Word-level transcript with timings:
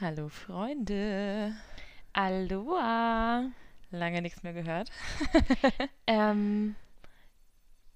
Hallo 0.00 0.30
Freunde. 0.30 1.54
Aloha. 2.14 3.50
Lange 3.90 4.22
nichts 4.22 4.42
mehr 4.42 4.54
gehört. 4.54 4.90
Ähm, 6.06 6.74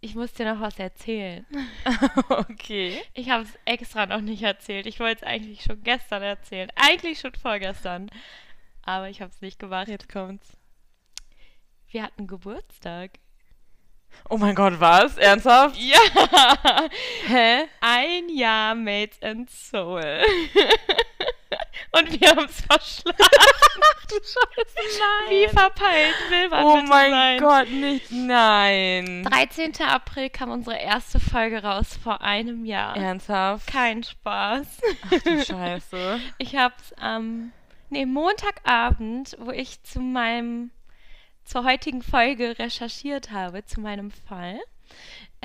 ich 0.01 0.15
muss 0.15 0.35
dir 0.35 0.53
noch 0.53 0.61
was 0.61 0.79
erzählen. 0.79 1.47
okay. 2.29 3.03
Ich 3.15 3.31
habe 3.31 3.45
es 3.45 3.59
extra 3.65 4.05
noch 4.05 4.21
nicht 4.21 4.43
erzählt. 4.43 4.87
Ich 4.87 5.01
wollte 5.01 5.23
es 5.23 5.27
eigentlich 5.27 5.63
schon 5.63 5.83
gestern 5.83 6.23
erzählen. 6.23 6.71
Eigentlich 6.77 7.21
schon 7.21 7.35
vorgestern. 7.35 8.11
Aber 8.83 9.09
ich 9.09 9.23
habe 9.23 9.33
es 9.33 9.41
nicht 9.41 9.59
gemacht. 9.59 9.89
Jetzt 9.89 10.13
kommt's. 10.13 10.59
Wir 11.89 12.03
hatten 12.03 12.27
Geburtstag. 12.27 13.13
Oh 14.29 14.37
mein 14.37 14.55
Gott, 14.55 14.79
was? 14.79 15.17
Ernsthaft? 15.17 15.77
Ja. 15.81 15.99
Hä? 17.27 17.65
Ein 17.81 18.29
Jahr 18.29 18.75
Mates 18.75 19.21
and 19.23 19.51
Soul. 19.51 20.23
Und 21.99 22.21
wir 22.21 22.31
haben 22.31 22.47
es 22.47 22.61
verschlafen. 22.61 23.19
Ach 23.29 24.07
du 24.07 24.17
Scheiße, 24.17 24.99
nein. 24.99 25.31
Wie 25.31 25.49
verpeilt 25.49 26.15
will 26.29 26.49
man 26.49 26.65
oh 26.65 26.81
mein 26.83 27.11
sein? 27.11 27.41
Gott, 27.41 27.71
nicht. 27.71 28.11
Nein. 28.11 29.25
13. 29.25 29.73
April 29.87 30.31
kam 30.31 30.51
unsere 30.51 30.77
erste 30.77 31.21
Folge 31.21 31.63
raus 31.63 31.99
vor 32.03 32.21
einem 32.23 32.65
Jahr. 32.65 32.97
Ernsthaft? 32.97 33.67
Kein 33.67 34.03
Spaß. 34.03 34.67
Ach 35.07 35.23
du 35.23 35.45
Scheiße. 35.45 36.21
Ich 36.39 36.57
habe 36.57 36.75
es 36.81 36.93
am 36.99 37.53
nee, 37.91 38.07
Montagabend, 38.07 39.37
wo 39.39 39.51
ich 39.51 39.83
zu 39.83 40.01
meinem 40.01 40.71
zur 41.45 41.65
heutigen 41.65 42.03
Folge 42.03 42.59
recherchiert 42.59 43.31
habe, 43.31 43.65
zu 43.65 43.81
meinem 43.81 44.11
Fall, 44.11 44.59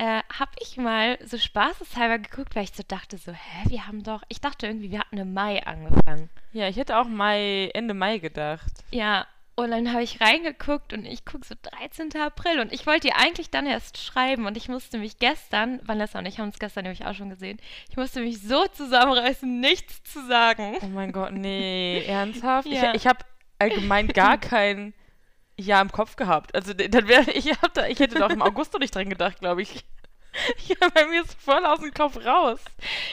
äh, 0.00 0.22
habe 0.32 0.52
ich 0.60 0.78
mal 0.78 1.18
so 1.22 1.36
spaßeshalber 1.36 2.20
geguckt, 2.20 2.56
weil 2.56 2.64
ich 2.64 2.72
so 2.72 2.82
dachte 2.88 3.18
so, 3.18 3.32
hä, 3.32 3.68
wir 3.68 3.86
haben 3.86 4.02
doch, 4.02 4.22
ich 4.28 4.40
dachte 4.40 4.66
irgendwie, 4.66 4.90
wir 4.90 5.00
hatten 5.00 5.18
im 5.18 5.34
Mai 5.34 5.62
angefangen. 5.66 6.30
Ja, 6.54 6.68
ich 6.68 6.76
hätte 6.76 6.96
auch 6.96 7.06
Mai, 7.06 7.70
Ende 7.74 7.92
Mai 7.92 8.16
gedacht. 8.16 8.72
Ja, 8.90 9.26
und 9.56 9.72
dann 9.72 9.92
habe 9.92 10.02
ich 10.02 10.22
reingeguckt 10.22 10.94
und 10.94 11.04
ich 11.04 11.26
gucke 11.26 11.46
so 11.46 11.54
13. 11.60 12.18
April 12.18 12.60
und 12.60 12.72
ich 12.72 12.86
wollte 12.86 13.08
dir 13.08 13.16
eigentlich 13.18 13.50
dann 13.50 13.66
erst 13.66 13.98
schreiben 13.98 14.46
und 14.46 14.56
ich 14.56 14.70
musste 14.70 14.96
mich 14.96 15.18
gestern, 15.18 15.80
Vanessa 15.86 16.18
und 16.18 16.24
ich 16.24 16.38
haben 16.38 16.46
uns 16.46 16.58
gestern 16.58 16.84
nämlich 16.84 17.04
auch 17.04 17.14
schon 17.14 17.28
gesehen, 17.28 17.58
ich 17.90 17.98
musste 17.98 18.22
mich 18.22 18.40
so 18.40 18.66
zusammenreißen, 18.68 19.60
nichts 19.60 20.02
zu 20.04 20.26
sagen. 20.26 20.78
Oh 20.80 20.86
mein 20.86 21.12
Gott, 21.12 21.32
nee. 21.32 22.04
Ernsthaft? 22.06 22.66
Ja. 22.68 22.94
Ich, 22.94 23.02
ich 23.02 23.06
habe 23.06 23.18
allgemein 23.58 24.08
gar 24.08 24.38
kein 24.38 24.94
Jahr 25.66 25.82
im 25.82 25.92
Kopf 25.92 26.16
gehabt. 26.16 26.54
Also 26.54 26.72
dann 26.74 27.08
wäre 27.08 27.30
ich, 27.32 27.50
da, 27.74 27.86
ich 27.86 27.98
hätte 28.00 28.18
doch 28.18 28.30
im 28.30 28.42
August 28.42 28.72
noch 28.72 28.80
nicht 28.80 28.94
dran 28.94 29.08
gedacht, 29.08 29.40
glaube 29.40 29.62
ich. 29.62 29.84
Ja, 30.68 30.88
bei 30.94 31.06
mir 31.06 31.22
ist 31.22 31.34
voll 31.42 31.66
aus 31.66 31.80
dem 31.80 31.92
Kopf 31.92 32.16
raus. 32.24 32.60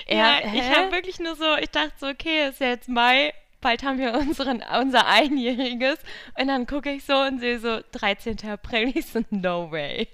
Ja, 0.08 0.38
Er- 0.38 0.54
ich 0.54 0.70
habe 0.70 0.92
wirklich 0.92 1.18
nur 1.20 1.36
so, 1.36 1.56
ich 1.60 1.72
dachte 1.72 1.92
so, 2.00 2.06
okay, 2.08 2.48
ist 2.50 2.60
ja 2.60 2.68
jetzt 2.68 2.88
Mai, 2.88 3.34
bald 3.60 3.82
haben 3.82 3.98
wir 3.98 4.14
unseren, 4.14 4.64
unser 4.80 5.08
Einjähriges. 5.08 5.98
Und 6.40 6.48
dann 6.48 6.68
gucke 6.68 6.92
ich 6.92 7.04
so 7.06 7.16
und 7.16 7.40
sehe 7.40 7.58
so 7.58 7.80
13. 7.94 8.38
April. 8.48 8.90
Ich 8.96 9.08
so, 9.08 9.22
no 9.32 9.72
way. 9.72 10.08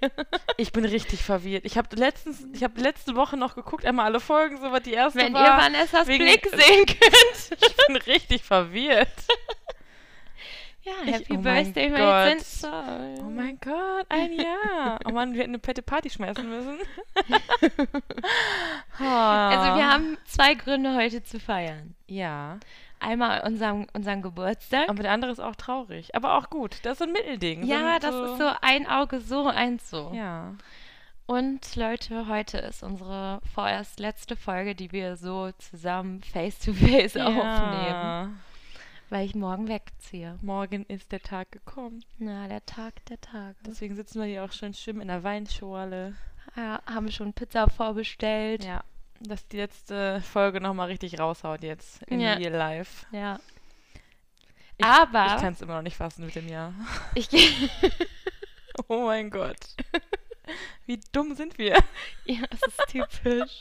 Ich 0.56 0.72
bin 0.72 0.86
richtig 0.86 1.22
verwirrt. 1.22 1.66
Ich 1.66 1.76
habe 1.76 1.94
letztens, 1.94 2.46
ich 2.54 2.64
habe 2.64 2.80
letzte 2.80 3.14
Woche 3.16 3.36
noch 3.36 3.54
geguckt, 3.54 3.84
einmal 3.84 4.06
alle 4.06 4.18
Folgen, 4.20 4.56
so 4.62 4.72
was 4.72 4.82
die 4.82 4.94
erste 4.94 5.18
Wenn 5.18 5.34
ihr 5.34 5.40
war. 5.40 5.60
Vanessas 5.60 6.06
wegen- 6.06 6.24
Blick 6.24 6.48
sehen 6.50 6.86
könnt. 6.86 7.62
ich 7.62 7.76
bin 7.86 7.96
richtig 7.96 8.42
verwirrt. 8.42 9.08
Ja, 10.84 10.92
Ich- 11.06 11.12
Happy 11.14 11.32
oh 11.32 11.34
mein 11.40 11.42
Birthday, 11.64 11.88
Gott. 11.88 11.98
Mates 11.98 12.32
and 12.32 12.42
Soul. 12.42 13.14
Oh 13.26 13.30
mein 13.30 13.58
Gott, 13.60 14.06
ein 14.10 14.32
Jahr. 14.34 14.98
Oh 15.06 15.10
Mann, 15.12 15.32
wir 15.32 15.40
hätten 15.40 15.52
eine 15.54 15.60
fette 15.62 15.82
Party 15.82 16.10
schmeißen 16.10 16.48
müssen. 16.48 16.78
Also 18.98 19.76
wir 19.76 19.88
haben 19.92 20.16
zwei 20.24 20.54
Gründe 20.54 20.94
heute 20.94 21.22
zu 21.22 21.40
feiern. 21.40 21.94
Ja, 22.06 22.58
Einmal 23.00 23.42
unseren, 23.46 23.86
unseren 23.92 24.22
Geburtstag. 24.22 24.88
aber 24.88 25.02
der 25.02 25.12
andere 25.12 25.30
ist 25.32 25.40
auch 25.40 25.56
traurig. 25.56 26.14
Aber 26.14 26.38
auch 26.38 26.48
gut. 26.48 26.78
Das 26.84 26.92
ist 26.92 26.98
so 27.00 27.04
ein 27.04 27.12
Mittelding. 27.12 27.64
ja, 27.64 27.96
ein- 27.96 28.00
das 28.00 28.14
ist 28.14 28.38
so 28.38 28.50
ein 28.62 28.86
Auge 28.86 29.20
so, 29.20 29.46
eins 29.46 29.90
so. 29.90 30.10
Ja. 30.14 30.54
Und 31.26 31.76
Leute, 31.76 32.28
heute 32.28 32.58
ist 32.58 32.82
unsere 32.82 33.40
vorerst 33.54 33.98
letzte 34.00 34.36
Folge, 34.36 34.74
die 34.74 34.92
wir 34.92 35.16
so 35.16 35.50
zusammen 35.58 36.22
face-to-face 36.22 37.16
aufnehmen, 37.16 37.86
ja. 37.88 38.28
Weil 39.10 39.26
ich 39.26 39.34
morgen 39.34 39.68
wegziehe. 39.68 40.38
Morgen 40.42 40.84
ist 40.86 41.12
der 41.12 41.20
Tag 41.22 41.52
gekommen. 41.52 42.04
Na, 42.18 42.48
der 42.48 42.64
Tag 42.66 43.04
der 43.06 43.20
Tage. 43.20 43.56
Deswegen 43.66 43.94
sitzen 43.96 44.20
wir 44.20 44.26
hier 44.26 44.44
auch 44.44 44.52
schön 44.52 44.74
schwimmen 44.74 45.00
in 45.02 45.08
der 45.08 45.22
Weinschorle. 45.22 46.14
Ja, 46.56 46.80
haben 46.86 47.10
schon 47.10 47.32
Pizza 47.32 47.68
vorbestellt. 47.68 48.64
Ja. 48.64 48.82
Dass 49.20 49.46
die 49.48 49.56
letzte 49.58 50.20
Folge 50.22 50.60
nochmal 50.60 50.88
richtig 50.88 51.18
raushaut 51.18 51.62
jetzt 51.62 52.02
in 52.04 52.20
Ja. 52.20 52.34
Real 52.34 52.52
Life. 52.52 53.06
Ja. 53.12 53.38
Ich- 54.76 54.84
Aber 54.84 55.26
Ich 55.36 55.40
kann 55.40 55.52
es 55.52 55.62
immer 55.62 55.76
noch 55.76 55.82
nicht 55.82 55.96
fassen 55.96 56.26
mit 56.26 56.34
dem 56.34 56.48
Jahr. 56.48 56.74
ich, 57.14 57.28
gehe. 57.28 57.48
Oh 58.88 59.04
mein 59.06 59.30
Gott. 59.30 59.56
Wie 60.86 60.98
dumm 61.12 61.34
sind 61.36 61.56
wir? 61.58 61.78
ja, 62.24 62.42
das 62.50 62.60
ist 62.66 62.80
typisch. 62.88 63.60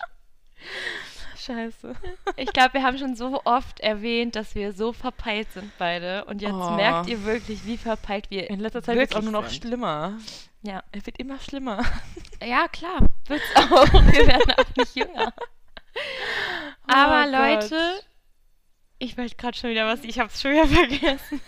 Scheiße. 1.45 1.93
Ich 2.37 2.51
glaube, 2.53 2.75
wir 2.75 2.83
haben 2.83 2.97
schon 2.97 3.15
so 3.15 3.41
oft 3.45 3.79
erwähnt, 3.81 4.35
dass 4.35 4.55
wir 4.55 4.71
so 4.73 4.93
verpeilt 4.93 5.51
sind 5.51 5.71
beide. 5.77 6.25
Und 6.25 6.41
jetzt 6.41 6.53
Oh. 6.53 6.71
merkt 6.71 7.09
ihr 7.09 7.23
wirklich, 7.25 7.65
wie 7.65 7.77
verpeilt 7.77 8.29
wir 8.29 8.49
In 8.49 8.59
letzter 8.59 8.81
Zeit 8.83 8.95
wird 8.97 9.11
es 9.11 9.15
auch 9.17 9.21
nur 9.21 9.31
noch 9.31 9.49
sind. 9.49 9.61
schlimmer. 9.63 10.17
Ja. 10.61 10.83
Es 10.91 11.05
wird 11.05 11.17
immer 11.19 11.39
schlimmer. 11.39 11.83
Ja, 12.41 12.67
klar. 12.69 12.99
Wird's 13.27 13.43
auch. 13.55 13.85
Wir 14.13 14.27
werden 14.27 14.53
auch 14.57 14.75
nicht 14.77 14.95
jünger. 14.95 15.33
Aber 16.87 17.25
Oh 17.27 17.31
Leute, 17.31 17.69
Gott. 17.69 18.05
ich 18.99 19.17
wollte 19.17 19.35
gerade 19.35 19.57
schon 19.57 19.69
wieder 19.69 19.85
was, 19.85 20.03
ich 20.03 20.19
habe 20.19 20.29
es 20.33 20.41
schon 20.41 20.51
wieder 20.51 20.67
vergessen. 20.67 21.41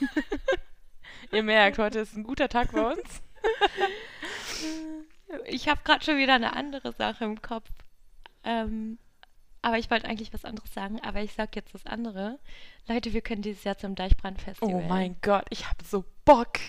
Ihr 1.32 1.44
merkt, 1.44 1.78
heute 1.80 2.00
ist 2.00 2.16
ein 2.16 2.24
guter 2.24 2.50
Tag 2.50 2.72
bei 2.74 2.92
uns. 2.92 3.22
Ich 5.48 5.68
habe 5.68 5.82
gerade 5.84 6.04
schon 6.04 6.18
wieder 6.18 6.34
eine 6.36 6.54
andere 6.56 6.92
Sache 6.94 7.26
im 7.26 7.42
Kopf. 7.42 7.70
Ähm, 8.44 8.98
aber 9.66 9.80
ich 9.80 9.90
wollte 9.90 10.08
eigentlich 10.08 10.32
was 10.32 10.46
anderes 10.46 10.72
sagen, 10.72 11.00
aber 11.02 11.22
ich 11.24 11.34
sag 11.34 11.56
jetzt 11.56 11.74
das 11.74 11.88
andere. 11.88 12.38
Leute, 12.88 13.14
wir 13.14 13.22
können 13.22 13.42
dieses 13.42 13.64
Jahr 13.64 13.76
zum 13.76 13.96
Deichbrand-Festival. 13.96 14.76
Oh 14.76 14.88
mein 14.88 15.16
Gott, 15.24 15.46
ich 15.50 15.68
hab 15.68 15.82
so 15.82 16.06
Bock. 16.24 16.60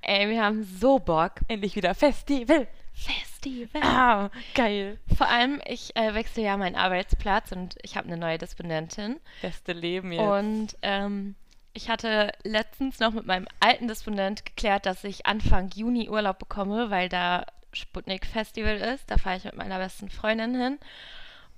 Ey, 0.00 0.30
wir 0.30 0.42
haben 0.42 0.64
so 0.64 0.98
Bock. 0.98 1.32
Endlich 1.48 1.76
wieder 1.76 1.94
Festival. 1.94 2.66
Festival. 2.94 3.82
Ah, 3.82 4.30
geil. 4.54 4.98
Vor 5.14 5.28
allem, 5.28 5.60
ich 5.66 5.94
äh, 5.94 6.14
wechsle 6.14 6.44
ja 6.44 6.56
meinen 6.56 6.74
Arbeitsplatz 6.74 7.52
und 7.52 7.76
ich 7.82 7.98
habe 7.98 8.06
eine 8.06 8.16
neue 8.16 8.38
Disponentin. 8.38 9.20
Beste 9.42 9.74
Leben 9.74 10.10
jetzt. 10.10 10.22
Und 10.22 10.76
ähm, 10.80 11.34
ich 11.74 11.90
hatte 11.90 12.32
letztens 12.44 12.98
noch 12.98 13.12
mit 13.12 13.26
meinem 13.26 13.46
alten 13.60 13.88
Disponent 13.88 14.46
geklärt, 14.46 14.86
dass 14.86 15.04
ich 15.04 15.26
Anfang 15.26 15.68
Juni 15.74 16.08
Urlaub 16.08 16.38
bekomme, 16.38 16.88
weil 16.88 17.10
da 17.10 17.44
Sputnik 17.74 18.24
Festival 18.24 18.76
ist. 18.78 19.10
Da 19.10 19.18
fahre 19.18 19.36
ich 19.36 19.44
mit 19.44 19.56
meiner 19.56 19.76
besten 19.76 20.08
Freundin 20.08 20.58
hin. 20.58 20.78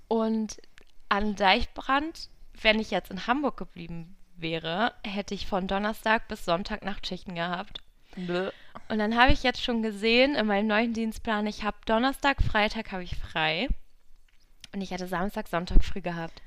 Und 0.08 0.60
an 1.08 1.36
Deichbrand, 1.36 2.28
wenn 2.60 2.78
ich 2.78 2.90
jetzt 2.90 3.10
in 3.10 3.26
Hamburg 3.26 3.56
geblieben 3.56 4.16
wäre, 4.36 4.92
hätte 5.04 5.34
ich 5.34 5.46
von 5.46 5.66
Donnerstag 5.66 6.28
bis 6.28 6.44
Sonntag 6.44 6.84
Nachtschichten 6.84 7.34
gehabt. 7.34 7.80
Und 8.88 8.98
dann 8.98 9.16
habe 9.16 9.32
ich 9.32 9.42
jetzt 9.42 9.62
schon 9.62 9.82
gesehen 9.82 10.34
in 10.34 10.46
meinem 10.46 10.68
neuen 10.68 10.92
Dienstplan, 10.92 11.46
ich 11.46 11.64
habe 11.64 11.76
Donnerstag, 11.86 12.42
Freitag 12.42 12.92
habe 12.92 13.02
ich 13.02 13.16
frei. 13.16 13.68
Und 14.72 14.80
ich 14.80 14.92
hatte 14.92 15.06
Samstag, 15.06 15.48
Sonntag 15.48 15.84
früh 15.84 16.00
gehabt. 16.00 16.42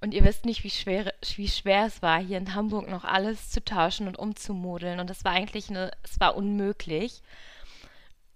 Und 0.00 0.14
ihr 0.14 0.24
wisst 0.24 0.44
nicht, 0.44 0.64
wie 0.64 0.70
schwer, 0.70 1.12
wie 1.36 1.48
schwer 1.48 1.86
es 1.86 2.00
war, 2.02 2.20
hier 2.20 2.38
in 2.38 2.54
Hamburg 2.54 2.88
noch 2.88 3.04
alles 3.04 3.50
zu 3.50 3.62
tauschen 3.62 4.08
und 4.08 4.18
umzumodeln. 4.18 4.98
Und 4.98 5.10
es 5.10 5.24
war 5.24 5.32
eigentlich 5.32 5.68
eine, 5.68 5.90
es 6.02 6.18
war 6.18 6.36
unmöglich. 6.36 7.22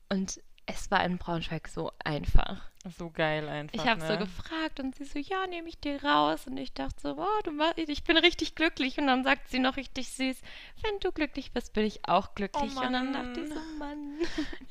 Und 0.08 0.41
es 0.66 0.91
war 0.91 1.04
in 1.04 1.19
Braunschweig 1.19 1.69
so 1.69 1.91
einfach. 2.04 2.70
So 2.98 3.08
geil 3.10 3.48
einfach. 3.48 3.74
Ich 3.74 3.88
habe 3.88 4.00
ne? 4.00 4.06
so 4.06 4.18
gefragt 4.18 4.78
und 4.78 4.94
sie 4.94 5.04
so, 5.04 5.18
ja, 5.18 5.46
nehme 5.46 5.68
ich 5.68 5.80
dir 5.80 6.04
raus. 6.04 6.46
Und 6.46 6.58
ich 6.58 6.74
dachte 6.74 7.00
so, 7.00 7.16
oh, 7.16 7.42
du 7.42 7.50
mach, 7.50 7.76
ich 7.76 8.04
bin 8.04 8.18
richtig 8.18 8.54
glücklich. 8.54 8.98
Und 8.98 9.06
dann 9.06 9.25
sagt 9.25 9.48
sie 9.48 9.58
noch 9.58 9.76
richtig 9.78 10.10
süß, 10.10 10.36
wenn 10.82 10.98
du 11.00 11.10
glücklich 11.10 11.52
bist, 11.52 11.72
bin 11.72 11.86
ich 11.86 12.06
auch 12.06 12.34
glücklich. 12.34 12.72
Oh 12.76 12.81
und 12.81 12.92
dann 12.92 13.12
dachte 13.12 13.40
ich 13.40 13.48
Mann. 13.48 13.58
so, 13.58 13.78
Mann. 13.78 14.19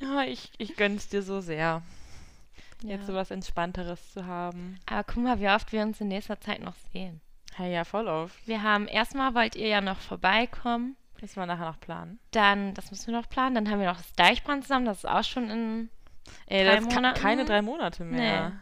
Ja, 0.00 0.22
ich, 0.22 0.52
ich 0.58 0.76
gönn's 0.76 1.08
dir 1.08 1.22
so 1.22 1.40
sehr, 1.40 1.82
Ja. 2.82 2.90
jetzt 2.90 3.06
sowas 3.06 3.32
Entspannteres 3.32 4.12
zu 4.12 4.26
haben. 4.26 4.78
Aber 4.86 5.02
guck 5.02 5.24
mal, 5.24 5.40
wie 5.40 5.48
oft 5.48 5.72
wir 5.72 5.82
uns 5.82 6.00
in 6.00 6.08
nächster 6.08 6.40
Zeit 6.40 6.60
noch 6.62 6.76
sehen. 6.92 7.20
Hey, 7.54 7.72
ja, 7.72 7.84
voll 7.84 8.08
auf. 8.08 8.32
Wir 8.46 8.62
haben 8.62 8.86
erstmal 8.86 9.34
wollt 9.34 9.56
ihr 9.56 9.68
ja 9.68 9.80
noch 9.80 9.98
vorbeikommen. 9.98 10.96
Müssen 11.20 11.36
wir 11.36 11.46
nachher 11.46 11.66
noch 11.66 11.80
planen. 11.80 12.18
Dann, 12.32 12.74
das 12.74 12.90
müssen 12.90 13.06
wir 13.06 13.20
noch 13.20 13.28
planen. 13.28 13.54
Dann 13.54 13.70
haben 13.70 13.80
wir 13.80 13.86
noch 13.86 13.96
das 13.96 14.12
Deichbrand 14.14 14.64
zusammen. 14.64 14.86
Das 14.86 14.98
ist 14.98 15.08
auch 15.08 15.24
schon 15.24 15.50
in. 15.50 15.90
Ey, 16.46 16.64
Drei 16.64 16.76
das 16.76 16.84
Monaten? 16.84 17.20
keine 17.20 17.44
drei 17.44 17.62
Monate 17.62 18.04
mehr. 18.04 18.50
Nee. 18.50 18.56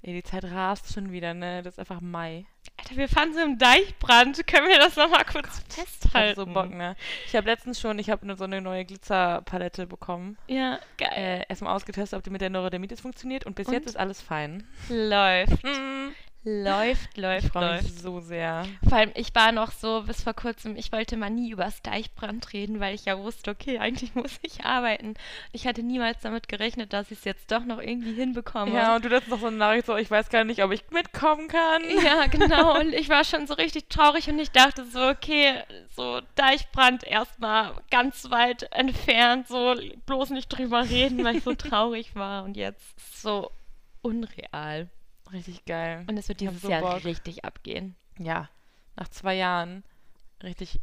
Ey, 0.00 0.12
die 0.14 0.22
Zeit 0.22 0.44
rast 0.44 0.92
schon 0.92 1.10
wieder, 1.10 1.34
ne? 1.34 1.62
Das 1.62 1.74
ist 1.74 1.78
einfach 1.80 2.00
Mai. 2.00 2.46
Alter, 2.76 2.96
wir 2.96 3.08
fahren 3.08 3.32
so 3.34 3.40
im 3.40 3.58
Deichbrand. 3.58 4.46
Können 4.46 4.68
wir 4.68 4.78
das 4.78 4.94
nochmal 4.94 5.24
kurz 5.24 5.46
Ich 5.70 5.76
hab 5.78 5.86
festhalten? 5.88 6.36
so 6.40 6.46
Bock, 6.46 6.70
ne? 6.70 6.94
Ich 7.26 7.34
habe 7.34 7.48
letztens 7.50 7.80
schon, 7.80 7.98
ich 7.98 8.08
habe 8.08 8.36
so 8.36 8.44
eine 8.44 8.60
neue 8.60 8.84
Glitzerpalette 8.84 9.88
bekommen. 9.88 10.38
Ja, 10.46 10.78
geil. 10.98 11.10
Äh, 11.16 11.44
erstmal 11.48 11.74
ausgetestet, 11.74 12.16
ob 12.16 12.22
die 12.22 12.30
mit 12.30 12.40
der 12.40 12.50
Neurodermitis 12.50 13.00
funktioniert 13.00 13.44
und 13.44 13.56
bis 13.56 13.66
Und? 13.66 13.74
jetzt 13.74 13.86
ist 13.86 13.96
alles 13.96 14.22
fein. 14.22 14.68
Läuft. 14.88 15.64
Mm. 15.64 16.12
Läuft, 16.48 17.10
Ich 17.14 17.20
läuft, 17.20 17.54
mich 17.54 17.54
läuft. 17.54 17.98
so 18.00 18.20
sehr. 18.20 18.66
Vor 18.88 18.96
allem, 18.98 19.10
ich 19.14 19.34
war 19.34 19.52
noch 19.52 19.70
so 19.72 20.02
bis 20.02 20.22
vor 20.22 20.34
kurzem, 20.34 20.76
ich 20.76 20.90
wollte 20.92 21.16
mal 21.16 21.30
nie 21.30 21.50
über 21.50 21.64
das 21.64 21.82
Deichbrand 21.82 22.52
reden, 22.52 22.80
weil 22.80 22.94
ich 22.94 23.04
ja 23.04 23.18
wusste, 23.18 23.50
okay, 23.50 23.78
eigentlich 23.78 24.14
muss 24.14 24.38
ich 24.42 24.64
arbeiten. 24.64 25.14
Ich 25.52 25.66
hatte 25.66 25.82
niemals 25.82 26.20
damit 26.22 26.48
gerechnet, 26.48 26.92
dass 26.92 27.10
ich 27.10 27.18
es 27.18 27.24
jetzt 27.24 27.50
doch 27.52 27.64
noch 27.64 27.80
irgendwie 27.80 28.14
hinbekomme. 28.14 28.72
Ja, 28.72 28.96
und 28.96 29.04
du 29.04 29.08
letztens 29.08 29.32
noch 29.32 29.40
so 29.40 29.46
eine 29.48 29.56
Nachricht, 29.56 29.86
so, 29.86 29.96
ich 29.96 30.10
weiß 30.10 30.30
gar 30.30 30.44
nicht, 30.44 30.62
ob 30.64 30.72
ich 30.72 30.84
mitkommen 30.90 31.48
kann. 31.48 31.82
Ja, 32.02 32.26
genau. 32.26 32.78
Und 32.78 32.92
ich 32.94 33.08
war 33.08 33.24
schon 33.24 33.46
so 33.46 33.54
richtig 33.54 33.88
traurig 33.88 34.28
und 34.28 34.38
ich 34.38 34.50
dachte 34.50 34.84
so, 34.84 35.00
okay, 35.08 35.62
so 35.94 36.20
Deichbrand 36.36 37.04
erstmal 37.04 37.74
ganz 37.90 38.30
weit 38.30 38.62
entfernt, 38.72 39.48
so 39.48 39.74
bloß 40.06 40.30
nicht 40.30 40.48
drüber 40.48 40.88
reden, 40.88 41.24
weil 41.24 41.36
ich 41.36 41.44
so 41.44 41.54
traurig 41.54 42.14
war. 42.14 42.44
Und 42.44 42.56
jetzt 42.56 43.20
so 43.20 43.50
unreal. 44.00 44.88
Richtig 45.32 45.64
geil. 45.64 46.04
Und 46.08 46.16
es 46.16 46.28
wird 46.28 46.40
Ich 46.42 46.48
dieses 46.48 46.62
so 46.62 46.70
Jahr 46.70 46.80
Bock. 46.80 47.04
richtig 47.04 47.44
abgehen. 47.44 47.94
Ja, 48.18 48.48
nach 48.96 49.08
zwei 49.08 49.34
Jahren 49.34 49.84
richtig 50.42 50.80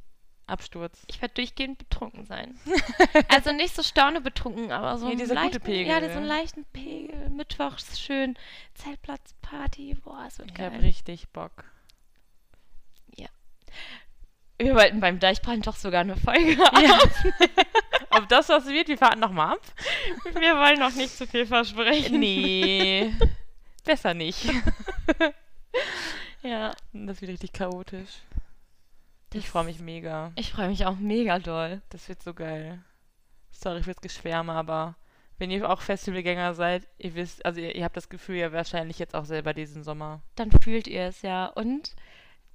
Absturz. 0.48 1.02
Ich 1.08 1.22
werde 1.22 1.34
durchgehend 1.34 1.80
betrunken 1.80 2.26
sein. 2.26 2.60
also 3.30 3.52
nicht 3.52 3.76
so 3.76 3.82
staune 3.82 4.22
betrunken, 4.22 4.72
aber 4.72 4.98
so 4.98 5.08
Nee, 5.08 5.14
einen 5.24 5.28
leichten, 5.30 5.62
Pegel. 5.62 5.88
Ja, 5.88 6.00
so 6.02 6.18
einen 6.18 6.28
leichten 6.28 6.66
Pegel. 6.66 7.30
Mittwochs 7.32 8.00
schön 8.00 8.38
Zeltplatzparty. 8.76 9.96
Boah, 10.04 10.26
es 10.28 10.38
wird 10.38 10.50
Ich 10.52 10.56
geil. 10.56 10.72
habe 10.72 10.84
richtig 10.84 11.30
Bock. 11.30 11.66
Wir 14.58 14.74
wollten 14.74 15.02
beim 15.02 15.20
Deichbrand 15.20 15.68
doch 15.68 15.76
sogar 15.76 16.02
eine 16.02 16.16
Folge 16.16 16.54
Ja. 16.54 17.00
Ob 18.12 18.30
das 18.30 18.48
was 18.48 18.68
wird, 18.68 18.88
wir 18.88 18.98
fahren 18.98 19.20
nochmal 19.20 19.56
ab? 19.56 19.62
Wir 20.40 20.56
wollen 20.56 20.80
noch 20.80 20.94
nicht 20.96 21.10
zu 21.10 21.28
viel 21.28 21.46
versprechen. 21.46 22.20
Nee. 22.20 23.14
Besser 23.86 24.14
nicht. 24.14 24.46
Ja. 26.42 26.76
Das 26.94 27.22
wird 27.22 27.32
richtig 27.32 27.54
chaotisch. 27.54 28.22
Ich 29.34 29.42
Das- 29.44 29.52
freue 29.52 29.66
mich 29.66 29.80
mega. 29.80 30.32
Ich 30.36 30.52
freue 30.52 30.70
mich 30.70 30.86
auch 30.86 30.96
mega 30.98 31.40
doll. 31.40 31.82
Das 31.90 32.08
wird 32.08 32.22
so 32.22 32.34
geil. 32.36 32.82
Sorry 33.52 33.82
fürs 33.84 34.00
Geschwärme, 34.00 34.54
aber 34.54 34.96
wenn 35.40 35.50
ihr 35.50 35.68
auch 35.70 35.82
Festivalgänger 35.82 36.54
seid, 36.54 36.88
ihr 36.98 37.16
wisst, 37.16 37.44
also 37.46 37.60
ihr, 37.60 37.76
ihr 37.76 37.84
habt 37.84 37.98
das 37.98 38.10
Gefühl 38.10 38.36
ja 38.38 38.52
wahrscheinlich 38.52 39.00
jetzt 39.00 39.16
auch 39.16 39.26
selber 39.26 39.54
diesen 39.54 39.84
Sommer. 39.84 40.22
Dann 40.36 40.52
fühlt 40.52 40.88
ihr 40.88 41.04
es 41.08 41.24
ja. 41.24 41.48
Und 41.48 41.96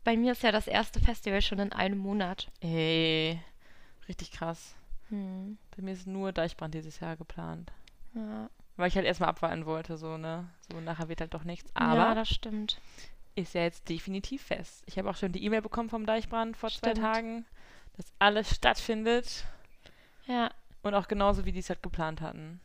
bei 0.04 0.16
mir 0.16 0.32
ist 0.32 0.42
ja 0.44 0.52
das 0.52 0.66
erste 0.68 1.00
Festival 1.00 1.42
schon 1.42 1.58
in 1.58 1.72
einem 1.72 1.98
Monat. 1.98 2.48
Ey, 2.60 3.40
richtig 4.08 4.30
krass. 4.30 4.76
Hm. 5.08 5.58
Bei 5.76 5.82
mir 5.82 5.92
ist 5.92 6.06
nur 6.06 6.32
Deichbrand 6.32 6.74
dieses 6.74 7.00
Jahr 7.00 7.16
geplant. 7.16 7.72
Ja. 8.14 8.48
Weil 8.80 8.88
ich 8.88 8.96
halt 8.96 9.04
erstmal 9.06 9.28
abwarten 9.28 9.66
wollte, 9.66 9.98
so, 9.98 10.16
ne? 10.16 10.48
So, 10.72 10.80
nachher 10.80 11.08
wird 11.08 11.20
halt 11.20 11.34
doch 11.34 11.44
nichts. 11.44 11.70
ja, 11.78 11.86
Aber 11.86 12.14
das 12.14 12.30
stimmt. 12.30 12.80
ist 13.34 13.54
ja 13.54 13.62
jetzt 13.62 13.88
definitiv 13.88 14.42
fest. 14.42 14.82
Ich 14.86 14.96
habe 14.98 15.10
auch 15.10 15.16
schon 15.16 15.32
die 15.32 15.44
E-Mail 15.44 15.60
bekommen 15.60 15.90
vom 15.90 16.06
Deichbrand 16.06 16.56
vor 16.56 16.70
zwei 16.70 16.90
Stimmt. 16.92 16.98
Tagen, 16.98 17.44
dass 17.96 18.06
alles 18.18 18.54
stattfindet. 18.54 19.44
Ja. 20.26 20.50
Und 20.82 20.94
auch 20.94 21.08
genauso, 21.08 21.44
wie 21.44 21.52
die 21.52 21.58
es 21.58 21.68
halt 21.68 21.82
geplant 21.82 22.22
hatten. 22.22 22.60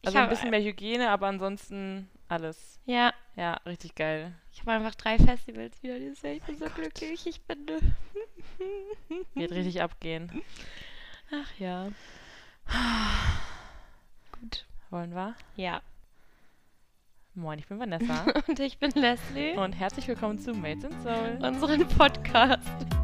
Ich 0.00 0.06
Also 0.06 0.18
ein 0.18 0.28
bisschen 0.30 0.50
mehr 0.50 0.62
Hygiene, 0.62 1.10
aber 1.10 1.26
ansonsten 1.26 2.08
alles. 2.28 2.80
Ja. 2.86 3.12
Ja, 3.36 3.54
richtig 3.66 3.94
geil. 3.94 4.32
Ich 4.52 4.60
habe 4.60 4.72
einfach 4.72 4.94
drei 4.94 5.18
Festivals 5.18 5.82
wieder 5.82 5.98
dieses 5.98 6.22
Jahr. 6.22 6.32
Ich 6.32 6.42
bin 6.42 6.56
so 6.56 6.64
glücklich. 6.66 7.26
Ich 7.26 7.42
bin. 7.42 7.66
Wird 9.34 9.52
richtig 9.52 9.82
abgehen. 9.82 10.42
Ach 11.30 11.58
ja. 11.58 11.88
Gut. 14.40 14.64
Wollen 14.90 15.14
wir? 15.14 15.34
Ja. 15.56 15.82
Moin, 17.34 17.58
ich 17.58 17.66
bin 17.68 17.78
Vanessa. 17.78 18.24
Und 18.48 18.58
ich 18.58 18.78
bin 18.78 18.90
Leslie. 18.92 19.56
und 19.56 19.72
herzlich 19.72 20.08
willkommen 20.08 20.38
zu 20.38 20.52
Mates 20.54 20.84
in 20.84 21.02
Soul. 21.02 21.38
unseren 21.42 21.86
Podcast. 21.88 22.86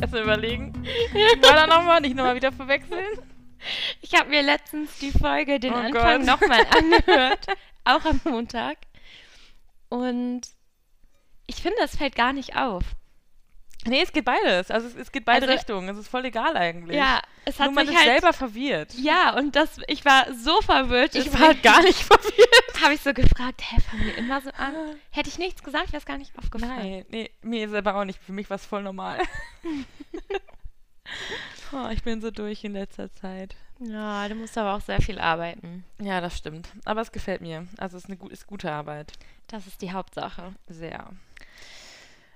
Erstmal 0.00 0.22
überlegen. 0.22 0.72
War 1.42 1.54
da 1.54 1.66
nochmal? 1.66 2.00
Nicht 2.00 2.16
nochmal 2.16 2.36
wieder 2.36 2.52
verwechseln? 2.52 3.18
Ich 4.00 4.14
habe 4.14 4.28
mir 4.30 4.42
letztens 4.42 4.98
die 4.98 5.10
Folge, 5.10 5.58
den 5.58 5.72
Oh 5.72 5.76
Anfang 5.76 6.24
nochmal 6.24 6.64
angehört. 6.70 7.46
auch 7.84 8.04
am 8.04 8.20
Montag. 8.24 8.76
Und 9.88 10.42
ich 11.46 11.56
finde, 11.56 11.78
es 11.82 11.96
fällt 11.96 12.16
gar 12.16 12.32
nicht 12.32 12.56
auf. 12.56 12.82
Nee, 13.84 14.02
es 14.02 14.12
geht 14.12 14.24
beides. 14.24 14.72
Also 14.72 14.88
es, 14.88 14.96
es 14.96 15.12
geht 15.12 15.24
beide 15.24 15.46
Also- 15.46 15.54
Richtungen. 15.56 15.88
Es 15.88 15.96
ist 15.96 16.08
voll 16.08 16.24
egal 16.24 16.56
eigentlich. 16.56 16.96
Ja, 16.96 17.22
es 17.44 17.60
hat 17.60 17.66
Nur 17.66 17.74
man 17.76 17.86
sich 17.86 17.94
ist 17.94 18.00
halt. 18.02 18.10
selber 18.20 18.32
verwirrt. 18.32 18.94
ja, 18.94 19.36
und 19.36 19.54
das, 19.54 19.78
ich 19.86 20.04
war 20.04 20.26
so 20.34 20.60
verwirrt. 20.62 21.14
Ich 21.14 21.32
war 21.32 21.40
halt 21.48 21.62
gar 21.62 21.82
nicht 21.82 22.00
verwirrt. 22.02 22.82
Habe 22.82 22.94
ich 22.94 23.00
so 23.00 23.14
gefragt, 23.14 23.62
hä, 23.62 23.80
fangen 23.80 24.06
wir 24.06 24.18
immer 24.18 24.40
so 24.40 24.50
an? 24.50 24.74
Hätte 25.10 25.28
ich 25.28 25.38
nichts 25.38 25.62
gesagt, 25.62 25.88
wäre 25.92 25.98
es 25.98 26.04
gar 26.06 26.18
nicht 26.18 26.36
aufgefallen. 26.36 26.76
Nein, 26.76 27.06
nee, 27.10 27.30
mir 27.42 27.68
selber 27.68 27.94
auch 27.94 28.04
nicht. 28.04 28.20
Für 28.20 28.32
mich 28.32 28.50
war 28.50 28.56
es 28.56 28.66
voll 28.66 28.82
normal. 28.82 29.20
oh, 31.72 31.88
ich 31.90 32.02
bin 32.02 32.20
so 32.20 32.30
durch 32.30 32.64
in 32.64 32.72
letzter 32.72 33.12
Zeit. 33.12 33.56
Ja, 33.78 34.28
du 34.28 34.34
musst 34.34 34.56
aber 34.56 34.74
auch 34.74 34.80
sehr 34.80 35.02
viel 35.02 35.18
arbeiten. 35.18 35.84
Ja, 36.00 36.20
das 36.20 36.36
stimmt. 36.36 36.68
Aber 36.84 37.02
es 37.02 37.12
gefällt 37.12 37.42
mir. 37.42 37.66
Also 37.76 37.96
es 37.96 38.04
ist 38.04 38.10
eine 38.10 38.30
ist 38.30 38.46
gute 38.46 38.72
Arbeit. 38.72 39.12
Das 39.48 39.66
ist 39.66 39.82
die 39.82 39.92
Hauptsache. 39.92 40.54
Sehr. 40.68 41.10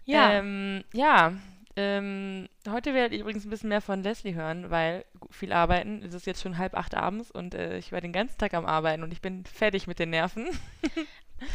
Ja. 0.05 0.33
Ähm, 0.33 0.85
ja. 0.93 1.33
Ähm, 1.77 2.49
heute 2.69 2.95
werdet 2.95 3.13
ihr 3.13 3.21
übrigens 3.21 3.47
ein 3.47 3.51
bisschen 3.51 3.69
mehr 3.69 3.81
von 3.81 4.03
Leslie 4.03 4.35
hören, 4.35 4.71
weil 4.71 5.05
viel 5.31 5.53
arbeiten. 5.53 6.03
Es 6.03 6.15
ist 6.15 6.27
jetzt 6.27 6.43
schon 6.43 6.59
halb 6.59 6.75
acht 6.75 6.95
abends 6.95 7.31
und 7.31 7.55
äh, 7.55 7.79
ich 7.79 7.93
war 7.93 8.01
den 8.01 8.13
ganzen 8.13 8.37
Tag 8.37 8.55
am 8.55 8.67
Arbeiten 8.67 9.03
und 9.03 9.13
ich 9.13 9.23
bin 9.23 9.45
fertig 9.45 9.87
mit 9.87 9.99
den 9.99 10.11
Nerven. 10.11 10.49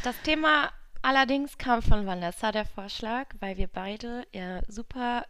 Das 0.03 0.19
Thema 0.23 0.71
allerdings 1.03 1.59
kam 1.59 1.83
von 1.83 2.07
Vanessa, 2.07 2.51
der 2.51 2.65
Vorschlag, 2.65 3.27
weil 3.39 3.57
wir 3.57 3.67
beide 3.67 4.25
ja 4.33 4.61
super 4.67 5.27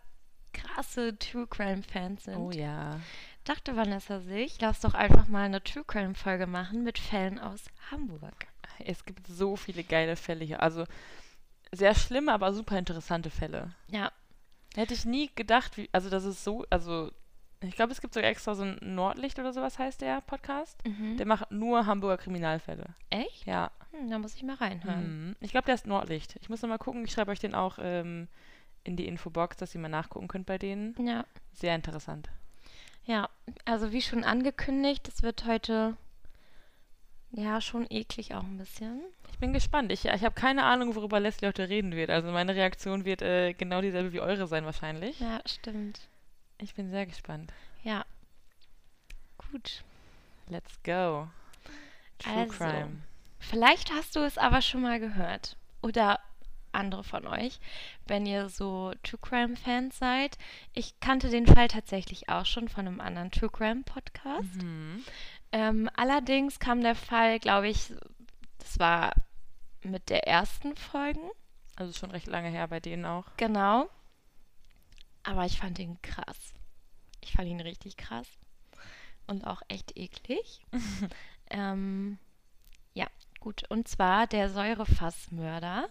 krasse 0.56 1.18
True 1.20 1.48
Crime 1.48 1.84
Fans 1.84 2.24
sind. 2.24 2.38
Oh 2.38 2.52
ja. 2.52 3.00
Dachte 3.44 3.76
Vanessa 3.76 4.20
sich, 4.22 4.60
lass 4.60 4.80
doch 4.80 4.94
einfach 4.96 5.28
mal 5.28 5.44
eine 5.44 5.64
True 5.64 5.84
Crime 5.86 6.16
Folge 6.16 6.48
machen 6.48 6.84
mit 6.84 6.98
Fällen 6.98 7.38
aus 7.40 7.66
Hamburg. 7.92 8.48
Es 8.80 9.06
gibt 9.06 9.28
so 9.28 9.56
viele 9.56 9.84
geile 9.84 10.16
Fälle 10.16 10.44
hier. 10.44 10.62
Also 10.64 10.86
sehr 11.72 11.94
schlimme, 11.96 12.34
aber 12.34 12.54
super 12.54 12.78
interessante 12.78 13.30
Fälle. 13.30 13.74
Ja, 13.88 14.12
Hätte 14.76 14.94
ich 14.94 15.06
nie 15.06 15.30
gedacht, 15.36 15.78
wie, 15.78 15.90
also 15.94 16.10
das 16.10 16.26
ist 16.26 16.44
so, 16.44 16.66
also 16.70 17.10
ich 17.62 17.76
glaube, 17.76 17.94
es 17.94 18.02
gibt 18.02 18.14
sogar 18.14 18.30
extra 18.30 18.56
so 18.56 18.64
ein 18.64 18.78
Nordlicht 18.82 19.40
oder 19.40 19.54
sowas 19.54 19.80
heißt 19.80 20.02
der 20.02 20.20
Podcast. 20.22 20.86
mhm. 20.86 21.16
Der 21.16 21.26
macht 21.26 21.50
nur 21.50 21.86
Hamburger 21.86 22.18
Kriminalfälle. 22.18 22.94
echt? 23.10 23.46
Ja. 23.46 23.72
Hm, 23.92 24.10
da 24.10 24.20
muss 24.20 24.36
ich 24.36 24.44
mal 24.44 24.58
reinhören. 24.58 25.28
Mhm. 25.30 25.36
Ich 25.40 25.52
glaube, 25.52 25.66
der 25.66 25.76
ist 25.76 25.88
Nordlicht. 25.88 26.36
Ich 26.42 26.50
muss 26.50 26.62
noch 26.62 26.68
mal 26.70 26.78
gucken. 26.78 27.06
Ich 27.06 27.14
schreibe 27.14 27.32
euch 27.32 27.40
den 27.40 27.56
auch 27.56 27.80
ähm, 27.82 28.28
in 28.86 28.96
die 28.96 29.08
Infobox, 29.08 29.58
dass 29.58 29.76
ihr 29.76 29.82
mal 29.82 29.90
nachgucken 29.90 30.28
könnt 30.30 30.46
bei 30.46 30.58
denen. 30.58 30.96
Ja, 31.06 31.26
Sehr 31.54 31.76
interessant. 31.76 32.30
ja. 33.06 33.30
Also 33.66 33.92
wie 33.92 34.02
schon 34.02 34.24
angekündigt, 34.24 35.08
es 35.08 35.22
wird 35.24 35.46
heute 35.46 35.98
ja 37.32 37.60
schon 37.60 37.86
eklig 37.90 38.34
auch 38.34 38.44
ein 38.44 38.58
bisschen. 38.58 39.02
Ich 39.32 39.40
bin 39.40 39.52
gespannt. 39.52 39.92
Ich, 39.92 40.06
ich 40.06 40.24
habe 40.24 40.36
keine 40.36 40.64
Ahnung, 40.64 40.96
worüber 40.96 41.20
Leslie 41.20 41.48
heute 41.48 41.68
reden 41.68 41.92
wird. 41.94 42.10
Also 42.10 42.32
meine 42.32 42.56
Reaktion 42.56 43.04
wird 43.04 43.22
äh, 43.22 43.54
genau 43.54 43.82
dieselbe 43.82 44.14
wie 44.14 44.22
eure 44.22 44.48
sein 44.48 44.64
wahrscheinlich. 44.66 45.20
Ja, 45.20 45.42
stimmt. 45.46 46.00
Ich 46.60 46.74
bin 46.76 46.90
sehr 46.90 47.06
gespannt. 47.06 47.52
Ja. 47.84 48.06
Gut. 49.52 49.84
Let's 50.48 50.82
go. 50.84 51.28
True 52.20 52.34
Also. 52.34 52.54
Crime. 52.54 53.02
Vielleicht 53.40 53.92
hast 53.92 54.16
du 54.16 54.20
es 54.22 54.38
aber 54.38 54.62
schon 54.62 54.82
mal 54.82 55.00
gehört. 55.00 55.58
Oder 55.82 56.20
andere 56.76 57.04
von 57.04 57.26
euch, 57.28 57.60
wenn 58.06 58.26
ihr 58.26 58.50
so 58.50 58.94
True 59.04 59.20
Crime 59.22 59.56
Fans 59.56 59.98
seid. 59.98 60.38
Ich 60.74 61.00
kannte 61.00 61.30
den 61.30 61.48
Fall 61.48 61.68
tatsächlich 61.68 62.30
auch 62.30 62.46
schon 62.46 62.70
von 62.70 62.88
einem 62.88 63.02
anderen 63.02 63.32
True 63.32 63.50
Crime 63.50 63.84
Podcast. 63.84 64.62
Mhm. 64.62 65.04
Ähm, 65.52 65.90
allerdings 65.96 66.60
kam 66.60 66.82
der 66.82 66.96
Fall, 66.96 67.40
glaube 67.40 67.70
ich, 67.70 67.94
das 68.60 68.80
war 68.80 69.14
mit 69.84 70.10
der 70.10 70.28
ersten 70.28 70.76
Folgen. 70.76 71.30
Also 71.76 71.94
schon 71.94 72.12
recht 72.12 72.28
lange 72.28 72.50
her 72.50 72.68
bei 72.68 72.80
denen 72.80 73.06
auch. 73.06 73.26
Genau. 73.38 73.90
Aber 75.24 75.46
ich 75.46 75.60
fand 75.60 75.80
ihn 75.80 76.02
krass. 76.02 76.54
Ich 77.22 77.34
fand 77.34 77.48
ihn 77.48 77.62
richtig 77.62 77.98
krass. 77.98 78.28
Und 79.28 79.46
auch 79.46 79.62
echt 79.68 79.98
eklig. 79.98 80.62
ähm, 81.50 82.20
ja, 82.94 83.08
gut. 83.40 83.64
Und 83.70 83.88
zwar 83.88 84.28
der 84.28 84.50
Säurefassmörder. 84.50 85.90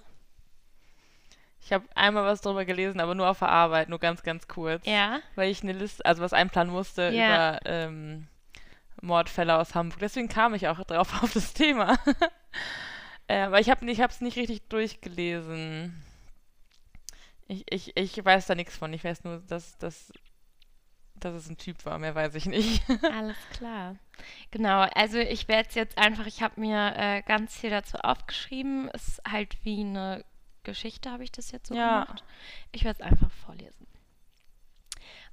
Ich 1.64 1.72
habe 1.72 1.86
einmal 1.94 2.24
was 2.24 2.42
drüber 2.42 2.66
gelesen, 2.66 3.00
aber 3.00 3.14
nur 3.14 3.26
auf 3.26 3.38
der 3.38 3.48
Arbeit, 3.48 3.88
nur 3.88 3.98
ganz, 3.98 4.22
ganz 4.22 4.46
kurz. 4.48 4.84
Ja. 4.84 5.20
Weil 5.34 5.50
ich 5.50 5.62
eine 5.62 5.72
Liste, 5.72 6.04
also 6.04 6.22
was 6.22 6.34
einplanen 6.34 6.70
musste 6.70 7.08
Ja. 7.08 7.56
über 7.56 7.60
ähm, 7.64 8.28
Mordfälle 9.00 9.56
aus 9.56 9.74
Hamburg. 9.74 9.98
Deswegen 9.98 10.28
kam 10.28 10.52
ich 10.52 10.68
auch 10.68 10.78
drauf 10.84 11.22
auf 11.22 11.32
das 11.32 11.54
Thema. 11.54 11.98
äh, 13.28 13.40
aber 13.40 13.60
ich 13.60 13.70
habe 13.70 13.90
ich 13.90 13.98
es 13.98 14.20
nicht 14.20 14.36
richtig 14.36 14.68
durchgelesen. 14.68 16.04
Ich, 17.46 17.64
ich, 17.70 17.96
ich 17.96 18.22
weiß 18.22 18.46
da 18.46 18.54
nichts 18.54 18.76
von. 18.76 18.92
Ich 18.92 19.04
weiß 19.04 19.24
nur, 19.24 19.38
dass, 19.48 19.78
dass 19.78 20.12
dass 21.14 21.34
es 21.34 21.48
ein 21.48 21.56
Typ 21.56 21.86
war, 21.86 21.98
mehr 21.98 22.14
weiß 22.14 22.34
ich 22.34 22.44
nicht. 22.44 22.82
Alles 23.10 23.36
klar. 23.52 23.96
Genau, 24.50 24.80
also 24.94 25.16
ich 25.16 25.48
werde 25.48 25.68
es 25.68 25.74
jetzt 25.74 25.96
einfach, 25.96 26.26
ich 26.26 26.42
habe 26.42 26.60
mir 26.60 26.94
äh, 26.96 27.22
ganz 27.22 27.56
viel 27.56 27.70
dazu 27.70 27.96
aufgeschrieben. 27.98 28.88
Ist 28.88 29.22
halt 29.26 29.56
wie 29.64 29.80
eine 29.80 30.24
Geschichte, 30.64 31.10
habe 31.10 31.24
ich 31.24 31.32
das 31.32 31.50
jetzt 31.52 31.68
so 31.68 31.74
Ja. 31.74 32.04
gemacht. 32.04 32.24
Ich 32.72 32.84
werde 32.84 33.00
es 33.00 33.06
einfach 33.06 33.30
vorlesen. 33.46 33.86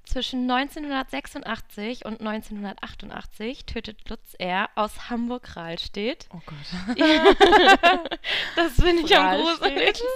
Zwischen 0.04 0.50
1986 0.50 2.04
und 2.04 2.20
1988 2.20 3.66
tötet 3.66 4.08
Lutz 4.08 4.34
R. 4.38 4.68
aus 4.74 5.08
Hamburg-Rahlstedt 5.10 6.28
Oh 6.32 6.40
Gott. 6.44 6.98
das 8.56 8.72
finde 8.74 9.02
ich 9.04 9.16
am 9.16 9.40
gruseligsten. 9.40 10.08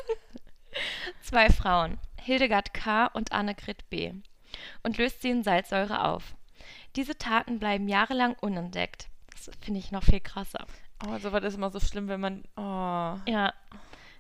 Zwei 1.23 1.51
Frauen, 1.51 1.99
Hildegard 2.21 2.75
K. 2.75 3.07
und 3.07 3.31
Annegret 3.33 3.89
B. 3.89 4.13
und 4.83 4.99
löst 4.99 5.23
sie 5.23 5.31
in 5.31 5.45
Salzsäure 5.45 6.05
auf. 6.05 6.35
Diese 6.97 7.17
Taten 7.17 7.59
bleiben 7.61 7.89
jahrelang 7.89 8.35
unentdeckt. 8.41 9.09
Das 9.33 9.51
finde 9.61 9.79
ich 9.81 9.93
noch 9.93 10.03
viel 10.03 10.21
krasser. 10.21 10.67
Oh, 11.07 11.17
sowas 11.19 11.45
ist 11.45 11.55
immer 11.55 11.71
so 11.71 11.79
schlimm, 11.79 12.09
wenn 12.09 12.21
man. 12.21 12.43
Oh. 12.57 13.21
Ja. 13.31 13.53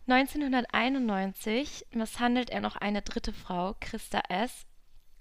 1991 0.08 1.86
misshandelt 1.90 2.50
er 2.50 2.60
noch 2.60 2.76
eine 2.76 3.02
dritte 3.02 3.32
Frau, 3.32 3.74
Christa 3.80 4.20
S. 4.28 4.64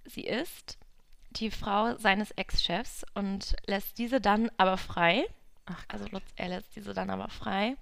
Sie 0.06 0.26
ist 0.26 0.78
die 1.32 1.50
Frau 1.52 1.98
seines 1.98 2.32
Ex-Chefs 2.32 3.06
und 3.14 3.56
lässt 3.66 3.98
diese 3.98 4.22
dann 4.22 4.50
aber 4.58 4.78
frei. 4.78 5.26
Ach, 5.66 5.84
Also 5.88 6.06
Lutz, 6.12 6.24
er 6.36 6.50
lässt 6.50 6.76
diese 6.76 6.94
dann 6.94 7.10
aber 7.10 7.30
frei 7.30 7.76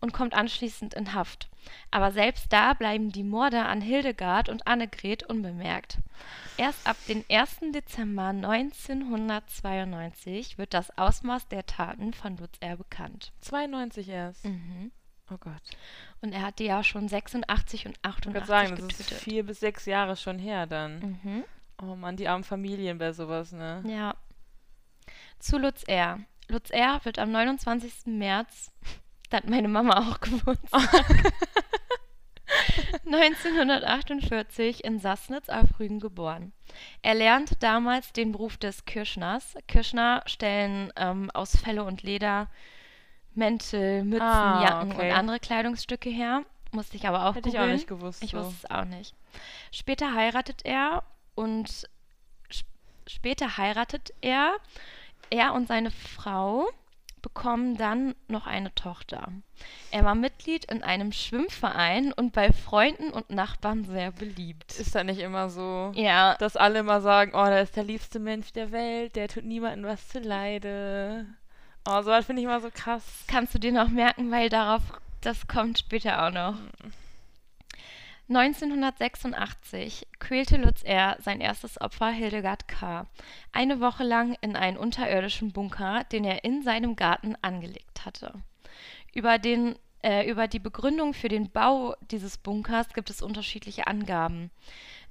und 0.00 0.12
kommt 0.12 0.34
anschließend 0.34 0.92
in 0.92 1.14
Haft. 1.14 1.48
Aber 1.90 2.12
selbst 2.12 2.52
da 2.52 2.74
bleiben 2.74 3.10
die 3.10 3.24
Morde 3.24 3.64
an 3.64 3.80
Hildegard 3.80 4.50
und 4.50 4.66
Annegret 4.66 5.22
unbemerkt. 5.22 5.96
Erst 6.58 6.86
ab 6.86 6.98
dem 7.08 7.24
1. 7.30 7.60
Dezember 7.74 8.26
1992 8.26 10.58
wird 10.58 10.74
das 10.74 10.98
Ausmaß 10.98 11.48
der 11.48 11.64
Taten 11.64 12.12
von 12.12 12.36
Lutz 12.36 12.58
R. 12.60 12.76
bekannt. 12.76 13.32
92 13.40 14.10
erst. 14.10 14.44
Mhm. 14.44 14.92
Oh 15.30 15.36
Gott. 15.38 15.62
Und 16.20 16.32
er 16.32 16.42
hat 16.42 16.58
die 16.58 16.64
ja 16.64 16.82
schon 16.84 17.08
86 17.08 17.86
und 17.86 17.92
Ich 17.96 18.04
würde 18.04 18.42
88 18.42 18.46
sagen, 18.46 18.76
das 18.76 18.84
ist 18.86 18.98
getötet. 19.08 19.18
vier 19.22 19.46
bis 19.46 19.60
sechs 19.60 19.86
Jahre 19.86 20.16
schon 20.16 20.38
her 20.38 20.66
dann. 20.66 21.18
Mhm. 21.22 21.44
Oh 21.80 21.96
Mann, 21.96 22.16
die 22.16 22.28
armen 22.28 22.44
Familien 22.44 22.98
bei 22.98 23.12
sowas, 23.12 23.52
ne? 23.52 23.82
Ja. 23.86 24.14
Zu 25.38 25.58
Lutz 25.58 25.82
R. 25.84 26.20
Lutz 26.48 26.70
R. 26.70 27.00
wird 27.04 27.18
am 27.18 27.30
29. 27.32 28.06
März, 28.06 28.70
da 29.30 29.38
hat 29.38 29.48
meine 29.48 29.68
Mama 29.68 29.98
auch 30.10 30.20
Geburtstag, 30.20 31.32
1948 33.06 34.84
in 34.84 34.98
Sassnitz 34.98 35.48
auf 35.48 35.78
Rügen 35.78 36.00
geboren. 36.00 36.52
Er 37.00 37.14
lernt 37.14 37.62
damals 37.62 38.12
den 38.12 38.32
Beruf 38.32 38.56
des 38.58 38.84
Kirschners. 38.84 39.54
Kirschner 39.68 40.22
stellen 40.26 40.92
ähm, 40.96 41.30
aus 41.32 41.56
Felle 41.56 41.84
und 41.84 42.02
Leder 42.02 42.48
Mäntel, 43.34 44.04
Mützen, 44.04 44.22
Ah, 44.22 44.62
Jacken 44.62 44.92
okay. 44.92 45.10
und 45.10 45.16
andere 45.16 45.40
Kleidungsstücke 45.40 46.10
her. 46.10 46.42
Musste 46.72 46.96
ich 46.96 47.06
aber 47.06 47.26
auch 47.26 47.34
Hätte 47.34 47.48
ich 47.50 47.58
auch 47.58 47.66
nicht 47.66 47.86
gewusst. 47.86 48.22
Ich 48.24 48.30
so. 48.30 48.38
wusste 48.38 48.54
es 48.64 48.70
auch 48.70 48.84
nicht. 48.84 49.14
Später 49.70 50.14
heiratet 50.14 50.62
er 50.64 51.02
und 51.34 51.68
sp- 52.48 52.68
später 53.06 53.56
heiratet 53.58 54.12
er. 54.22 54.54
Er 55.30 55.52
und 55.54 55.68
seine 55.68 55.90
Frau 55.90 56.68
bekommen 57.22 57.76
dann 57.76 58.14
noch 58.28 58.46
eine 58.46 58.74
Tochter. 58.74 59.28
Er 59.92 60.04
war 60.04 60.14
Mitglied 60.14 60.64
in 60.70 60.82
einem 60.82 61.12
Schwimmverein 61.12 62.12
und 62.12 62.32
bei 62.32 62.52
Freunden 62.52 63.10
und 63.10 63.30
Nachbarn 63.30 63.84
sehr 63.84 64.10
beliebt. 64.10 64.72
Ist 64.78 64.94
da 64.94 65.04
nicht 65.04 65.20
immer 65.20 65.48
so, 65.48 65.92
Ja, 65.94 66.34
dass 66.38 66.56
alle 66.56 66.80
immer 66.80 67.00
sagen, 67.00 67.30
oh, 67.34 67.44
der 67.44 67.62
ist 67.62 67.76
der 67.76 67.84
liebste 67.84 68.18
Mensch 68.18 68.52
der 68.52 68.72
Welt, 68.72 69.14
der 69.14 69.28
tut 69.28 69.44
niemandem 69.44 69.84
was 69.88 70.08
zu 70.08 70.18
Leide. 70.18 71.26
Oh, 71.84 72.00
sowas 72.02 72.26
finde 72.26 72.40
ich 72.42 72.46
immer 72.46 72.60
so 72.60 72.70
krass. 72.72 73.02
kannst 73.26 73.54
du 73.54 73.58
dir 73.58 73.72
noch 73.72 73.88
merken, 73.88 74.30
weil 74.30 74.48
darauf, 74.48 74.82
das 75.20 75.48
kommt 75.48 75.80
später 75.80 76.24
auch 76.24 76.30
noch. 76.30 76.54
1986 78.28 80.06
quälte 80.20 80.58
Lutz 80.58 80.84
R. 80.84 81.16
sein 81.20 81.40
erstes 81.40 81.80
Opfer 81.80 82.10
Hildegard 82.10 82.68
K. 82.68 83.06
eine 83.50 83.80
Woche 83.80 84.04
lang 84.04 84.36
in 84.40 84.54
einen 84.54 84.76
unterirdischen 84.76 85.52
Bunker, 85.52 86.04
den 86.04 86.24
er 86.24 86.44
in 86.44 86.62
seinem 86.62 86.94
Garten 86.94 87.34
angelegt 87.42 88.06
hatte. 88.06 88.32
Über, 89.12 89.38
den, 89.38 89.74
äh, 90.02 90.30
über 90.30 90.46
die 90.46 90.60
Begründung 90.60 91.14
für 91.14 91.28
den 91.28 91.50
Bau 91.50 91.96
dieses 92.12 92.38
Bunkers 92.38 92.94
gibt 92.94 93.10
es 93.10 93.22
unterschiedliche 93.22 93.88
Angaben. 93.88 94.52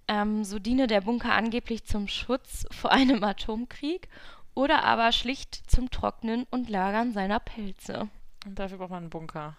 Ähm, 0.07 0.45
so 0.45 0.57
diene 0.57 0.87
der 0.87 1.01
Bunker 1.01 1.33
angeblich 1.33 1.83
zum 1.83 2.07
Schutz 2.07 2.65
vor 2.71 2.91
einem 2.91 3.23
Atomkrieg 3.23 4.07
oder 4.53 4.83
aber 4.83 5.11
schlicht 5.11 5.69
zum 5.69 5.89
Trocknen 5.89 6.45
und 6.51 6.69
Lagern 6.69 7.13
seiner 7.13 7.39
Pelze. 7.39 8.09
Und 8.45 8.57
dafür 8.59 8.77
braucht 8.77 8.89
man 8.91 9.03
einen 9.03 9.09
Bunker. 9.09 9.55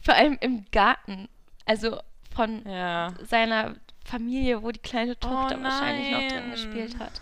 Vor 0.00 0.14
allem 0.14 0.36
im 0.40 0.64
Garten. 0.70 1.28
Also 1.64 2.00
von 2.34 2.64
Ja. 2.68 3.12
seiner 3.22 3.76
Familie, 4.04 4.62
wo 4.62 4.70
die 4.70 4.80
kleine 4.80 5.18
Tochter 5.18 5.58
Oh 5.58 5.62
wahrscheinlich 5.62 6.10
noch 6.10 6.26
drin 6.28 6.50
gespielt 6.50 6.98
hat. 6.98 7.20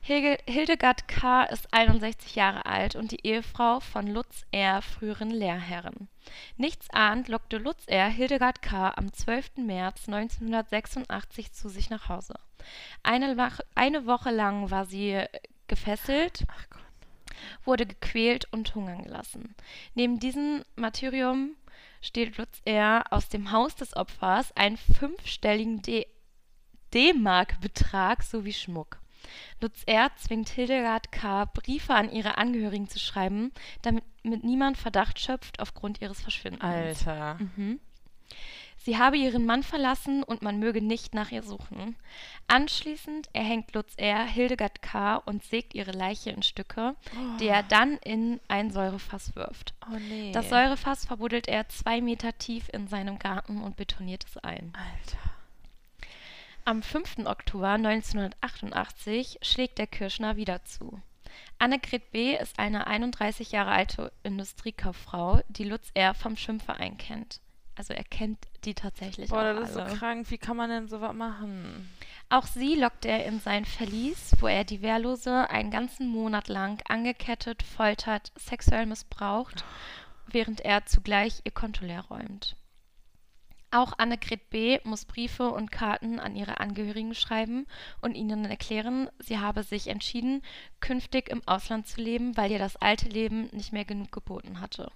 Hildegard 0.00 1.06
K. 1.06 1.42
ist 1.44 1.72
61 1.74 2.34
Jahre 2.34 2.64
alt 2.64 2.96
und 2.96 3.10
die 3.10 3.26
Ehefrau 3.26 3.80
von 3.80 4.06
Lutz 4.06 4.46
R., 4.52 4.80
früheren 4.80 5.30
Lehrherren. 5.30 6.08
Nichtsahnd 6.56 7.28
lockte 7.28 7.58
Lutz 7.58 7.84
R. 7.86 8.08
Hildegard 8.08 8.62
K. 8.62 8.90
am 8.96 9.12
12. 9.12 9.58
März 9.58 10.08
1986 10.08 11.52
zu 11.52 11.68
sich 11.68 11.90
nach 11.90 12.08
Hause. 12.08 12.34
Eine, 13.02 13.36
eine 13.74 14.06
Woche 14.06 14.30
lang 14.30 14.70
war 14.70 14.86
sie 14.86 15.22
gefesselt, 15.68 16.44
wurde 17.64 17.86
gequält 17.86 18.46
und 18.52 18.74
hungern 18.74 19.04
gelassen. 19.04 19.54
Neben 19.94 20.18
diesem 20.18 20.64
Martyrium 20.76 21.54
stiehlt 22.00 22.36
Lutz 22.38 22.60
R. 22.64 23.04
aus 23.10 23.28
dem 23.28 23.52
Haus 23.52 23.76
des 23.76 23.96
Opfers 23.96 24.56
einen 24.56 24.76
fünfstelligen 24.76 25.82
D-Mark-Betrag 26.94 28.22
sowie 28.22 28.52
Schmuck. 28.52 28.98
Lutz 29.60 29.82
R. 29.86 30.10
zwingt 30.16 30.48
Hildegard 30.48 31.12
K. 31.12 31.44
Briefe 31.46 31.94
an 31.94 32.10
ihre 32.10 32.38
Angehörigen 32.38 32.88
zu 32.88 32.98
schreiben, 32.98 33.52
damit 33.82 34.04
mit 34.22 34.44
niemand 34.44 34.78
Verdacht 34.78 35.18
schöpft 35.18 35.60
aufgrund 35.60 36.00
ihres 36.00 36.20
Verschwindens. 36.20 36.62
Alter. 36.62 37.38
Mhm. 37.56 37.80
Sie 38.88 38.96
habe 38.96 39.18
ihren 39.18 39.44
Mann 39.44 39.62
verlassen 39.62 40.22
und 40.22 40.40
man 40.40 40.58
möge 40.58 40.80
nicht 40.80 41.12
nach 41.12 41.30
ihr 41.30 41.42
suchen. 41.42 41.94
Anschließend 42.46 43.28
erhängt 43.34 43.74
Lutz 43.74 43.92
R. 43.98 44.24
Hildegard 44.24 44.80
K. 44.80 45.16
und 45.16 45.44
sägt 45.44 45.74
ihre 45.74 45.90
Leiche 45.90 46.30
in 46.30 46.42
Stücke, 46.42 46.96
die 47.38 47.48
er 47.48 47.62
dann 47.62 47.98
in 47.98 48.40
ein 48.48 48.70
Säurefass 48.70 49.36
wirft. 49.36 49.74
Oh 49.92 49.98
nee. 50.08 50.32
Das 50.32 50.48
Säurefass 50.48 51.04
verbuddelt 51.04 51.48
er 51.48 51.68
zwei 51.68 52.00
Meter 52.00 52.38
tief 52.38 52.70
in 52.72 52.88
seinem 52.88 53.18
Garten 53.18 53.60
und 53.60 53.76
betoniert 53.76 54.24
es 54.24 54.38
ein. 54.38 54.72
Alter. 54.72 55.18
Am 56.64 56.82
5. 56.82 57.26
Oktober 57.26 57.72
1988 57.72 59.40
schlägt 59.42 59.76
der 59.76 59.86
Kirschner 59.86 60.36
wieder 60.36 60.64
zu. 60.64 60.98
Annegret 61.58 62.10
B. 62.10 62.34
ist 62.34 62.58
eine 62.58 62.86
31 62.86 63.52
Jahre 63.52 63.72
alte 63.72 64.12
Industriekauffrau, 64.22 65.42
die 65.50 65.64
Lutz 65.64 65.90
R. 65.92 66.14
vom 66.14 66.38
Schwimmverein 66.38 66.96
kennt. 66.96 67.42
Also 67.78 67.94
er 67.94 68.02
kennt 68.02 68.38
die 68.64 68.74
tatsächlich 68.74 69.30
Boah, 69.30 69.54
das 69.54 69.68
ist 69.68 69.74
so 69.74 69.84
krank. 69.84 70.28
Wie 70.30 70.38
kann 70.38 70.56
man 70.56 70.68
denn 70.68 70.88
sowas 70.88 71.14
machen? 71.14 71.88
Auch 72.28 72.44
sie 72.44 72.74
lockt 72.74 73.06
er 73.06 73.24
in 73.24 73.38
sein 73.38 73.64
Verlies, 73.64 74.32
wo 74.40 74.48
er 74.48 74.64
die 74.64 74.82
Wehrlose 74.82 75.48
einen 75.48 75.70
ganzen 75.70 76.08
Monat 76.08 76.48
lang 76.48 76.82
angekettet, 76.88 77.62
foltert, 77.62 78.32
sexuell 78.34 78.84
missbraucht, 78.84 79.64
während 80.26 80.60
er 80.60 80.86
zugleich 80.86 81.40
ihr 81.44 81.52
Konto 81.52 81.84
leer 81.84 82.02
räumt. 82.10 82.56
Auch 83.70 83.96
Annegret 83.96 84.50
B. 84.50 84.80
muss 84.82 85.04
Briefe 85.04 85.50
und 85.50 85.70
Karten 85.70 86.18
an 86.18 86.34
ihre 86.34 86.58
Angehörigen 86.58 87.14
schreiben 87.14 87.66
und 88.00 88.16
ihnen 88.16 88.44
erklären, 88.44 89.08
sie 89.20 89.38
habe 89.38 89.62
sich 89.62 89.86
entschieden, 89.86 90.42
künftig 90.80 91.28
im 91.28 91.46
Ausland 91.46 91.86
zu 91.86 92.00
leben, 92.00 92.36
weil 92.36 92.50
ihr 92.50 92.58
das 92.58 92.76
alte 92.76 93.08
Leben 93.08 93.48
nicht 93.52 93.72
mehr 93.72 93.84
genug 93.84 94.10
geboten 94.10 94.60
hatte. 94.60 94.90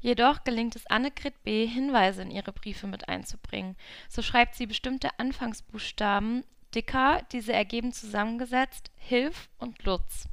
Jedoch 0.00 0.44
gelingt 0.44 0.76
es 0.76 0.86
Annegret 0.86 1.42
B., 1.42 1.66
Hinweise 1.66 2.22
in 2.22 2.30
ihre 2.30 2.52
Briefe 2.52 2.86
mit 2.86 3.08
einzubringen. 3.08 3.76
So 4.08 4.22
schreibt 4.22 4.54
sie 4.54 4.66
bestimmte 4.66 5.18
Anfangsbuchstaben 5.18 6.44
dicker, 6.74 7.22
diese 7.32 7.52
ergeben 7.52 7.92
zusammengesetzt 7.92 8.90
Hilf 8.96 9.48
und 9.58 9.82
Lutz. 9.84 10.28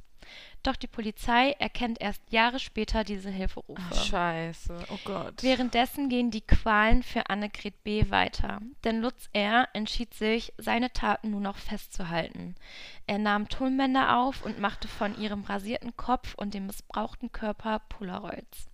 Doch 0.66 0.74
die 0.74 0.88
Polizei 0.88 1.52
erkennt 1.60 2.00
erst 2.00 2.32
Jahre 2.32 2.58
später 2.58 3.04
diese 3.04 3.30
Hilferufe. 3.30 3.80
Ach, 3.88 4.04
scheiße. 4.04 4.76
Oh 4.90 4.98
Gott. 5.04 5.44
Währenddessen 5.44 6.08
gehen 6.08 6.32
die 6.32 6.40
Qualen 6.40 7.04
für 7.04 7.30
Annegret 7.30 7.84
B. 7.84 8.10
weiter, 8.10 8.60
denn 8.82 9.00
Lutz 9.00 9.28
R. 9.32 9.68
entschied 9.74 10.12
sich, 10.14 10.52
seine 10.58 10.92
Taten 10.92 11.30
nur 11.30 11.40
noch 11.40 11.56
festzuhalten. 11.56 12.56
Er 13.06 13.18
nahm 13.18 13.48
Tonbänder 13.48 14.18
auf 14.18 14.44
und 14.44 14.58
machte 14.58 14.88
von 14.88 15.16
ihrem 15.20 15.44
rasierten 15.44 15.96
Kopf 15.96 16.34
und 16.34 16.52
dem 16.52 16.66
missbrauchten 16.66 17.30
Körper 17.30 17.78
Polaroids. 17.88 18.68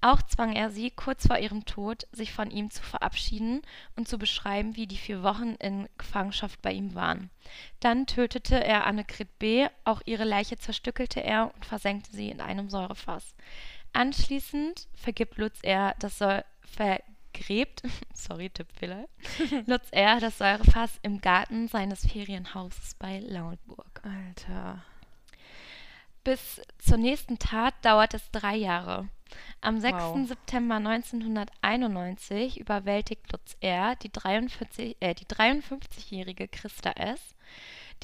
Auch 0.00 0.22
zwang 0.22 0.54
er 0.54 0.70
sie, 0.70 0.90
kurz 0.90 1.26
vor 1.26 1.38
ihrem 1.38 1.64
Tod, 1.64 2.06
sich 2.12 2.32
von 2.32 2.50
ihm 2.50 2.70
zu 2.70 2.82
verabschieden 2.82 3.62
und 3.96 4.08
zu 4.08 4.18
beschreiben, 4.18 4.76
wie 4.76 4.86
die 4.86 4.98
vier 4.98 5.22
Wochen 5.22 5.54
in 5.54 5.88
Gefangenschaft 5.98 6.60
bei 6.62 6.72
ihm 6.72 6.94
waren. 6.94 7.30
Dann 7.80 8.06
tötete 8.06 8.62
er 8.62 8.86
Annegret 8.86 9.38
B., 9.38 9.68
auch 9.84 10.02
ihre 10.04 10.24
Leiche 10.24 10.58
zerstückelte 10.58 11.22
er 11.22 11.52
und 11.54 11.64
versenkte 11.64 12.10
sie 12.12 12.30
in 12.30 12.40
einem 12.40 12.68
Säurefass. 12.70 13.34
Anschließend 13.92 14.88
vergibt 14.94 15.38
Lutz 15.38 15.60
R. 15.62 15.94
das 15.98 16.18
Säure 16.18 16.44
vergräbt, 16.66 17.82
sorry, 18.14 18.50
Tippfehler, 18.50 19.08
Lutz 19.66 19.88
R. 19.90 20.20
das 20.20 20.38
Säurefass 20.38 20.98
im 21.02 21.20
Garten 21.20 21.68
seines 21.68 22.06
Ferienhauses 22.06 22.94
bei 22.94 23.20
Lauenburg. 23.20 24.02
Alter. 24.02 24.84
Bis 26.24 26.60
zur 26.78 26.96
nächsten 26.96 27.38
Tat 27.38 27.74
dauert 27.82 28.14
es 28.14 28.30
drei 28.32 28.56
Jahre. 28.56 29.08
Am 29.66 29.80
6. 29.80 29.94
Wow. 29.94 30.28
September 30.28 30.76
1991 30.76 32.60
überwältigt 32.60 33.32
Lutz 33.32 33.56
R. 33.58 33.96
die, 33.96 34.12
43, 34.12 34.96
äh, 35.00 35.12
die 35.12 35.24
53-jährige 35.24 36.46
Christa 36.46 36.92
S., 36.92 37.34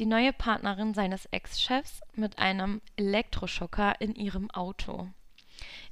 die 0.01 0.07
neue 0.07 0.33
Partnerin 0.33 0.93
seines 0.93 1.27
Ex-Chefs, 1.27 2.01
mit 2.17 2.41
einem 2.41 2.81
Elektroschocker 2.97 4.01
in 4.01 4.17
ihrem 4.17 4.51
Auto. 4.51 5.07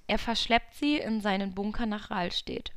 Er 0.08 0.18
verschleppt 0.18 0.74
sie 0.74 0.96
in 0.96 1.20
seinen 1.20 1.54
Bunker 1.54 1.86
nach 1.86 2.10
Rahlstedt. 2.10 2.72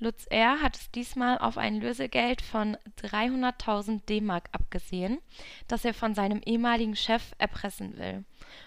Lutz 0.00 0.26
R. 0.28 0.60
hat 0.60 0.74
es 0.74 0.90
diesmal 0.90 1.38
auf 1.38 1.56
ein 1.56 1.80
Lösegeld 1.80 2.42
von 2.42 2.76
300.000 3.00 4.06
D-Mark 4.06 4.48
abgesehen, 4.50 5.20
das 5.68 5.84
er 5.84 5.94
von 5.94 6.16
seinem 6.16 6.40
ehemaligen 6.44 6.96
Chef 6.96 7.32
erpressen 7.38 7.96
will. 7.96 8.24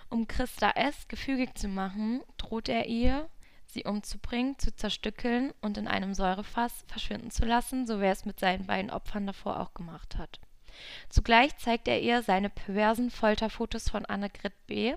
Um 0.10 0.26
Christa 0.26 0.70
S. 0.70 1.10
gefügig 1.10 1.58
zu 1.58 1.68
machen, 1.68 2.22
droht 2.38 2.70
er 2.70 2.86
ihr, 2.86 3.28
sie 3.68 3.84
umzubringen, 3.84 4.58
zu 4.58 4.76
zerstückeln 4.76 5.54
und 5.62 5.78
in 5.78 5.88
einem 5.88 6.14
Säurefass 6.14 6.86
verschwinden 6.88 7.32
zu 7.32 7.46
lassen, 7.46 7.86
so 7.86 8.00
wie 8.00 8.06
er 8.06 8.12
es 8.12 8.26
mit 8.26 8.40
seinen 8.40 8.66
beiden 8.66 8.92
Opfern 8.92 9.28
davor 9.28 9.60
auch 9.60 9.74
gemacht 9.74 10.18
hat. 10.18 10.40
Zugleich 11.10 11.58
zeigt 11.58 11.88
er 11.88 12.02
ihr 12.02 12.22
seine 12.24 12.50
perversen 12.50 13.10
Folterfotos 13.10 13.90
von 13.90 14.06
Annegret 14.06 14.54
B. 14.68 14.96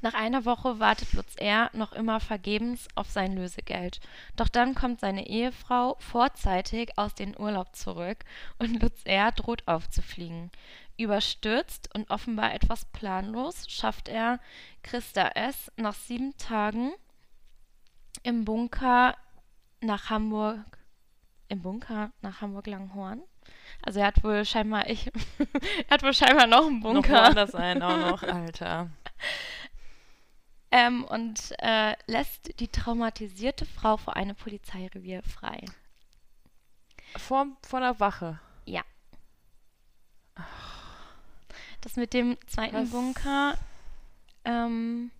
Nach 0.00 0.14
einer 0.14 0.44
Woche 0.44 0.78
wartet 0.78 1.12
Lutz 1.12 1.34
R. 1.36 1.68
noch 1.72 1.92
immer 1.92 2.20
vergebens 2.20 2.86
auf 2.94 3.10
sein 3.10 3.34
Lösegeld. 3.34 4.00
Doch 4.36 4.48
dann 4.48 4.76
kommt 4.76 5.00
seine 5.00 5.26
Ehefrau 5.26 5.96
vorzeitig 5.98 6.96
aus 6.98 7.14
dem 7.14 7.34
Urlaub 7.36 7.74
zurück 7.74 8.24
und 8.58 8.80
Lutz 8.80 9.00
R. 9.04 9.32
droht 9.32 9.66
aufzufliegen. 9.66 10.52
Überstürzt 10.96 11.92
und 11.94 12.10
offenbar 12.10 12.54
etwas 12.54 12.84
planlos 12.84 13.68
schafft 13.68 14.08
er 14.08 14.38
Christa 14.84 15.26
S. 15.34 15.72
nach 15.76 15.94
sieben 15.94 16.36
Tagen 16.36 16.92
im 18.22 18.44
Bunker 18.44 19.16
nach 19.80 20.10
Hamburg 20.10 20.78
im 21.48 21.60
Bunker 21.60 22.10
nach 22.22 22.40
Hamburg-Langhorn. 22.40 23.22
Also 23.82 24.00
er 24.00 24.06
hat 24.06 24.24
wohl 24.24 24.44
scheinbar 24.44 24.88
ich 24.88 25.10
er 25.88 25.90
hat 25.90 26.02
wohl 26.02 26.14
scheinbar 26.14 26.46
noch 26.46 26.66
einen 26.66 26.80
Noch 26.80 26.92
Bunker. 26.92 27.12
woanders 27.12 27.54
ein, 27.54 27.82
auch 27.82 27.96
noch, 27.98 28.22
Alter. 28.22 28.90
ähm, 30.70 31.04
und 31.04 31.52
äh, 31.58 31.94
lässt 32.06 32.58
die 32.60 32.68
traumatisierte 32.68 33.66
Frau 33.66 33.96
vor 33.98 34.16
einem 34.16 34.34
Polizeirevier 34.36 35.22
frei. 35.22 35.64
Vor, 37.16 37.46
vor 37.62 37.80
der 37.80 38.00
Wache. 38.00 38.40
Das 41.84 41.96
mit 41.96 42.14
dem 42.14 42.38
zweiten 42.46 42.76
Was? 42.76 42.90
Bunker 42.90 43.58
ähm, 44.46 45.10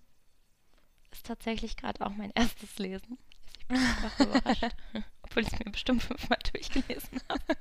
ist 1.15 1.25
tatsächlich 1.25 1.77
gerade 1.77 2.05
auch 2.05 2.11
mein 2.11 2.31
erstes 2.35 2.77
Lesen. 2.77 3.17
Ich 3.57 3.67
bin 3.67 3.77
einfach 3.77 4.19
überrascht, 4.19 4.75
obwohl 5.23 5.43
ich 5.43 5.51
es 5.53 5.59
mir 5.59 5.71
bestimmt 5.71 6.03
fünfmal 6.03 6.37
durchgelesen 6.53 7.19
habe. 7.29 7.57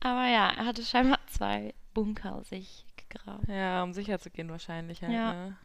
Aber 0.00 0.26
ja, 0.28 0.50
er 0.50 0.64
hatte 0.66 0.82
scheinbar 0.84 1.18
zwei 1.28 1.74
Bunker 1.92 2.42
sich 2.44 2.86
gegraben. 2.96 3.52
Ja, 3.52 3.82
um 3.82 3.92
sicher 3.92 4.18
zu 4.18 4.30
gehen 4.30 4.48
wahrscheinlich 4.50 5.02
halt, 5.02 5.12
Ja. 5.12 5.32
ne? 5.32 5.56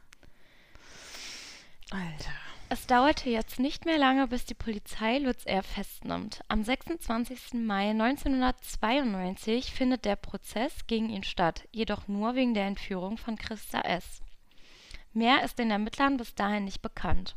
Alter. 1.92 2.32
Es 2.68 2.88
dauerte 2.88 3.30
jetzt 3.30 3.60
nicht 3.60 3.86
mehr 3.86 4.00
lange, 4.00 4.28
bis 4.28 4.44
die 4.46 4.56
Polizei 4.56 5.20
Lutz 5.20 5.46
R. 5.46 5.62
festnimmt. 5.62 6.42
Am 6.48 6.64
26. 6.64 7.54
Mai 7.54 7.92
1992 7.92 9.72
findet 9.72 10.04
der 10.04 10.16
Prozess 10.16 10.88
gegen 10.88 11.10
ihn 11.10 11.24
statt, 11.24 11.68
jedoch 11.72 12.08
nur 12.08 12.34
wegen 12.34 12.56
der 12.56 12.66
Entführung 12.66 13.18
von 13.20 13.38
Christa 13.38 13.82
S. 13.82 14.22
Mehr 15.16 15.44
ist 15.44 15.58
den 15.58 15.72
Ermittlern 15.72 16.18
bis 16.18 16.36
dahin 16.36 16.66
nicht 16.66 16.82
bekannt. 16.82 17.36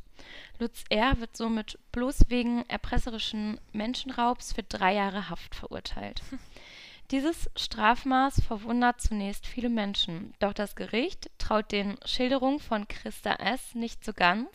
Lutz 0.58 0.82
R. 0.90 1.20
wird 1.20 1.36
somit 1.36 1.78
bloß 1.92 2.24
wegen 2.28 2.64
erpresserischen 2.68 3.60
Menschenraubs 3.72 4.52
für 4.52 4.64
drei 4.64 4.94
Jahre 4.94 5.30
Haft 5.30 5.54
verurteilt. 5.54 6.20
Dieses 7.12 7.48
Strafmaß 7.56 8.42
verwundert 8.42 9.00
zunächst 9.00 9.46
viele 9.46 9.70
Menschen, 9.70 10.34
doch 10.40 10.52
das 10.52 10.76
Gericht 10.76 11.30
traut 11.38 11.72
den 11.72 11.96
Schilderungen 12.04 12.58
von 12.58 12.86
Christa 12.86 13.32
S. 13.34 13.74
nicht 13.74 14.04
so 14.04 14.12
ganz, 14.12 14.48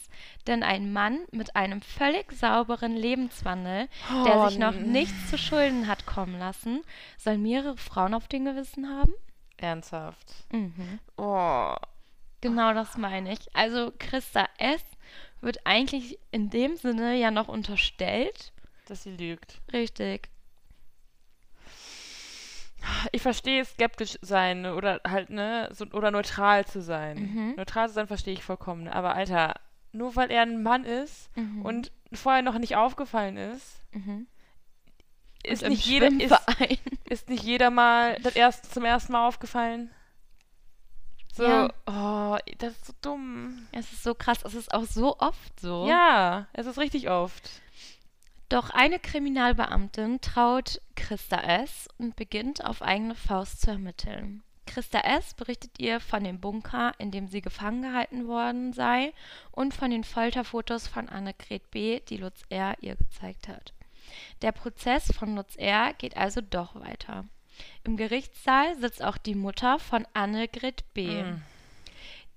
denn 0.45 0.61
ein 0.61 0.93
Mann 0.93 1.21
mit 1.31 1.55
einem 1.55 1.81
völlig 1.81 2.31
sauberen 2.33 2.95
Lebenswandel, 2.95 3.87
der 4.25 4.37
Oh, 4.37 4.49
sich 4.49 4.59
noch 4.59 4.75
nichts 4.75 5.31
zu 5.31 5.37
Schulden 5.39 5.87
hat 5.87 6.05
kommen 6.05 6.37
lassen, 6.37 6.81
soll 7.17 7.37
mehrere 7.39 7.77
Frauen 7.77 8.13
auf 8.13 8.27
dem 8.27 8.45
Gewissen 8.45 8.87
haben? 8.87 9.13
Ernsthaft. 9.57 10.35
Mhm. 10.51 10.99
Oh. 11.17 11.73
Genau 12.43 12.73
das 12.73 12.97
meine 12.97 13.31
ich. 13.33 13.39
Also 13.55 13.91
Christa 13.97 14.47
S. 14.57 14.81
wird 15.41 15.65
eigentlich 15.65 16.19
in 16.31 16.49
dem 16.49 16.75
Sinne 16.77 17.15
ja 17.15 17.31
noch 17.31 17.47
unterstellt. 17.47 18.51
Dass 18.87 19.03
sie 19.03 19.15
lügt. 19.15 19.61
Richtig. 19.71 20.29
Ich 23.13 23.21
verstehe 23.21 23.63
skeptisch 23.63 24.17
sein 24.21 24.65
oder 24.65 24.99
halt, 25.07 25.29
ne, 25.29 25.69
so, 25.71 25.85
oder 25.93 26.11
neutral 26.11 26.65
zu 26.65 26.81
sein. 26.81 27.17
Mhm. 27.17 27.53
Neutral 27.55 27.87
zu 27.87 27.93
sein 27.93 28.07
verstehe 28.07 28.33
ich 28.33 28.43
vollkommen. 28.43 28.89
Aber 28.89 29.15
Alter, 29.15 29.53
nur 29.93 30.15
weil 30.17 30.29
er 30.31 30.41
ein 30.41 30.61
Mann 30.63 30.83
ist 30.83 31.29
Mhm. 31.37 31.61
und 31.61 31.91
vorher 32.11 32.41
noch 32.41 32.57
nicht 32.59 32.75
aufgefallen 32.75 33.37
ist, 33.37 33.79
Mhm. 33.93 34.27
ist 35.43 35.65
nicht, 35.65 35.85
jeder, 35.85 36.07
ist, 36.11 36.35
ist 37.05 37.29
nicht 37.29 37.43
jeder 37.43 37.69
mal 37.69 38.17
das 38.21 38.35
erst, 38.35 38.73
zum 38.73 38.83
ersten 38.83 39.13
Mal 39.13 39.27
aufgefallen. 39.27 39.89
So, 41.33 41.43
Ja. 41.43 41.69
oh, 41.87 42.37
das 42.59 42.73
ist 42.73 42.85
so 42.85 42.93
dumm. 43.01 43.67
Es 43.71 43.91
ist 43.91 44.03
so 44.03 44.13
krass, 44.13 44.43
es 44.43 44.53
ist 44.53 44.73
auch 44.73 44.85
so 44.85 45.17
oft 45.17 45.59
so. 45.59 45.87
Ja, 45.87 46.47
es 46.53 46.67
ist 46.67 46.77
richtig 46.77 47.09
oft. 47.09 47.49
Doch 48.49 48.69
eine 48.69 48.99
Kriminalbeamtin 48.99 50.21
traut 50.21 50.79
Christa 50.95 51.37
S. 51.37 51.87
und 51.97 52.15
beginnt 52.15 52.63
auf 52.63 52.83
eigene 52.83 53.15
Faust 53.15 53.61
zu 53.61 53.71
ermitteln. 53.71 54.43
Christa 54.67 54.99
S. 54.99 55.33
berichtet 55.33 55.79
ihr 55.79 55.99
von 55.99 56.23
dem 56.23 56.39
Bunker, 56.39 56.93
in 56.99 57.09
dem 57.09 57.27
sie 57.27 57.41
gefangen 57.41 57.81
gehalten 57.81 58.27
worden 58.27 58.71
sei, 58.71 59.13
und 59.51 59.73
von 59.73 59.89
den 59.91 60.03
Folterfotos 60.03 60.87
von 60.87 61.09
Annegret 61.09 61.69
B., 61.71 61.99
die 62.01 62.17
Lutz 62.17 62.43
R. 62.49 62.75
ihr 62.81 62.95
gezeigt 62.95 63.47
hat. 63.47 63.73
Der 64.43 64.51
Prozess 64.51 65.11
von 65.17 65.35
Lutz 65.35 65.55
R. 65.55 65.93
geht 65.97 66.15
also 66.15 66.41
doch 66.41 66.75
weiter. 66.75 67.25
Im 67.83 67.97
Gerichtssaal 67.97 68.75
sitzt 68.77 69.03
auch 69.03 69.17
die 69.17 69.35
Mutter 69.35 69.79
von 69.79 70.07
Annegret 70.13 70.83
B. 70.93 71.23
Mm. 71.23 71.41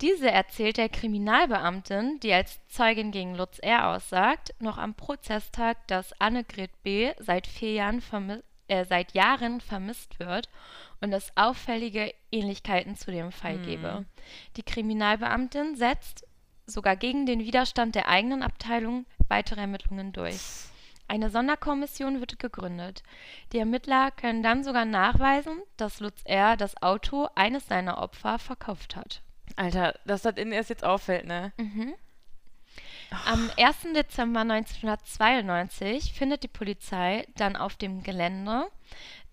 Diese 0.01 0.29
erzählt 0.29 0.77
der 0.77 0.89
Kriminalbeamtin, 0.89 2.19
die 2.19 2.31
als 2.31 2.59
Zeugin 2.67 3.11
gegen 3.11 3.33
Lutz 3.33 3.57
R. 3.59 3.89
aussagt, 3.89 4.53
noch 4.59 4.77
am 4.77 4.93
Prozesstag, 4.93 5.87
dass 5.87 6.19
Annegret 6.21 6.71
B. 6.83 7.13
seit 7.17 7.47
vier 7.47 7.73
Jahren 7.73 8.03
äh, 8.67 8.85
seit 8.85 9.13
Jahren 9.13 9.61
vermisst 9.61 10.19
wird 10.19 10.49
und 11.01 11.13
es 11.13 11.31
auffällige 11.35 12.13
Ähnlichkeiten 12.31 12.95
zu 12.95 13.11
dem 13.11 13.31
Fall 13.31 13.55
Hm. 13.55 13.63
gebe. 13.63 14.05
Die 14.55 14.63
Kriminalbeamtin 14.63 15.75
setzt 15.75 16.27
sogar 16.65 16.95
gegen 16.95 17.25
den 17.25 17.39
Widerstand 17.39 17.95
der 17.95 18.09
eigenen 18.09 18.43
Abteilung 18.43 19.05
weitere 19.29 19.61
Ermittlungen 19.61 20.11
durch. 20.13 20.37
Eine 21.07 21.29
Sonderkommission 21.29 22.19
wird 22.19 22.39
gegründet. 22.39 23.03
Die 23.53 23.59
Ermittler 23.59 24.11
können 24.11 24.43
dann 24.43 24.63
sogar 24.63 24.85
nachweisen, 24.85 25.61
dass 25.77 25.99
Lutz 25.99 26.21
R. 26.25 26.57
das 26.57 26.81
Auto 26.81 27.29
eines 27.35 27.67
seiner 27.67 27.99
Opfer 27.99 28.39
verkauft 28.39 28.95
hat. 28.95 29.21
Alter, 29.55 29.97
dass 30.05 30.23
das 30.23 30.37
Ihnen 30.37 30.51
erst 30.51 30.69
jetzt 30.69 30.83
auffällt, 30.83 31.25
ne? 31.25 31.53
Mhm. 31.57 31.93
Am 33.25 33.49
1. 33.57 33.93
Dezember 33.95 34.41
1992 34.41 36.13
findet 36.13 36.43
die 36.43 36.49
Polizei 36.49 37.25
dann 37.37 37.55
auf 37.55 37.77
dem 37.77 38.03
Gelände 38.03 38.67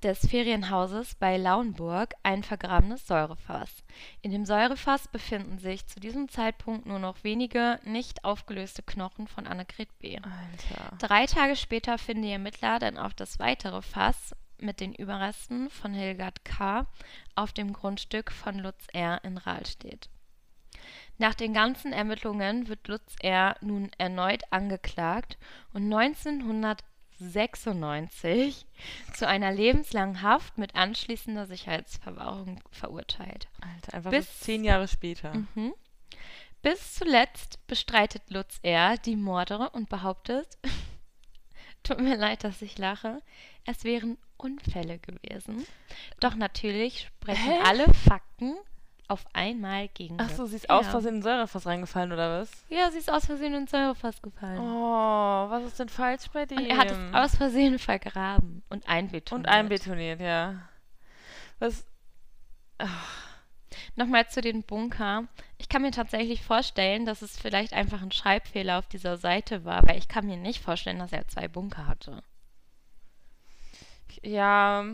des 0.05 0.27
Ferienhauses 0.27 1.15
bei 1.15 1.39
Lauenburg 1.39 2.15
ein 2.23 2.43
vergrabenes 2.43 3.07
Säurefass. 3.07 3.83
In 4.21 4.31
dem 4.31 4.45
Säurefass 4.45 5.09
befinden 5.09 5.59
sich 5.59 5.87
zu 5.87 5.99
diesem 5.99 6.29
Zeitpunkt 6.29 6.85
nur 6.85 6.99
noch 6.99 7.25
wenige 7.25 7.81
nicht 7.85 8.23
aufgelöste 8.25 8.83
Knochen 8.83 9.27
von 9.27 9.47
Annegret 9.47 9.89
B. 9.99 10.19
Alter. 10.19 10.97
Drei 10.99 11.25
Tage 11.25 11.57
später 11.57 11.97
finden 11.97 12.25
die 12.25 12.33
Ermittler 12.33 12.79
dann 12.79 12.99
auch 12.99 13.15
das 13.15 13.39
weitere 13.39 13.81
Fass 13.81 14.37
mit 14.59 14.81
den 14.81 14.95
Überresten 14.95 15.71
von 15.71 15.95
Hildegard 15.95 16.45
K. 16.45 16.87
auf 17.35 17.53
dem 17.53 17.73
Grundstück 17.73 18.31
von 18.31 18.59
Lutz 18.59 18.87
R. 18.93 19.25
in 19.25 19.39
Rahlstedt. 19.39 20.11
Nach 21.17 21.35
den 21.35 21.55
ganzen 21.55 21.93
Ermittlungen 21.93 22.69
wird 22.69 22.89
Lutz 22.89 23.17
R. 23.23 23.57
nun 23.63 23.91
erneut 23.97 24.43
angeklagt 24.51 25.39
und 25.73 25.89
1996 27.25 28.67
zu 29.15 29.27
einer 29.27 29.53
lebenslangen 29.53 30.23
Haft 30.23 30.59
mit 30.59 30.75
anschließender 30.75 31.47
Sicherheitsverwahrung 31.47 32.61
verurteilt. 32.71 33.49
Alter, 33.61 33.95
einfach 33.95 34.11
Bis- 34.11 34.41
zehn 34.41 34.65
Jahre 34.65 34.89
später. 34.89 35.35
Mhm. 35.55 35.75
Bis 36.63 36.95
zuletzt 36.95 37.65
bestreitet 37.67 38.23
Lutz 38.31 38.59
R. 38.63 38.97
die 38.97 39.17
Morde 39.17 39.69
und 39.71 39.89
behauptet, 39.89 40.59
tut 41.83 42.01
mir 42.01 42.17
leid, 42.17 42.43
dass 42.45 42.63
ich 42.63 42.79
lache, 42.79 43.21
es 43.67 43.85
wären 43.85 44.17
Unfälle 44.37 44.99
gewesen. 44.99 45.67
Doch 46.21 46.35
natürlich 46.35 47.01
sprechen 47.01 47.53
Hä? 47.53 47.59
alle 47.65 47.93
Fakten 47.93 48.55
auf 49.09 49.25
einmal 49.33 49.89
gegen 49.89 50.17
Ach 50.19 50.31
so, 50.31 50.47
sie 50.47 50.57
ist 50.57 50.65
R. 50.65 50.79
aus 50.79 50.87
Versehen 50.87 51.17
in 51.17 51.23
Säurefass 51.23 51.67
reingefallen, 51.67 52.13
oder 52.13 52.41
was? 52.41 52.51
Ja, 52.69 52.91
sie 52.91 52.99
ist 52.99 53.11
aus 53.11 53.27
Versehen 53.27 53.55
ins 53.55 53.71
Säurefass 53.71 54.23
gefallen. 54.23 54.59
Oh, 54.59 55.51
was 55.51 55.65
ist 55.65 55.79
denn 55.79 55.89
falsch 55.89 56.29
bei 56.33 56.47
dir? 56.47 56.57
Und 56.57 56.67
er 56.67 56.77
hat 56.79 56.91
es 56.91 56.99
aus 57.13 57.37
Versehen 57.37 57.79
vergraben 57.79 58.63
und 58.71 58.89
einbetoniert. 58.89 59.33
Und 59.33 59.47
einbetoniert, 59.47 60.21
ja. 60.21 60.69
Was? 61.59 61.87
Nochmal 63.97 64.29
zu 64.29 64.41
den 64.41 64.63
Bunker. 64.63 65.25
Ich 65.59 65.69
kann 65.69 65.83
mir 65.83 65.91
tatsächlich 65.91 66.43
vorstellen, 66.43 67.07
dass 67.07 67.23
es 67.23 67.39
vielleicht 67.39 67.73
einfach 67.73 68.03
ein 68.03 68.13
Schreibfehler 68.13 68.79
auf 68.79 68.87
dieser 68.87 69.17
Seite 69.17 69.65
war, 69.65 69.87
weil 69.87 69.99
ich 69.99 70.09
kann 70.09 70.27
mir 70.27 70.37
nicht 70.37 70.63
vorstellen, 70.63 70.99
dass 70.99 71.13
er 71.13 71.29
zwei 71.29 71.49
Bunker 71.49 71.87
hatte. 71.87 72.23
Ja, 74.23 74.85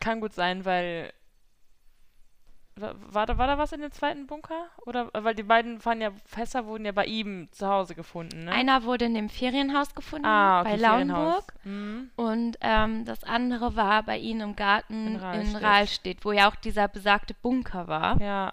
kann 0.00 0.20
gut 0.20 0.34
sein, 0.34 0.64
weil. 0.64 1.12
Wa- 2.76 2.94
War 3.10 3.26
da, 3.26 3.38
war 3.38 3.46
da 3.46 3.56
was 3.56 3.70
in 3.72 3.80
dem 3.82 3.92
zweiten 3.92 4.26
Bunker? 4.26 4.66
Oder 4.84 5.08
weil 5.12 5.34
die 5.36 5.44
beiden 5.44 5.84
waren 5.84 6.00
ja, 6.00 6.10
Fässer 6.26 6.66
wurden 6.66 6.84
ja 6.84 6.92
bei 6.92 7.04
ihm 7.06 7.48
zu 7.52 7.68
Hause 7.68 7.94
gefunden, 7.94 8.44
ne? 8.44 8.52
Einer 8.52 8.82
wurde 8.82 9.04
in 9.04 9.14
dem 9.14 9.28
Ferienhaus 9.28 9.94
gefunden 9.94 10.26
ah, 10.26 10.60
okay, 10.60 10.70
bei. 10.70 10.76
Lauenburg 10.76 11.54
Mhm. 11.64 12.10
und 12.16 12.58
ähm, 12.60 13.04
das 13.04 13.22
andere 13.24 13.76
war 13.76 14.02
bei 14.02 14.18
ihnen 14.18 14.40
im 14.40 14.56
Garten 14.56 15.06
In 15.06 15.14
in 15.14 15.20
Rahlstedt. 15.20 15.62
Rahlstedt, 15.62 16.24
wo 16.24 16.32
ja 16.32 16.48
auch 16.50 16.56
dieser 16.56 16.88
besagte 16.88 17.34
Bunker 17.34 17.86
war. 17.88 18.20
Ja, 18.20 18.52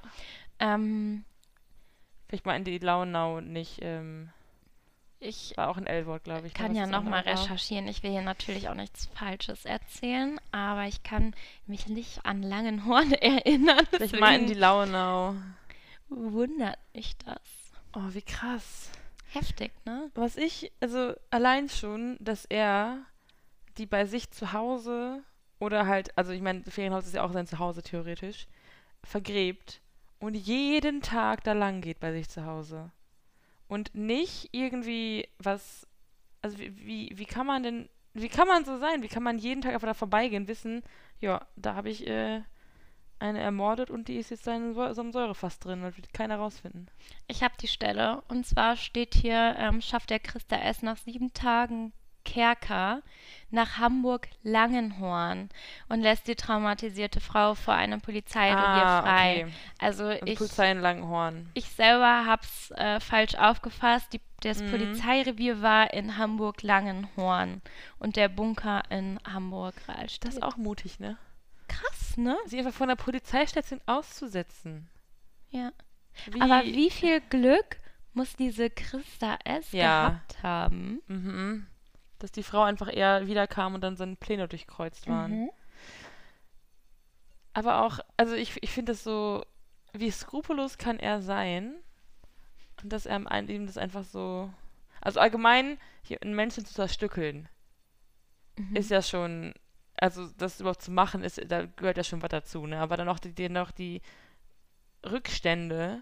Ähm, 0.59 1.25
ich 2.29 2.45
meine 2.45 2.63
die 2.63 2.77
Launau 2.77 3.41
nicht, 3.41 3.79
ähm, 3.81 4.29
ich 5.21 5.55
war 5.55 5.69
auch 5.69 5.77
in 5.77 5.85
Elwood, 5.85 6.23
glaube 6.23 6.47
ich. 6.47 6.53
ne, 6.53 6.59
kann 6.59 6.75
ja 6.75 6.87
nochmal 6.87 7.21
recherchieren. 7.21 7.87
Ich 7.87 8.03
will 8.03 8.11
hier 8.11 8.23
natürlich 8.23 8.69
auch 8.69 8.73
nichts 8.73 9.05
Falsches 9.13 9.65
erzählen, 9.65 10.41
aber 10.51 10.85
ich 10.85 11.03
kann 11.03 11.35
mich 11.67 11.87
nicht 11.87 12.25
an 12.25 12.41
Langenhorn 12.41 13.11
erinnern. 13.13 13.85
Ich 13.99 14.19
meine 14.19 14.47
die 14.47 14.55
Launau. 14.55 15.35
wundert 16.09 16.79
mich 16.93 17.15
das. 17.17 17.39
Oh, 17.93 18.13
wie 18.13 18.21
krass. 18.21 18.89
Heftig, 19.29 19.71
ne? 19.85 20.09
Was 20.15 20.35
ich, 20.35 20.71
also 20.81 21.13
allein 21.29 21.69
schon, 21.69 22.17
dass 22.19 22.45
er 22.45 22.97
die 23.77 23.85
bei 23.85 24.05
sich 24.05 24.31
zu 24.31 24.51
Hause 24.53 25.23
oder 25.59 25.85
halt, 25.87 26.17
also 26.17 26.31
ich 26.31 26.41
meine, 26.41 26.63
Ferienhaus 26.63 27.05
ist 27.05 27.13
ja 27.13 27.23
auch 27.23 27.31
sein 27.31 27.47
Zuhause 27.47 27.83
theoretisch, 27.83 28.47
vergräbt 29.03 29.81
und 30.19 30.35
jeden 30.35 31.01
Tag 31.01 31.43
da 31.43 31.53
lang 31.53 31.81
geht 31.81 31.99
bei 31.99 32.11
sich 32.11 32.27
zu 32.29 32.45
Hause. 32.45 32.91
Und 33.71 33.95
nicht 33.95 34.49
irgendwie 34.51 35.29
was, 35.39 35.87
also 36.41 36.59
wie, 36.59 36.75
wie, 36.85 37.09
wie 37.15 37.25
kann 37.25 37.47
man 37.47 37.63
denn, 37.63 37.87
wie 38.13 38.27
kann 38.27 38.45
man 38.45 38.65
so 38.65 38.77
sein? 38.79 39.01
Wie 39.01 39.07
kann 39.07 39.23
man 39.23 39.37
jeden 39.37 39.61
Tag 39.61 39.73
einfach 39.73 39.87
da 39.87 39.93
vorbeigehen, 39.93 40.49
wissen, 40.49 40.83
ja, 41.21 41.47
da 41.55 41.73
habe 41.73 41.89
ich 41.89 42.05
äh, 42.05 42.41
eine 43.19 43.39
ermordet 43.39 43.89
und 43.89 44.09
die 44.09 44.17
ist 44.17 44.29
jetzt 44.29 44.45
da 44.45 44.53
in 44.53 44.73
so 44.73 44.81
einem 44.81 45.13
Säurefass 45.13 45.59
drin, 45.59 45.83
das 45.83 45.95
wird 45.95 46.13
keiner 46.13 46.35
rausfinden. 46.35 46.91
Ich 47.29 47.43
habe 47.43 47.53
die 47.61 47.69
Stelle 47.69 48.21
und 48.27 48.45
zwar 48.45 48.75
steht 48.75 49.15
hier, 49.15 49.55
ähm, 49.57 49.79
schafft 49.79 50.09
der 50.09 50.19
Christa 50.19 50.57
S. 50.57 50.81
nach 50.81 50.97
sieben 50.97 51.31
Tagen 51.31 51.93
Kerker 52.23 53.01
nach 53.49 53.77
Hamburg-Langenhorn 53.77 55.49
und 55.89 56.01
lässt 56.01 56.27
die 56.27 56.35
traumatisierte 56.35 57.19
Frau 57.19 57.53
vor 57.55 57.73
einem 57.73 58.01
Polizeirevier 58.01 58.85
Ah, 58.85 59.01
frei. 59.01 59.43
okay. 59.45 59.53
Also 59.79 60.09
ich, 60.09 60.37
Polizei 60.37 60.71
in 60.71 60.79
Langenhorn. 60.79 61.49
ich 61.53 61.67
selber 61.69 62.25
habe 62.25 62.41
es 62.43 62.71
äh, 62.71 62.99
falsch 62.99 63.35
aufgefasst. 63.35 64.13
Die, 64.13 64.21
das 64.41 64.61
Mhm. 64.61 64.71
Polizeirevier 64.71 65.61
war 65.61 65.93
in 65.93 66.17
Hamburg-Langenhorn 66.17 67.61
und 67.99 68.15
der 68.15 68.29
Bunker 68.29 68.83
in 68.89 69.19
Hamburg-Rahlstedt. 69.31 70.25
Das 70.25 70.35
ist 70.35 70.43
auch 70.43 70.57
mutig, 70.57 70.99
ne? 70.99 71.17
krass, 71.67 72.17
ne? 72.17 72.35
Sie 72.47 72.57
einfach 72.59 72.73
von 72.73 72.89
der 72.89 72.97
Polizeistation 72.97 73.79
auszusetzen. 73.85 74.89
Ja. 75.51 75.71
Wie, 76.29 76.41
Aber 76.41 76.63
wie 76.65 76.89
viel 76.89 77.21
Glück 77.21 77.77
muss 78.13 78.35
diese 78.35 78.69
Christa 78.69 79.37
S. 79.45 79.71
Ja. 79.71 80.09
gehabt 80.09 80.43
haben? 80.43 81.01
Mhm. 81.07 81.67
Dass 82.21 82.31
die 82.31 82.43
Frau 82.43 82.61
einfach 82.61 82.91
eher 82.93 83.25
wiederkam 83.25 83.73
und 83.73 83.81
dann 83.81 83.97
seine 83.97 84.15
Pläne 84.15 84.47
durchkreuzt 84.47 85.07
waren. 85.07 85.31
Mhm. 85.31 85.49
Aber 87.53 87.83
auch, 87.83 87.99
also 88.15 88.35
ich, 88.35 88.61
ich 88.61 88.69
finde 88.71 88.91
das 88.91 89.03
so, 89.03 89.43
wie 89.93 90.11
skrupellos 90.11 90.77
kann 90.77 90.99
er 90.99 91.21
sein? 91.21 91.73
Und 92.83 92.93
dass 92.93 93.05
er 93.05 93.19
ihm 93.49 93.65
das 93.65 93.77
einfach 93.77 94.03
so. 94.03 94.51
Also 95.01 95.19
allgemein, 95.19 95.77
hier 96.03 96.21
einen 96.21 96.35
Menschen 96.35 96.65
zu 96.65 96.73
zerstückeln, 96.73 97.49
Mhm. 98.57 98.75
ist 98.75 98.91
ja 98.91 99.01
schon. 99.01 99.53
Also 99.97 100.27
das 100.37 100.59
überhaupt 100.59 100.81
zu 100.81 100.91
machen, 100.91 101.23
ist, 101.23 101.39
da 101.51 101.65
gehört 101.65 101.97
ja 101.97 102.03
schon 102.03 102.21
was 102.21 102.29
dazu, 102.29 102.65
ne? 102.65 102.79
Aber 102.79 102.97
dann 102.97 103.05
noch 103.05 103.19
die, 103.19 103.33
die, 103.33 103.49
die 103.71 104.01
Rückstände 105.05 106.01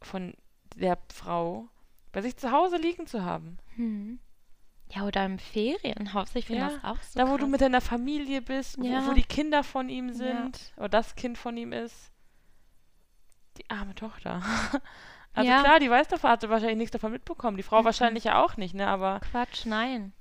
von 0.00 0.34
der 0.76 0.98
Frau 1.12 1.68
bei 2.12 2.22
sich 2.22 2.36
zu 2.36 2.52
Hause 2.52 2.76
liegen 2.76 3.06
zu 3.06 3.24
haben. 3.24 3.58
Hm. 3.76 4.18
Ja, 4.92 5.04
oder 5.04 5.24
im 5.26 5.38
Ferienhaus. 5.38 6.34
Ich 6.34 6.46
finde 6.46 6.60
Ja, 6.62 6.68
das 6.70 6.84
auch 6.84 7.02
so 7.02 7.18
da, 7.18 7.26
wo 7.28 7.32
du 7.32 7.38
krass. 7.44 7.50
mit 7.50 7.60
deiner 7.60 7.80
Familie 7.80 8.40
bist, 8.40 8.76
Ja. 8.82 9.04
wo, 9.04 9.10
wo 9.10 9.12
die 9.14 9.24
Kinder 9.24 9.64
von 9.64 9.88
ihm 9.88 10.08
Ja. 10.08 10.14
sind, 10.14 10.72
oder 10.76 10.88
das 10.88 11.14
Kind 11.16 11.36
von 11.38 11.56
ihm 11.56 11.72
ist. 11.72 12.12
Die 13.58 13.68
arme 13.70 13.94
Tochter. 13.94 14.42
Also 15.38 15.50
Ja. 15.50 15.60
klar, 15.60 15.80
die 15.80 15.90
weiß 15.90 16.08
davon, 16.08 16.30
hatte 16.30 16.48
wahrscheinlich 16.48 16.78
nichts 16.78 16.92
davon 16.92 17.12
mitbekommen. 17.12 17.58
Die 17.58 17.62
Frau 17.62 17.82
Mhm. 17.82 17.84
wahrscheinlich 17.84 18.24
ja 18.24 18.42
auch 18.42 18.56
nicht, 18.56 18.72
ne? 18.74 18.86
Aber 18.86 19.20
Quatsch, 19.20 19.66
nein. 19.66 20.14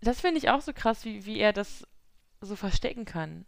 das 0.00 0.20
finde 0.20 0.38
ich 0.38 0.50
auch 0.50 0.60
so 0.60 0.72
krass, 0.72 1.04
wie, 1.04 1.24
wie 1.26 1.40
er 1.40 1.52
das 1.52 1.84
so 2.40 2.54
verstecken 2.54 3.06
kann. 3.06 3.44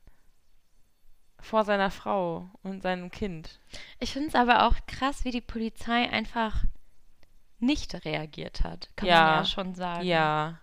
Vor 1.38 1.62
seiner 1.64 1.92
Frau 1.92 2.50
und 2.64 2.82
seinem 2.82 3.12
Kind. 3.12 3.60
Ich 4.00 4.12
finde 4.12 4.26
es 4.30 4.34
aber 4.34 4.66
auch 4.66 4.74
krass, 4.88 5.24
wie 5.24 5.30
die 5.30 5.40
Polizei 5.40 6.10
einfach 6.10 6.64
nicht 7.58 7.94
reagiert 8.04 8.62
hat. 8.64 8.88
Kann 8.96 9.08
man 9.08 9.16
Ja. 9.16 9.36
ja 9.38 9.44
schon 9.44 9.74
sagen. 9.74 10.04
Ja. 10.06 10.58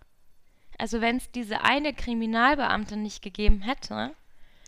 Also 0.77 1.01
wenn 1.01 1.17
es 1.17 1.31
diese 1.31 1.61
eine 1.61 1.93
Kriminalbeamte 1.93 2.97
nicht 2.97 3.21
gegeben 3.21 3.61
hätte, 3.61 4.11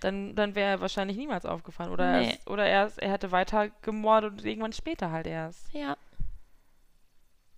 Dann, 0.01 0.35
dann 0.35 0.53
wäre 0.55 0.71
er 0.71 0.81
wahrscheinlich 0.81 1.17
niemals 1.17 1.45
aufgefallen. 1.45 1.89
Oder, 1.91 2.05
er, 2.05 2.19
Nee. 2.21 2.29
ist, 2.33 2.47
oder 2.49 2.65
er, 2.65 2.85
ist, 2.87 2.99
er 2.99 3.11
hätte 3.11 3.31
weiter 3.31 3.69
gemordet 3.81 4.33
und 4.33 4.45
irgendwann 4.45 4.73
später 4.73 5.09
halt 5.11 5.25
erst. 5.27 5.73
ja. 5.73 5.95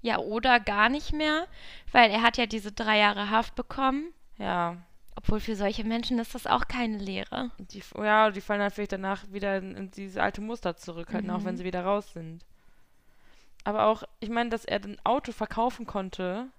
Ja, 0.01 0.19
oder 0.19 0.59
gar 0.59 0.89
nicht 0.89 1.11
mehr, 1.11 1.47
weil 1.91 2.11
er 2.11 2.21
hat 2.21 2.37
ja 2.37 2.45
diese 2.45 2.71
drei 2.71 2.99
Jahre 2.99 3.29
Haft 3.31 3.55
bekommen. 3.55 4.13
Ja. 4.37 4.77
Obwohl 5.15 5.39
für 5.39 5.55
solche 5.55 5.83
Menschen 5.83 6.19
ist 6.19 6.35
das 6.35 6.45
auch 6.45 6.67
keine 6.67 6.97
Lehre. 6.99 7.49
Die, 7.57 7.81
ja, 7.97 8.29
die 8.29 8.39
fallen 8.39 8.61
halt 8.61 8.73
vielleicht 8.73 8.91
danach 8.91 9.23
wieder 9.31 9.57
in, 9.57 9.75
in 9.75 9.91
diese 9.91 10.21
alte 10.21 10.39
Muster 10.41 10.77
zurück, 10.77 11.11
halt, 11.13 11.27
auch 11.31 11.43
wenn 11.43 11.55
Mhm. 11.55 11.57
sie 11.57 11.63
wieder 11.65 11.83
raus 11.83 12.13
sind. 12.13 12.45
Aber 13.63 13.85
auch, 13.87 14.03
ich 14.19 14.29
meine, 14.29 14.49
dass 14.49 14.65
er 14.65 14.83
ein 14.83 14.97
Auto 15.03 15.31
verkaufen 15.31 15.85
konnte 15.85 16.49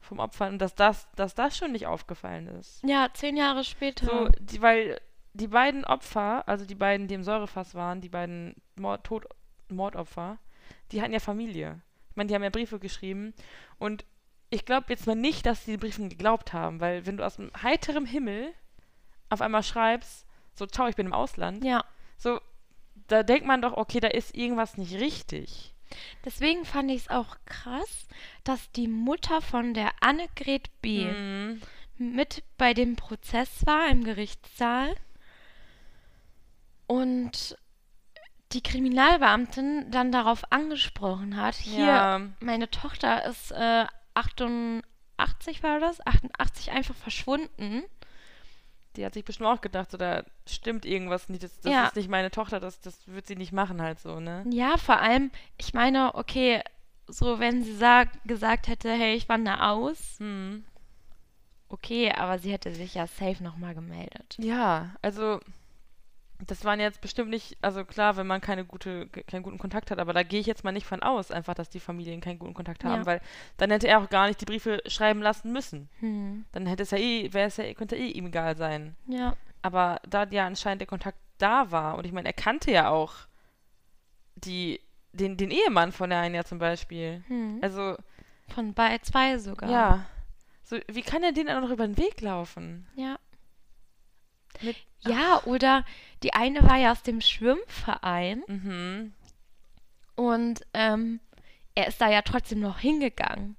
vom 0.00 0.18
Opfer 0.18 0.48
und 0.48 0.58
dass 0.58 0.74
das, 0.74 1.08
dass 1.14 1.34
das 1.34 1.56
schon 1.56 1.72
nicht 1.72 1.86
aufgefallen 1.86 2.48
ist. 2.48 2.82
Ja, 2.84 3.08
zehn 3.14 3.36
Jahre 3.36 3.64
später. 3.64 4.06
So, 4.06 4.28
die, 4.40 4.60
weil 4.60 5.00
die 5.34 5.46
beiden 5.46 5.84
Opfer, 5.84 6.46
also 6.48 6.66
die 6.66 6.74
beiden, 6.74 7.08
die 7.08 7.14
im 7.14 7.22
Säurefass 7.22 7.74
waren, 7.74 8.00
die 8.00 8.08
beiden 8.08 8.54
Mord, 8.76 9.04
Tod, 9.04 9.26
Mordopfer, 9.68 10.38
die 10.90 11.00
hatten 11.00 11.12
ja 11.12 11.20
Familie. 11.20 11.80
Ich 12.10 12.16
meine, 12.16 12.28
die 12.28 12.34
haben 12.34 12.42
ja 12.42 12.50
Briefe 12.50 12.78
geschrieben 12.78 13.32
und 13.78 14.04
ich 14.50 14.66
glaube 14.66 14.86
jetzt 14.90 15.06
mal 15.06 15.16
nicht, 15.16 15.46
dass 15.46 15.64
die 15.64 15.78
Briefen 15.78 16.10
geglaubt 16.10 16.52
haben, 16.52 16.80
weil 16.80 17.06
wenn 17.06 17.16
du 17.16 17.24
aus 17.24 17.36
dem 17.36 17.50
heiterem 17.62 18.04
Himmel 18.04 18.52
auf 19.30 19.40
einmal 19.40 19.62
schreibst, 19.62 20.26
so, 20.54 20.66
ciao, 20.66 20.88
ich 20.88 20.96
bin 20.96 21.06
im 21.06 21.14
Ausland, 21.14 21.64
ja. 21.64 21.84
so, 22.18 22.38
da 23.06 23.22
denkt 23.22 23.46
man 23.46 23.62
doch, 23.62 23.72
okay, 23.72 24.00
da 24.00 24.08
ist 24.08 24.36
irgendwas 24.36 24.76
nicht 24.76 24.94
richtig. 25.00 25.71
Deswegen 26.24 26.64
fand 26.64 26.90
ich 26.90 27.02
es 27.02 27.10
auch 27.10 27.36
krass, 27.46 28.06
dass 28.44 28.70
die 28.72 28.88
Mutter 28.88 29.40
von 29.40 29.74
der 29.74 29.90
Annegret 30.00 30.68
B. 30.80 31.04
Mhm. 31.04 31.60
mit 31.98 32.42
bei 32.58 32.74
dem 32.74 32.96
Prozess 32.96 33.64
war 33.66 33.88
im 33.88 34.02
Gerichtssaal 34.02 34.94
und 36.86 37.56
die 38.52 38.62
Kriminalbeamtin 38.62 39.90
dann 39.90 40.12
darauf 40.12 40.50
angesprochen 40.50 41.36
hat, 41.36 41.54
hier, 41.54 41.86
Ja, 41.86 42.20
meine 42.40 42.70
Tochter 42.70 43.24
ist 43.24 43.50
äh, 43.52 43.86
88 44.14 45.62
war 45.62 45.80
das, 45.80 46.04
88 46.06 46.70
einfach 46.72 46.94
verschwunden. 46.94 47.82
Die 48.96 49.04
hat 49.06 49.14
sich 49.14 49.24
bestimmt 49.24 49.48
auch 49.48 49.60
gedacht, 49.60 49.90
so, 49.90 49.96
da 49.96 50.22
stimmt 50.46 50.84
irgendwas 50.84 51.28
nicht, 51.28 51.42
das, 51.42 51.58
das 51.60 51.72
Ja. 51.72 51.86
ist 51.86 51.96
nicht 51.96 52.08
meine 52.10 52.30
Tochter, 52.30 52.60
das, 52.60 52.80
das 52.80 53.06
wird 53.06 53.26
sie 53.26 53.36
nicht 53.36 53.52
machen 53.52 53.80
halt 53.80 53.98
so, 53.98 54.20
ne? 54.20 54.44
Ja, 54.50 54.76
vor 54.76 54.98
allem, 55.00 55.30
ich 55.56 55.72
meine, 55.72 56.14
okay, 56.14 56.62
so 57.08 57.38
wenn 57.38 57.62
sie 57.64 57.74
sag, 57.74 58.08
gesagt 58.24 58.68
hätte, 58.68 58.90
hey, 58.92 59.14
ich 59.14 59.28
wandere 59.28 59.66
aus, 59.70 60.16
Hm. 60.18 60.64
okay, 61.68 62.12
aber 62.12 62.38
sie 62.38 62.52
hätte 62.52 62.74
sich 62.74 62.94
ja 62.94 63.06
safe 63.06 63.42
nochmal 63.42 63.74
gemeldet. 63.74 64.36
Ja, 64.38 64.94
also 65.02 65.40
das 66.46 66.64
waren 66.64 66.80
jetzt 66.80 67.00
bestimmt 67.00 67.30
nicht, 67.30 67.56
also 67.62 67.84
klar, 67.84 68.16
wenn 68.16 68.26
man 68.26 68.40
keine 68.40 68.64
gute, 68.64 69.06
keinen 69.08 69.42
guten 69.42 69.58
Kontakt 69.58 69.90
hat, 69.90 69.98
aber 69.98 70.12
da 70.12 70.22
gehe 70.22 70.40
ich 70.40 70.46
jetzt 70.46 70.64
mal 70.64 70.72
nicht 70.72 70.86
von 70.86 71.02
aus, 71.02 71.30
einfach, 71.30 71.54
dass 71.54 71.68
die 71.70 71.80
Familien 71.80 72.20
keinen 72.20 72.38
guten 72.38 72.54
Kontakt 72.54 72.84
haben, 72.84 73.00
Ja. 73.02 73.06
weil 73.06 73.20
dann 73.58 73.70
hätte 73.70 73.86
er 73.88 73.98
auch 74.00 74.08
gar 74.10 74.26
nicht 74.26 74.40
die 74.40 74.44
Briefe 74.44 74.82
schreiben 74.86 75.22
lassen 75.22 75.52
müssen. 75.52 75.88
Hm. 76.00 76.44
Dann 76.52 76.66
hätte 76.66 76.82
es 76.82 76.90
ja 76.90 76.98
eh, 76.98 77.32
wäre 77.32 77.46
es 77.48 77.56
ja, 77.58 77.72
könnte 77.74 77.96
eh 77.96 78.08
ihm 78.08 78.26
egal 78.26 78.56
sein. 78.56 78.96
Ja. 79.06 79.36
Aber 79.62 80.00
da 80.08 80.24
ja 80.30 80.46
anscheinend 80.46 80.80
der 80.80 80.88
Kontakt 80.88 81.18
da 81.38 81.70
war, 81.70 81.96
und 81.96 82.04
ich 82.06 82.12
meine, 82.12 82.28
er 82.28 82.32
kannte 82.34 82.70
ja 82.72 82.88
auch 82.90 83.14
die, 84.34 84.80
den, 85.12 85.36
den 85.36 85.50
Ehemann 85.50 85.92
von 85.92 86.10
der 86.10 86.20
einen 86.20 86.34
ja 86.34 86.44
zum 86.44 86.58
Beispiel. 86.58 87.22
Hm. 87.28 87.58
Also, 87.62 87.96
Von 88.48 88.74
bei 88.74 88.98
zwei 88.98 89.38
sogar. 89.38 89.70
ja. 89.70 90.06
So, 90.64 90.78
wie 90.88 91.02
kann 91.02 91.22
er 91.22 91.32
denen 91.32 91.48
dann 91.48 91.62
noch 91.62 91.70
über 91.70 91.86
den 91.86 91.98
Weg 91.98 92.20
laufen? 92.20 92.86
Ja. 92.94 93.16
Mit, 94.62 94.76
Ja, 95.00 95.42
oder 95.44 95.84
die 96.22 96.32
eine 96.34 96.62
war 96.62 96.76
ja 96.76 96.92
aus 96.92 97.02
dem 97.02 97.20
Schwimmverein 97.20 98.42
mhm. 98.46 99.12
und 100.14 100.60
ähm, 100.74 101.20
er 101.74 101.88
ist 101.88 102.00
da 102.00 102.10
ja 102.10 102.22
trotzdem 102.22 102.60
noch 102.60 102.78
hingegangen. 102.78 103.56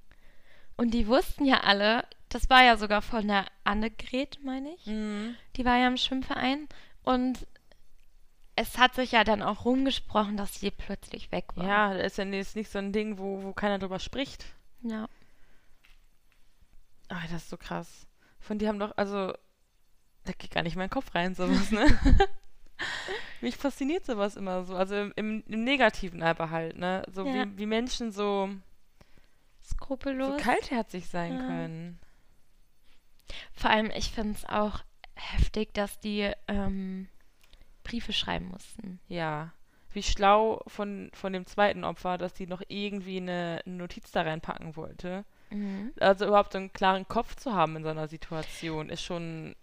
Und 0.76 0.92
die 0.92 1.06
wussten 1.06 1.44
ja 1.44 1.60
alle, 1.60 2.04
das 2.28 2.50
war 2.50 2.64
ja 2.64 2.76
sogar 2.76 3.02
von 3.02 3.28
der 3.28 3.46
Annegret, 3.62 4.38
meine 4.42 4.74
ich. 4.74 4.86
Mhm. 4.86 5.36
Die 5.56 5.64
war 5.64 5.76
ja 5.76 5.86
im 5.86 5.96
Schwimmverein 5.96 6.68
und 7.02 7.46
es 8.56 8.78
hat 8.78 8.94
sich 8.94 9.12
ja 9.12 9.24
dann 9.24 9.42
auch 9.42 9.64
rumgesprochen, 9.64 10.36
dass 10.36 10.60
sie 10.60 10.70
plötzlich 10.70 11.32
weg 11.32 11.56
war. 11.56 11.66
Ja, 11.66 11.94
das 11.94 12.12
ist 12.12 12.18
ja 12.18 12.24
nicht, 12.24 12.40
ist 12.40 12.56
nicht 12.56 12.70
so 12.70 12.78
ein 12.78 12.92
Ding, 12.92 13.18
wo, 13.18 13.42
wo 13.42 13.52
keiner 13.52 13.78
drüber 13.78 13.98
spricht. 13.98 14.44
Ja. 14.82 15.08
Ah, 17.08 17.22
das 17.30 17.42
ist 17.42 17.50
so 17.50 17.56
krass. 17.56 18.06
Von 18.38 18.58
die 18.58 18.68
haben 18.68 18.78
doch, 18.78 18.96
also, 18.96 19.32
da 20.24 20.32
geht 20.32 20.50
gar 20.50 20.62
nicht 20.62 20.76
mein 20.76 20.90
Kopf 20.90 21.14
rein, 21.14 21.34
sowas, 21.34 21.70
ne? 21.70 21.86
Mich 23.40 23.56
fasziniert 23.56 24.04
sowas 24.06 24.36
immer 24.36 24.64
so. 24.64 24.74
Also 24.74 24.96
im, 24.96 25.44
im, 25.46 25.64
Negativen 25.64 26.22
aber 26.22 26.50
halt, 26.50 26.78
ne? 26.78 27.04
So 27.12 27.26
Ja. 27.26 27.44
wie, 27.46 27.58
wie 27.58 27.66
Menschen 27.66 28.10
so, 28.10 28.48
so 29.62 29.74
Skrupellos. 29.74 30.40
kaltherzig 30.40 31.08
sein 31.08 31.34
Ja. 31.34 31.46
können. 31.46 31.98
Vor 33.52 33.70
allem, 33.70 33.90
ich 33.94 34.10
finde 34.12 34.34
es 34.34 34.44
auch 34.48 34.80
heftig, 35.14 35.72
dass 35.74 36.00
die 36.00 36.30
ähm, 36.48 37.08
Briefe 37.82 38.12
schreiben 38.12 38.48
mussten. 38.48 38.98
Ja. 39.08 39.52
Wie 39.92 40.02
schlau 40.02 40.62
von, 40.66 41.10
von 41.14 41.32
dem 41.32 41.46
zweiten 41.46 41.84
Opfer, 41.84 42.18
dass 42.18 42.34
die 42.34 42.46
noch 42.46 42.62
irgendwie 42.68 43.18
eine, 43.18 43.62
eine 43.64 43.76
Notiz 43.76 44.10
da 44.10 44.22
reinpacken 44.22 44.74
wollte. 44.76 45.24
Mhm. 45.50 45.92
Also 46.00 46.26
überhaupt 46.26 46.52
so 46.52 46.58
einen 46.58 46.72
klaren 46.72 47.06
Kopf 47.06 47.36
zu 47.36 47.52
haben 47.52 47.76
in 47.76 47.84
so 47.84 47.90
einer 47.90 48.08
Situation, 48.08 48.88
ist 48.88 49.02
schon 49.04 49.54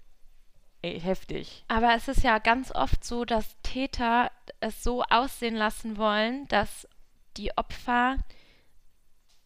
ey, 0.81 0.99
heftig. 0.99 1.63
Aber 1.67 1.93
es 1.95 2.07
ist 2.07 2.23
ja 2.23 2.39
ganz 2.39 2.71
oft 2.73 3.03
so, 3.03 3.25
dass 3.25 3.55
Täter 3.61 4.31
es 4.59 4.83
so 4.83 5.03
aussehen 5.03 5.55
lassen 5.55 5.97
wollen, 5.97 6.47
dass 6.47 6.87
die 7.37 7.55
Opfer 7.57 8.17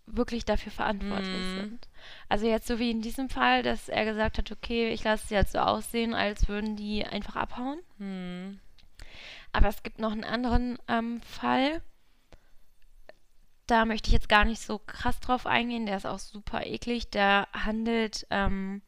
wirklich 0.08 0.46
dafür 0.46 0.72
verantwortlich 0.72 1.28
Mhm. 1.28 1.60
sind. 1.60 1.88
Also 2.30 2.46
jetzt 2.48 2.68
so 2.68 2.78
wie 2.80 2.92
in 2.92 3.02
diesem 3.02 3.30
Fall, 3.30 3.64
dass 3.64 3.90
er 3.90 4.06
gesagt 4.06 4.38
hat, 4.38 4.52
okay, 4.52 4.90
ich 4.90 5.04
lasse 5.04 5.24
es 5.26 5.30
jetzt 5.32 5.52
so 5.54 5.60
aussehen, 5.60 6.14
als 6.14 6.48
würden 6.48 6.76
die 6.76 7.06
einfach 7.06 7.36
abhauen. 7.36 7.80
Hm. 7.98 8.60
Aber 9.52 9.68
es 9.68 9.82
gibt 9.84 10.00
noch 10.00 10.12
einen 10.12 10.24
anderen 10.24 10.78
ähm, 10.88 11.22
Fall. 11.22 11.82
Da 13.68 13.86
möchte 13.86 14.08
ich 14.10 14.14
jetzt 14.14 14.30
gar 14.30 14.46
nicht 14.46 14.62
so 14.62 14.78
krass 14.78 15.20
drauf 15.20 15.48
eingehen. 15.48 15.88
Der 15.88 15.98
ist 15.98 16.06
auch 16.06 16.20
super 16.20 16.66
eklig. 16.66 17.10
Der 17.10 17.48
handelt 17.54 18.28
ähm, 18.30 18.84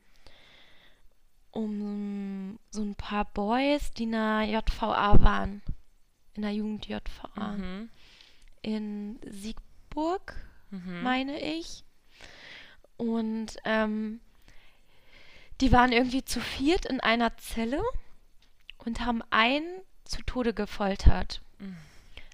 um 1.57 2.59
so 2.69 2.83
ein 2.83 2.93
paar 2.93 3.25
Boys, 3.25 3.91
die 3.93 4.03
in 4.03 4.11
der 4.11 4.43
JVA 4.43 5.23
waren. 5.23 5.63
In 6.35 6.43
der 6.43 6.51
Jugend-JVA. 6.51 7.53
Mhm. 7.57 7.89
In 8.61 9.19
Siegburg, 9.25 10.35
Mhm. 10.69 11.01
meine 11.01 11.39
ich. 11.41 11.83
Und 12.97 13.57
ähm, 13.63 14.19
die 15.61 15.71
waren 15.71 15.91
irgendwie 15.91 16.23
zu 16.23 16.39
viert 16.41 16.85
in 16.85 16.99
einer 16.99 17.35
Zelle 17.37 17.81
und 18.85 18.99
haben 19.01 19.23
einen 19.31 19.81
zu 20.03 20.21
Tode 20.23 20.53
gefoltert. 20.53 21.41
Mhm. 21.57 21.77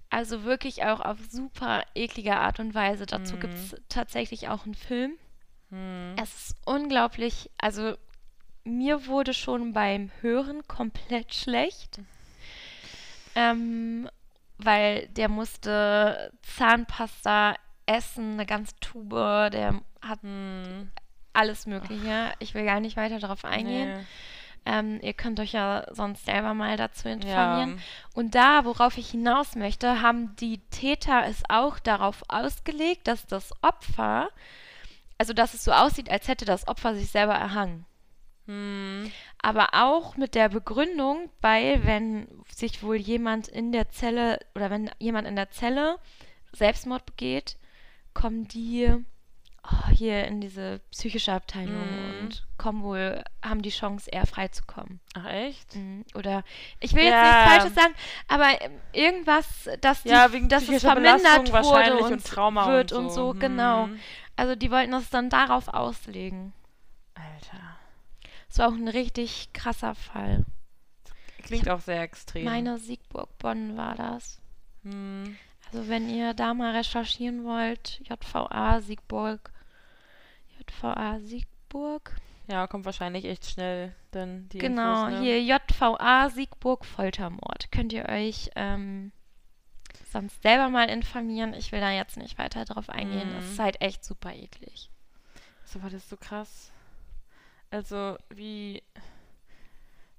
Also 0.10 0.44
wirklich 0.44 0.84
auch 0.84 1.00
auf 1.00 1.18
super 1.30 1.84
eklige 1.96 2.36
Art 2.36 2.60
und 2.60 2.74
Weise. 2.74 3.06
Dazu 3.06 3.36
Mhm. 3.36 3.40
gibt 3.40 3.54
es 3.54 3.76
tatsächlich 3.88 4.50
auch 4.50 4.66
einen 4.66 4.76
Film. 4.76 5.14
Hm. 5.70 6.16
Es 6.22 6.50
ist 6.50 6.56
unglaublich, 6.66 7.50
also 7.58 7.96
mir 8.64 9.08
wurde 9.08 9.34
schon 9.34 9.74
beim 9.74 10.12
Hören 10.22 10.68
komplett 10.68 11.34
schlecht, 11.34 12.00
ähm, 13.36 14.10
weil 14.58 15.08
der 15.10 15.30
musste 15.30 16.32
Zahnpasta 16.44 17.56
essen, 17.86 18.34
eine 18.34 18.46
ganze 18.46 18.76
Tube, 18.80 19.52
der 19.52 19.82
hat 20.02 20.22
Hm. 20.22 20.92
alles 21.34 21.66
Mögliche. 21.66 22.32
Ich 22.40 22.54
will 22.54 22.66
gar 22.66 22.80
nicht 22.80 22.96
weiter 22.96 23.20
darauf 23.20 23.44
eingehen. 23.44 23.98
Nee. 23.98 24.06
Ähm, 24.66 25.00
ihr 25.02 25.14
könnt 25.14 25.42
euch 25.42 25.52
ja 25.52 25.86
sonst 25.92 26.26
selber 26.26 26.54
mal 26.54 26.78
dazu 26.78 27.10
informieren. 27.10 27.78
Ja. 27.78 27.84
Und 28.14 28.34
da, 28.34 28.64
worauf 28.64 28.98
ich 28.98 29.10
hinaus 29.10 29.56
möchte, 29.56 30.02
haben 30.02 30.36
die 30.38 30.60
Täter 30.70 31.26
es 31.26 31.44
auch 31.50 31.80
darauf 31.80 32.24
ausgelegt, 32.30 33.08
dass 33.08 33.28
das 33.28 33.52
Opfer, 33.62 34.30
also 35.18 35.34
dass 35.34 35.54
es 35.54 35.66
so 35.66 35.74
aussieht, 35.74 36.10
als 36.10 36.30
hätte 36.30 36.46
das 36.46 36.66
Opfer 36.70 36.96
sich 36.96 37.10
selber 37.10 37.34
erhangen. 37.34 37.86
Hm. 38.46 39.12
Aber 39.42 39.70
auch 39.74 40.18
mit 40.18 40.36
der 40.36 40.50
Begründung, 40.50 41.30
weil 41.42 41.86
wenn 41.86 42.28
sich 42.54 42.84
wohl 42.84 42.98
jemand 42.98 43.48
in 43.48 43.72
der 43.72 43.90
Zelle 43.90 44.40
oder 44.56 44.70
wenn 44.70 44.90
jemand 45.00 45.28
in 45.28 45.36
der 45.36 45.50
Zelle 45.52 45.98
Selbstmord 46.54 47.06
begeht, 47.06 47.58
kommen 48.14 48.48
die 48.48 48.94
oh, 49.66 49.90
hier 49.92 50.26
in 50.26 50.42
diese 50.42 50.82
psychische 50.92 51.32
Abteilung 51.32 51.74
Mhm. 51.76 52.20
und 52.22 52.48
kommen 52.58 52.84
wohl, 52.84 53.24
haben 53.42 53.62
die 53.62 53.70
Chance, 53.70 54.10
eher 54.12 54.26
frei 54.28 54.50
zu 54.50 54.64
kommen. 54.66 55.00
Ach 55.16 55.26
echt? 55.26 55.76
Mhm. 55.76 56.04
Oder 56.16 56.44
ich 56.82 56.94
will 56.94 57.04
jetzt 57.04 57.14
Ja. 57.14 57.24
nichts 57.24 57.54
Falsches 57.54 57.76
sagen, 57.76 57.94
aber 58.28 58.62
ähm, 58.62 58.74
irgendwas, 58.92 59.70
dass, 59.82 60.04
die, 60.04 60.10
Ja, 60.10 60.32
wegen 60.34 60.50
dass 60.50 60.68
es 60.68 60.82
vermindert 60.84 61.52
wurde 61.52 61.98
und, 61.98 62.12
und 62.14 62.26
Trauma 62.26 62.68
wird 62.68 62.92
und 62.92 63.06
und 63.06 63.10
so. 63.12 63.34
so, 63.34 63.40
genau. 63.40 63.86
Hm. 63.86 64.00
Also 64.36 64.56
die 64.56 64.70
wollten 64.70 64.92
das 64.92 65.10
dann 65.10 65.30
darauf 65.30 65.70
auslegen. 65.70 66.54
Alter. 67.16 67.78
Es 68.54 68.60
war 68.60 68.68
auch 68.68 68.74
ein 68.74 68.88
richtig 68.88 69.52
krasser 69.52 69.96
Fall. 69.96 70.46
Klingt 71.42 71.68
auch 71.70 71.80
sehr 71.80 72.04
extrem. 72.04 72.44
Meine 72.44 72.78
Siegburg 72.78 73.36
Bonn 73.40 73.78
war 73.78 73.96
das. 73.96 74.40
Hm. 74.84 75.36
Also 75.66 75.90
wenn 75.90 76.08
ihr 76.08 76.36
da 76.36 76.54
mal 76.54 76.76
recherchieren 76.76 77.46
wollt, 77.46 78.00
JVA 78.08 78.80
Siegburg, 78.82 79.52
JVA 80.56 81.20
Siegburg, 81.22 82.16
Ja, 82.46 82.68
kommt 82.68 82.86
wahrscheinlich 82.86 83.26
echt 83.26 83.48
schnell 83.48 83.96
dann 84.12 84.48
die 84.50 84.60
genau, 84.60 85.08
Infos, 85.08 85.20
ne? 85.20 85.26
hier 85.26 85.42
JVA 85.42 86.30
Siegburg 86.30 86.86
Foltermord. 86.86 87.72
Könnt 87.72 87.92
ihr 87.92 88.08
euch 88.08 88.52
ähm, 88.56 89.12
sonst 90.12 90.44
selber 90.44 90.70
mal 90.70 90.90
informieren. 90.92 91.56
Ich 91.56 91.72
will 91.72 91.80
da 91.80 91.90
jetzt 91.90 92.18
nicht 92.18 92.38
weiter 92.38 92.66
drauf 92.66 92.92
eingehen. 92.92 93.34
Es 93.40 93.54
ist 93.54 93.60
halt 93.60 93.82
echt 93.82 94.06
super 94.06 94.32
eklig. 94.32 94.92
So 95.66 95.82
war 95.82 95.90
das 95.90 96.08
so 96.08 96.18
krass. 96.18 96.72
Also, 97.74 98.18
wie, 98.30 98.84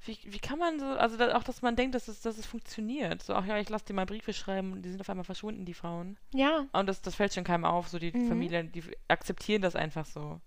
wie, 0.04 0.18
wie 0.24 0.38
kann 0.40 0.58
man 0.58 0.80
so, 0.80 0.86
also 0.86 1.16
da, 1.16 1.36
auch, 1.36 1.44
dass 1.44 1.62
man 1.62 1.76
denkt, 1.76 1.94
dass 1.94 2.08
es, 2.08 2.20
dass 2.20 2.36
es 2.36 2.46
funktioniert. 2.46 3.22
So, 3.22 3.32
ach 3.34 3.46
ja, 3.46 3.58
ich 3.58 3.68
lasse 3.68 3.84
dir 3.84 3.94
mal 3.94 4.06
Briefe 4.06 4.32
schreiben 4.32 4.72
und 4.72 4.82
die 4.82 4.90
sind 4.90 5.00
auf 5.00 5.08
einmal 5.08 5.24
verschwunden, 5.24 5.64
die 5.64 5.72
Frauen. 5.74 6.18
Ja, 6.32 6.66
Und 6.72 6.88
das, 6.88 7.00
das 7.00 7.14
fällt 7.14 7.32
schon 7.32 7.44
keinem 7.44 7.64
auf, 7.64 7.86
so 7.88 8.00
die 8.00 8.10
Mhm. 8.10 8.26
Familien, 8.26 8.72
die 8.72 8.82
akzeptieren 9.06 9.62
das 9.62 9.76
einfach 9.76 10.04
so. 10.04 10.40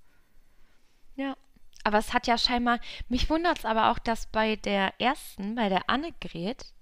aber 1.84 2.00
es 2.00 2.14
hat 2.14 2.28
ja 2.28 2.38
scheinbar, 2.38 2.82
mich 3.08 3.30
wundert 3.30 3.60
es 3.60 3.66
aber 3.66 3.90
auch, 3.92 4.00
dass 4.00 4.26
bei 4.26 4.58
der 4.58 5.00
ersten, 5.00 5.56
bei 5.56 5.70
der 5.70 5.90
Annegret, 5.90 6.74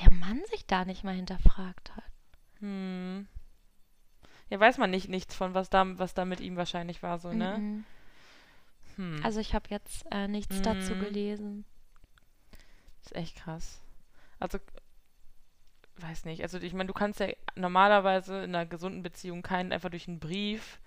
der 0.00 0.10
Mann 0.10 0.40
sich 0.50 0.66
da 0.66 0.86
nicht 0.86 1.04
mal 1.04 1.14
hinterfragt 1.14 1.94
hat. 1.94 2.04
Hm. 2.60 3.28
Ja, 4.48 4.58
weiß 4.58 4.78
man 4.78 4.90
nicht 4.90 5.10
nichts 5.10 5.34
von, 5.34 5.52
was 5.52 5.68
da, 5.68 5.98
was 5.98 6.14
da 6.14 6.24
mit 6.24 6.40
ihm 6.40 6.56
wahrscheinlich 6.56 7.02
war, 7.02 7.18
so, 7.18 7.34
ne? 7.34 7.58
Mhm. 7.58 7.84
Hm. 8.96 9.20
Also 9.22 9.40
ich 9.40 9.54
habe 9.54 9.70
jetzt 9.70 10.04
äh, 10.10 10.28
nichts 10.28 10.60
dazu 10.62 10.94
Mhm. 10.94 11.00
gelesen. 11.00 11.64
ist 13.02 13.14
echt 13.16 13.36
krass. 13.36 13.80
Also, 14.38 14.58
weiß 15.98 16.24
nicht. 16.24 16.42
Also, 16.42 16.58
ich 16.58 16.72
meine, 16.72 16.86
du 16.88 16.92
kannst 16.94 17.20
ja 17.20 17.28
normalerweise 17.54 18.44
in 18.44 18.54
einer 18.54 18.66
gesunden 18.66 19.02
Beziehung 19.02 19.42
keinen 19.42 19.72
einfach 19.72 19.90
durch 19.90 20.08
einen 20.08 20.20
Brief 20.20 20.78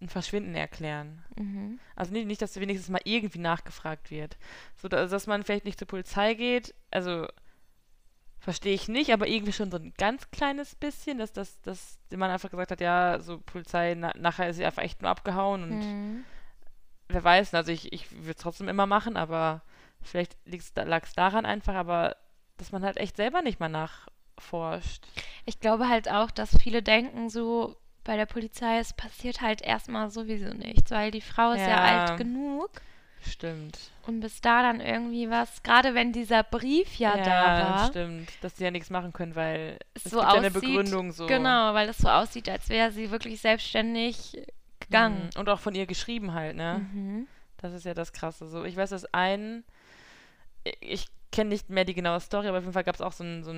ein 0.00 0.08
Verschwinden 0.08 0.54
erklären. 0.54 1.24
Mhm. 1.36 1.80
Also 1.96 2.12
nicht, 2.12 2.26
nicht, 2.26 2.40
dass 2.40 2.54
wenigstens 2.60 2.88
mal 2.88 3.00
irgendwie 3.04 3.40
nachgefragt 3.40 4.10
wird. 4.12 4.36
So, 4.76 4.86
da- 4.88 5.06
dass 5.06 5.26
man 5.26 5.42
vielleicht 5.42 5.64
nicht 5.64 5.78
zur 5.78 5.88
Polizei 5.88 6.34
geht, 6.34 6.72
also 6.92 7.26
verstehe 8.38 8.74
ich 8.74 8.86
nicht, 8.88 9.12
aber 9.12 9.26
irgendwie 9.26 9.52
schon 9.52 9.72
so 9.72 9.76
ein 9.78 9.92
ganz 9.98 10.30
kleines 10.30 10.76
bisschen, 10.76 11.18
dass, 11.18 11.32
dass, 11.32 11.60
dass 11.62 11.98
man 12.14 12.30
einfach 12.30 12.50
gesagt 12.50 12.70
hat, 12.70 12.80
ja, 12.80 13.18
so 13.18 13.38
Polizei, 13.40 13.94
na, 13.98 14.12
nachher 14.16 14.48
ist 14.48 14.56
sie 14.56 14.64
einfach 14.64 14.82
echt 14.84 15.02
nur 15.02 15.10
abgehauen 15.10 15.64
und 15.64 15.78
Mhm. 15.80 16.24
Wer 17.08 17.24
weiß, 17.24 17.54
also 17.54 17.72
ich, 17.72 17.92
ich 17.92 18.10
würde 18.12 18.30
es 18.32 18.36
trotzdem 18.36 18.68
immer 18.68 18.86
machen, 18.86 19.16
aber 19.16 19.62
vielleicht 20.02 20.36
lag 20.76 21.02
es 21.04 21.12
daran 21.14 21.46
einfach, 21.46 21.74
aber 21.74 22.16
dass 22.56 22.72
man 22.72 22.82
halt 22.84 22.96
echt 22.96 23.16
selber 23.16 23.42
nicht 23.42 23.60
mal 23.60 23.68
nachforscht. 23.68 25.04
Ich 25.46 25.60
glaube 25.60 25.88
halt 25.88 26.10
auch, 26.10 26.30
dass 26.30 26.56
viele 26.62 26.82
denken 26.82 27.28
so 27.30 27.76
bei 28.04 28.16
der 28.16 28.26
Polizei, 28.26 28.78
es 28.78 28.92
passiert 28.92 29.40
halt 29.40 29.60
erstmal 29.62 30.10
sowieso 30.10 30.48
nichts, 30.54 30.90
weil 30.90 31.10
die 31.10 31.20
Frau 31.20 31.52
ist 31.52 31.60
ja, 31.60 31.68
Ja. 31.68 31.82
alt 32.06 32.18
genug 32.18 32.70
Stimmt. 33.20 33.78
und 34.06 34.20
bis 34.20 34.40
da 34.40 34.62
dann 34.62 34.80
irgendwie 34.80 35.28
was, 35.28 35.62
gerade 35.62 35.92
wenn 35.94 36.12
dieser 36.12 36.42
Brief 36.42 36.96
ja, 36.98 37.16
da 37.18 37.58
war, 37.58 37.86
stimmt. 37.88 38.30
Dass 38.42 38.54
die 38.54 38.64
ja 38.64 38.70
nichts 38.70 38.90
machen 38.90 39.12
können, 39.12 39.34
weil 39.34 39.78
es 39.94 40.06
es 40.06 40.12
so 40.12 40.20
gibt 40.20 40.32
ja 40.32 40.38
eine 40.38 40.48
aussieht, 40.48 40.62
Begründung 40.62 41.12
so. 41.12 41.26
genau, 41.26 41.74
weil 41.74 41.88
es 41.88 41.98
so 41.98 42.08
aussieht, 42.08 42.48
als 42.48 42.68
wäre 42.68 42.92
sie 42.92 43.10
wirklich 43.10 43.40
selbstständig 43.40 44.40
gegangen. 44.88 45.30
Mhm. 45.34 45.40
Und 45.40 45.48
auch 45.48 45.60
von 45.60 45.74
ihr 45.74 45.86
geschrieben 45.86 46.34
halt, 46.34 46.56
ne? 46.56 46.86
Mhm. 46.92 47.26
Das 47.58 47.72
ist 47.72 47.84
ja 47.84 47.94
das 47.94 48.12
Krasse. 48.12 48.48
So, 48.48 48.64
ich 48.64 48.76
weiß, 48.76 48.90
dass 48.90 49.12
ein, 49.12 49.64
ich 50.80 51.08
kenne 51.32 51.50
nicht 51.50 51.70
mehr 51.70 51.84
die 51.84 51.94
genaue 51.94 52.20
Story, 52.20 52.48
aber 52.48 52.58
auf 52.58 52.64
jeden 52.64 52.72
Fall 52.72 52.84
gab 52.84 52.94
es 52.94 53.00
auch 53.00 53.12
so 53.12 53.24
einen 53.24 53.42
so 53.42 53.52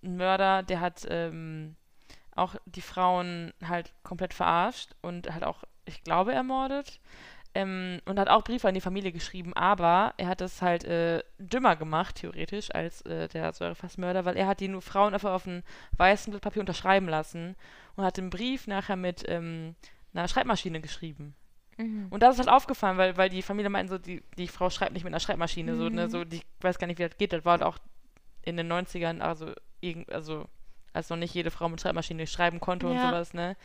Mörder, 0.00 0.62
der 0.62 0.80
hat 0.80 1.06
ähm, 1.08 1.76
auch 2.34 2.54
die 2.66 2.82
Frauen 2.82 3.52
halt 3.66 3.92
komplett 4.02 4.34
verarscht 4.34 4.94
und 5.02 5.32
halt 5.32 5.44
auch, 5.44 5.64
ich 5.84 6.02
glaube, 6.02 6.32
ermordet. 6.32 7.00
Ähm, 7.54 8.00
und 8.04 8.18
hat 8.18 8.28
auch 8.28 8.44
Briefe 8.44 8.68
an 8.68 8.74
die 8.74 8.80
Familie 8.80 9.10
geschrieben, 9.10 9.54
aber 9.54 10.12
er 10.18 10.28
hat 10.28 10.42
es 10.42 10.60
halt 10.60 10.84
äh, 10.84 11.22
dümmer 11.38 11.76
gemacht, 11.76 12.16
theoretisch, 12.16 12.72
als 12.74 13.00
äh, 13.02 13.26
der 13.26 13.52
Säurefassmörder, 13.52 14.26
weil 14.26 14.36
er 14.36 14.46
hat 14.46 14.60
die 14.60 14.68
nur 14.68 14.82
Frauen 14.82 15.14
einfach 15.14 15.32
auf 15.32 15.46
einem 15.46 15.62
weißen 15.96 16.30
Blatt 16.30 16.42
Papier 16.42 16.60
unterschreiben 16.60 17.08
lassen 17.08 17.56
und 17.96 18.04
hat 18.04 18.18
den 18.18 18.28
Brief 18.28 18.66
nachher 18.66 18.96
mit 18.96 19.24
ähm, 19.28 19.76
einer 20.18 20.28
Schreibmaschine 20.28 20.80
geschrieben. 20.80 21.34
Mhm. 21.76 22.06
Und 22.10 22.22
das 22.22 22.34
ist 22.34 22.38
halt 22.40 22.48
aufgefallen, 22.48 22.98
weil, 22.98 23.16
weil 23.16 23.28
die 23.28 23.42
Familie 23.42 23.70
meinten 23.70 23.90
so, 23.90 23.98
die, 23.98 24.22
die 24.36 24.48
Frau 24.48 24.68
schreibt 24.70 24.92
nicht 24.92 25.04
mit 25.04 25.12
einer 25.12 25.20
Schreibmaschine, 25.20 25.76
so, 25.76 25.88
ne, 25.88 26.06
Mhm. 26.06 26.10
so, 26.10 26.24
die 26.24 26.42
weiß 26.60 26.78
gar 26.78 26.86
nicht, 26.86 26.98
wie 26.98 27.08
das 27.08 27.16
geht. 27.16 27.32
Das 27.32 27.44
war 27.44 27.52
halt 27.52 27.62
auch 27.62 27.78
in 28.42 28.56
den 28.56 28.66
90ern, 28.70 29.20
also, 29.20 29.52
irgend, 29.80 30.10
also, 30.12 30.46
als 30.92 31.08
noch 31.10 31.16
nicht 31.16 31.34
jede 31.34 31.50
Frau 31.50 31.68
mit 31.68 31.80
Schreibmaschine 31.80 32.26
schreiben 32.26 32.60
konnte 32.60 32.86
und 32.88 32.96
Ja. 32.96 33.02
sowas, 33.02 33.32
ne. 33.34 33.56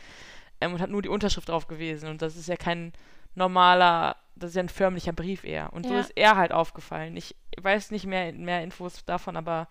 Ähm, 0.60 0.74
und 0.74 0.80
hat 0.80 0.90
nur 0.90 1.02
die 1.02 1.08
Unterschrift 1.08 1.48
drauf 1.48 1.66
gewesen. 1.66 2.08
Und 2.08 2.22
das 2.22 2.36
ist 2.36 2.46
ja 2.48 2.56
kein 2.56 2.92
normaler, 3.34 4.16
das 4.36 4.50
ist 4.50 4.56
ja 4.56 4.62
ein 4.62 4.68
förmlicher 4.68 5.12
Brief 5.12 5.42
eher. 5.42 5.72
Und 5.72 5.86
so 5.86 5.94
Ja. 5.94 6.00
ist 6.00 6.12
er 6.16 6.36
halt 6.36 6.52
aufgefallen. 6.52 7.16
Ich 7.16 7.34
weiß 7.60 7.90
nicht 7.90 8.06
mehr, 8.06 8.32
mehr 8.32 8.62
Infos 8.62 9.04
davon, 9.04 9.36
aber 9.36 9.66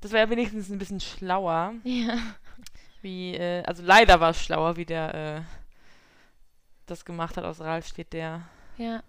das 0.00 0.10
war 0.12 0.18
ja 0.18 0.30
wenigstens 0.30 0.70
ein 0.70 0.78
bisschen 0.78 0.98
schlauer, 1.00 1.74
Ja. 1.84 2.16
wie, 3.02 3.34
äh, 3.36 3.62
also 3.64 3.82
leider 3.84 4.18
war 4.20 4.30
es 4.30 4.42
schlauer, 4.42 4.76
wie 4.76 4.86
der, 4.86 5.14
äh, 5.14 5.40
das 6.90 7.04
gemacht 7.04 7.36
hat. 7.36 7.44
Aus 7.44 7.60
Ralf 7.60 7.86
steht 7.86 8.12
der 8.12 8.42
Ja. 8.76 9.02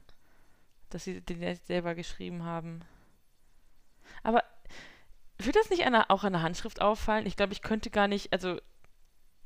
dass 0.89 1.03
sie 1.05 1.21
den 1.21 1.55
selber 1.65 1.95
geschrieben 1.95 2.43
haben. 2.43 2.81
Aber 4.23 4.43
wird 5.37 5.55
das 5.55 5.69
nicht 5.69 5.83
einer, 5.85 6.11
auch 6.11 6.23
an 6.23 6.33
der 6.33 6.41
Handschrift 6.41 6.81
auffallen? 6.81 7.25
Ich 7.25 7.35
glaube, 7.37 7.53
ich 7.53 7.61
könnte 7.61 7.89
gar 7.89 8.07
nicht, 8.07 8.31
also 8.33 8.59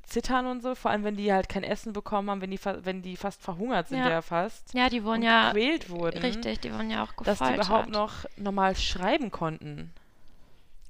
zittern 0.04 0.46
und 0.46 0.62
so, 0.62 0.76
vor 0.76 0.92
allem 0.92 1.04
wenn 1.04 1.16
die 1.18 1.32
halt 1.34 1.50
kein 1.50 1.64
Essen 1.64 1.94
bekommen 1.94 2.30
haben, 2.30 2.42
wenn 2.42 2.52
die, 2.52 2.60
wenn 2.64 3.02
die 3.02 3.18
fast 3.18 3.42
verhungert 3.42 3.88
sind 3.88 4.00
Ja. 4.00 4.10
ja, 4.10 4.22
fast 4.22 4.74
Ja, 4.74 4.90
die 4.90 5.04
wurden 5.04 5.24
ja 5.24 5.52
gequält 5.52 5.90
wurden, 5.90 6.20
richtig, 6.20 6.60
die 6.60 6.72
wurden 6.72 6.92
ja 6.92 7.04
auch 7.04 7.14
dass 7.24 7.40
gefoltert. 7.40 7.50
die 7.50 7.68
überhaupt 7.68 7.90
noch 7.90 8.26
normal 8.38 8.76
schreiben 8.76 9.32
konnten. 9.32 9.94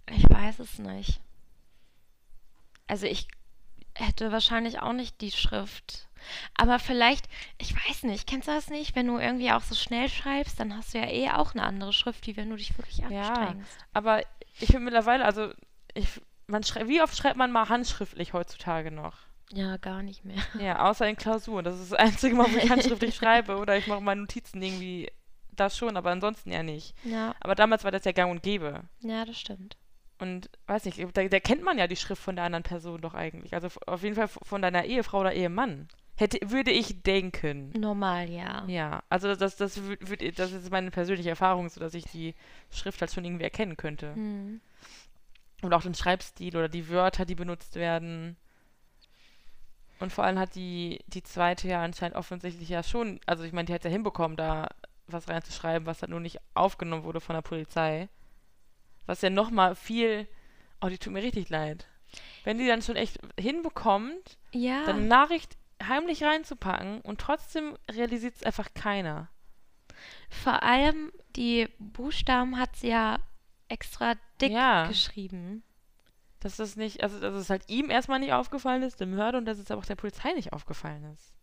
Ich 0.10 0.23
weiß 0.29 0.60
es 0.60 0.79
nicht. 0.79 1.21
Also 2.88 3.05
ich 3.08 3.27
hätte 3.93 4.31
wahrscheinlich 4.31 4.79
auch 4.81 4.93
nicht 4.93 5.21
die 5.21 5.31
Schrift. 5.31 6.08
Aber 6.57 6.79
vielleicht, 6.79 7.27
ich 7.57 7.73
weiß 7.75 8.03
nicht, 8.03 8.27
kennst 8.27 8.47
du 8.47 8.51
das 8.53 8.69
nicht? 8.69 8.95
Wenn 8.95 9.07
du 9.07 9.17
irgendwie 9.17 9.51
auch 9.51 9.61
so 9.61 9.75
schnell 9.75 10.09
schreibst, 10.09 10.59
dann 10.59 10.75
hast 10.75 10.93
du 10.93 10.99
ja 10.99 11.07
eh 11.09 11.29
auch 11.31 11.53
eine 11.53 11.63
andere 11.63 11.93
Schrift, 11.93 12.27
wie 12.27 12.38
wenn 12.38 12.49
du 12.49 12.55
dich 12.55 12.77
wirklich 12.77 12.97
Ja. 12.99 13.07
anstrengst. 13.07 13.77
Aber 13.93 14.21
ich 14.59 14.69
bin 14.69 14.83
mittlerweile, 14.83 15.25
also 15.25 15.51
ich, 15.93 16.07
man 16.47 16.63
wie 16.85 17.01
oft 17.01 17.15
schreibt 17.17 17.38
man 17.38 17.51
mal 17.51 17.69
handschriftlich 17.69 18.33
heutzutage 18.33 18.91
noch? 18.91 19.15
Ja, 19.53 19.77
gar 19.77 20.01
nicht 20.03 20.25
mehr. 20.25 20.38
Ja, 20.59 20.89
außer 20.89 21.07
in 21.07 21.15
Klausuren. 21.17 21.63
Das 21.65 21.79
ist 21.79 21.91
das 21.91 21.99
einzige 21.99 22.35
Mal, 22.35 22.51
wo 22.51 22.57
ich 22.57 22.69
handschriftlich 22.69 23.15
schreibe 23.15 23.57
oder 23.57 23.77
ich 23.77 23.88
mache 23.88 24.01
meine 24.01 24.21
Notizen 24.21 24.61
irgendwie 24.61 25.11
das 25.51 25.77
schon, 25.77 25.95
aber 25.95 26.11
ansonsten 26.11 26.51
ja 26.51 26.63
nicht. 26.63 26.93
Ja, 27.03 27.33
Aber 27.39 27.55
damals 27.55 27.83
war 27.85 27.91
das 27.91 28.03
ja 28.05 28.11
gang 28.11 28.29
und 28.31 28.43
gäbe. 28.43 28.81
ja, 28.99 29.23
das 29.23 29.39
stimmt. 29.39 29.77
Und 30.17 30.49
weiß 30.67 30.85
nicht, 30.85 30.97
da, 31.13 31.23
da 31.27 31.39
kennt 31.39 31.61
man 31.63 31.77
ja 31.77 31.88
die 31.88 31.95
Schrift 31.97 32.21
von 32.21 32.35
der 32.38 32.45
anderen 32.45 32.63
Person 32.63 33.01
doch 33.01 33.13
eigentlich. 33.13 33.53
Also 33.53 33.67
auf 33.85 34.01
jeden 34.03 34.15
Fall 34.15 34.27
von 34.29 34.61
deiner 34.61 34.85
Ehefrau 34.85 35.19
oder 35.19 35.33
Ehemann. 35.33 35.88
Hätte, 36.17 36.39
würde 36.49 36.71
ich 36.71 37.04
denken. 37.04 37.71
Normal, 37.78 38.30
ja. 38.30 38.63
Ja, 38.67 39.04
also 39.10 39.36
das, 39.36 39.58
das, 39.58 39.78
wür- 39.80 39.97
würd, 39.99 40.39
das 40.39 40.54
ist 40.54 40.71
meine 40.71 40.89
persönliche 40.91 41.30
Erfahrung, 41.30 41.67
so 41.67 41.80
dass 41.82 41.93
ich 41.93 42.06
die 42.06 42.36
Schrift 42.71 43.01
halt 43.01 43.12
schon 43.12 43.25
irgendwie 43.25 43.43
erkennen 43.43 43.75
könnte. 43.75 44.13
Hm. 44.15 44.62
Und 45.62 45.73
auch 45.73 45.82
den 45.82 45.93
Schreibstil 45.95 46.56
oder 46.56 46.69
die 46.69 46.88
Wörter, 46.89 47.25
die 47.25 47.36
benutzt 47.36 47.75
werden. 47.75 48.38
Und 49.99 50.12
vor 50.13 50.23
allem 50.23 50.39
hat 50.39 50.56
die, 50.56 50.99
die 51.08 51.23
zweite 51.23 51.67
ja 51.67 51.84
anscheinend 51.84 52.17
offensichtlich 52.17 52.69
ja 52.69 52.84
schon, 52.84 53.19
also 53.25 53.43
ich 53.43 53.54
meine, 53.54 53.65
die 53.65 53.73
hat 53.73 53.84
ja 53.84 53.89
hinbekommen, 53.89 54.38
da 54.38 54.69
was 55.08 55.28
reinzuschreiben, 55.30 55.86
was 55.86 56.01
halt 56.01 56.12
nur 56.12 56.19
nicht 56.19 56.39
aufgenommen 56.54 57.04
wurde 57.04 57.21
von 57.21 57.36
der 57.36 57.41
Polizei. 57.41 58.10
Was 59.06 59.21
ja 59.21 59.30
nochmal 59.30 59.75
viel, 59.75 60.28
oh, 60.82 60.88
die 60.88 60.97
tut 60.97 61.13
mir 61.13 61.21
richtig 61.23 61.49
leid. 61.49 61.88
Wenn 62.43 62.58
die 62.58 62.67
dann 62.67 62.82
schon 62.82 62.95
echt 62.95 63.19
hinbekommt, 63.39 64.38
Ja, 64.51 64.86
dann 64.86 65.08
Nachricht 65.08 65.58
heimlich 65.88 66.24
reinzupacken 66.24 67.02
und 67.02 67.19
trotzdem 67.21 67.78
realisiert 67.91 68.36
es 68.36 68.43
einfach 68.43 68.74
keiner. 68.74 69.30
vor 70.30 70.63
allem 70.63 71.12
die 71.36 71.67
Buchstaben 71.80 72.58
hat 72.60 72.76
sie 72.76 72.89
ja 72.89 73.17
extra 73.69 74.15
dick 74.41 74.52
Ja. 74.52 74.88
geschrieben. 74.88 75.63
Dass 76.39 76.58
das 76.58 76.76
nicht, 76.76 77.02
also 77.02 77.19
dass 77.19 77.34
es 77.34 77.50
halt 77.50 77.63
ihm 77.69 77.89
erstmal 77.89 78.19
nicht 78.19 78.34
aufgefallen 78.34 78.84
ist, 78.84 79.00
dem 79.00 79.15
Mörder, 79.15 79.38
und 79.39 79.45
dass 79.45 79.58
es 79.58 79.71
aber 79.71 79.82
auch 79.82 79.86
der 79.86 79.95
Polizei 79.95 80.32
nicht 80.34 80.54
aufgefallen 80.54 81.04
ist. 81.13 81.34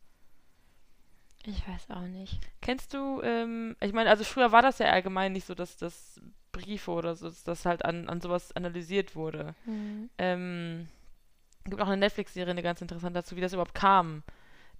Ich 1.44 1.66
weiß 1.66 1.90
auch 1.90 2.02
nicht. 2.06 2.38
Kennst 2.60 2.94
du, 2.94 3.20
ähm, 3.22 3.76
ich 3.80 3.92
meine, 3.92 4.10
also 4.10 4.22
früher 4.22 4.52
war 4.52 4.62
das 4.62 4.78
ja 4.78 4.86
allgemein 4.86 5.32
nicht 5.32 5.46
so, 5.46 5.54
dass 5.54 5.76
das 5.76 6.20
Briefe 6.52 6.92
oder 6.92 7.16
so, 7.16 7.26
dass 7.26 7.42
das 7.42 7.64
halt 7.66 7.84
an, 7.84 8.08
an 8.08 8.20
sowas 8.20 8.52
analysiert 8.54 9.16
wurde. 9.16 9.54
Hm. 9.64 10.08
Ähm, 10.18 10.88
gibt 11.70 11.80
auch 11.80 11.86
eine 11.86 11.96
Netflix-Serie, 11.98 12.50
eine 12.50 12.62
ganz 12.62 12.80
interessant 12.80 13.14
dazu, 13.16 13.36
wie 13.36 13.40
das 13.40 13.52
überhaupt 13.52 13.74
kam, 13.74 14.22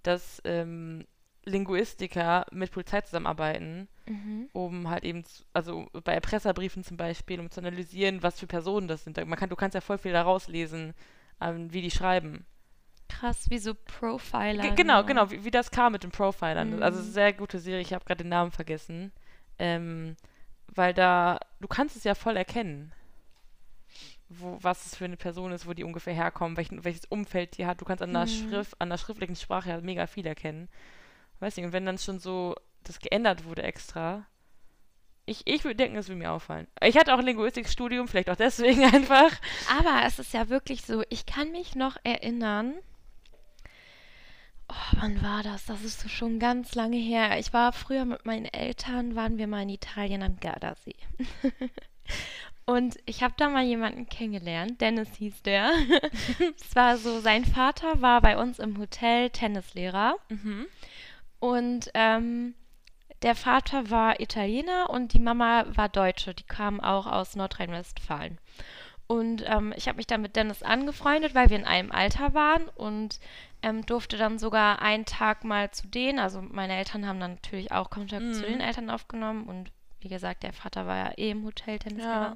dass 0.03 0.41
ähm, 0.45 1.05
Linguistiker 1.45 2.45
mit 2.51 2.71
Polizei 2.71 3.01
zusammenarbeiten, 3.01 3.87
Mhm. 4.05 4.49
um 4.51 4.89
halt 4.89 5.05
eben, 5.05 5.23
zu, 5.23 5.43
also 5.53 5.87
bei 6.03 6.13
Erpresserbriefen 6.13 6.83
zum 6.83 6.97
Beispiel, 6.97 7.39
um 7.39 7.49
zu 7.49 7.61
analysieren, 7.61 8.21
was 8.21 8.37
für 8.39 8.47
Personen 8.47 8.87
das 8.89 9.03
sind. 9.05 9.15
Man 9.25 9.39
kann, 9.39 9.49
du 9.49 9.55
kannst 9.55 9.75
ja 9.75 9.81
voll 9.81 9.97
viel 9.97 10.11
daraus 10.11 10.47
lesen, 10.49 10.93
ähm, 11.39 11.71
wie 11.71 11.81
die 11.81 11.91
schreiben. 11.91 12.45
Krass, 13.07 13.49
wie 13.49 13.59
so 13.59 13.73
Profiler. 13.75 14.61
Ge 14.61 14.75
genau, 14.75 14.99
ne? 15.01 15.05
genau, 15.05 15.31
wie, 15.31 15.45
wie 15.45 15.51
das 15.51 15.71
kam 15.71 15.93
mit 15.93 16.03
den 16.03 16.11
Profilern. 16.11 16.81
Also 16.83 16.99
Mhm. 16.99 17.03
sehr 17.03 17.31
gute 17.33 17.59
Serie, 17.59 17.81
ich 17.81 17.93
habe 17.93 18.03
gerade 18.03 18.23
den 18.23 18.29
Namen 18.29 18.51
vergessen. 18.51 19.11
Ähm, 19.59 20.15
weil 20.75 20.93
da, 20.93 21.39
du 21.61 21.67
kannst 21.67 21.95
es 21.95 22.03
ja 22.03 22.15
voll 22.15 22.35
erkennen, 22.35 22.91
wo, 24.39 24.57
was 24.61 24.85
es 24.85 24.95
für 24.95 25.05
eine 25.05 25.17
Person 25.17 25.51
ist, 25.51 25.67
wo 25.67 25.73
die 25.73 25.83
ungefähr 25.83 26.13
herkommen, 26.13 26.57
welchen, 26.57 26.83
welches 26.83 27.05
Umfeld 27.05 27.57
die 27.57 27.65
hat. 27.65 27.81
Du 27.81 27.85
kannst 27.85 28.03
an 28.03 28.13
der 28.13 28.23
Mhm. 28.23 28.27
Schrift, 28.49 28.79
an 28.79 28.89
der 28.89 28.97
schriftlichen 28.97 29.35
Sprache 29.35 29.69
ja 29.69 29.81
mega 29.81 30.07
viel 30.07 30.25
erkennen. 30.25 30.69
Weiß 31.39 31.55
nicht, 31.57 31.65
und 31.65 31.73
wenn 31.73 31.85
dann 31.85 31.97
schon 31.97 32.19
so 32.19 32.55
das 32.83 32.99
geändert 32.99 33.45
wurde 33.45 33.63
extra, 33.63 34.25
ich, 35.25 35.41
ich 35.45 35.63
würde 35.63 35.75
denken, 35.77 35.95
das 35.95 36.09
würde 36.09 36.19
mir 36.19 36.31
auffallen. 36.31 36.67
Ich 36.81 36.97
hatte 36.97 37.13
auch 37.13 37.19
ein 37.19 37.25
Linguistikstudium, 37.25 38.07
vielleicht 38.07 38.29
auch 38.29 38.35
deswegen 38.35 38.83
einfach. 38.93 39.31
Aber 39.79 40.05
es 40.05 40.19
ist 40.19 40.33
ja 40.33 40.49
wirklich 40.49 40.83
so, 40.83 41.03
ich 41.09 41.25
kann 41.25 41.51
mich 41.51 41.75
noch 41.75 41.95
erinnern. 42.03 42.73
Oh, 44.69 44.97
wann 44.99 45.21
war 45.21 45.43
das? 45.43 45.65
Das 45.65 45.83
ist 45.83 45.99
so 45.99 46.09
schon 46.09 46.39
ganz 46.39 46.73
lange 46.75 46.97
her. 46.97 47.37
Ich 47.39 47.53
war 47.53 47.73
früher 47.73 48.05
mit 48.05 48.25
meinen 48.25 48.45
Eltern, 48.45 49.15
waren 49.15 49.37
wir 49.37 49.47
mal 49.47 49.61
in 49.63 49.69
Italien 49.69 50.23
am 50.23 50.39
Gardasee. 50.39 50.95
Und 52.65 52.97
ich 53.05 53.21
habe 53.23 53.33
da 53.37 53.49
mal 53.49 53.63
jemanden 53.63 54.07
kennengelernt, 54.07 54.79
Dennis 54.79 55.09
hieß 55.17 55.41
der. 55.43 55.71
Es 56.59 56.75
war 56.75 56.97
so, 56.97 57.19
sein 57.19 57.43
Vater 57.45 58.01
war 58.01 58.21
bei 58.21 58.37
uns 58.37 58.59
im 58.59 58.77
Hotel 58.79 59.29
Tennislehrer. 59.31 60.15
Mhm. 60.29 60.67
Und 61.39 61.91
ähm, 61.93 62.53
der 63.21 63.35
Vater 63.35 63.89
war 63.89 64.19
Italiener 64.21 64.89
und 64.89 65.13
die 65.13 65.19
Mama 65.19 65.65
war 65.75 65.89
Deutsche. 65.89 66.33
Die 66.33 66.43
kam 66.43 66.79
auch 66.79 67.05
aus 67.05 67.35
Nordrhein-Westfalen. 67.35 68.37
Und 69.07 69.43
ähm, 69.45 69.73
ich 69.75 69.87
habe 69.89 69.97
mich 69.97 70.07
dann 70.07 70.21
mit 70.21 70.37
Dennis 70.37 70.63
angefreundet, 70.63 71.35
weil 71.35 71.49
wir 71.49 71.57
in 71.57 71.65
einem 71.65 71.91
Alter 71.91 72.33
waren 72.33 72.69
und 72.75 73.19
ähm, 73.61 73.85
durfte 73.85 74.17
dann 74.17 74.39
sogar 74.39 74.81
einen 74.81 75.03
Tag 75.05 75.43
mal 75.43 75.69
zu 75.71 75.87
denen. 75.87 76.19
Also 76.19 76.41
meine 76.41 76.77
Eltern 76.77 77.05
haben 77.05 77.19
dann 77.19 77.33
natürlich 77.35 77.73
auch 77.73 77.89
Kontakt 77.89 78.23
Mhm. 78.23 78.33
zu 78.33 78.43
den 78.43 78.61
Eltern 78.61 78.89
aufgenommen 78.89 79.43
und 79.47 79.71
wie 80.03 80.09
gesagt, 80.09 80.43
der 80.43 80.53
Vater 80.53 80.85
war 80.85 80.97
ja 80.97 81.11
eh 81.17 81.31
im 81.31 81.45
Hotel 81.45 81.79
Tennisgeber. 81.79 82.35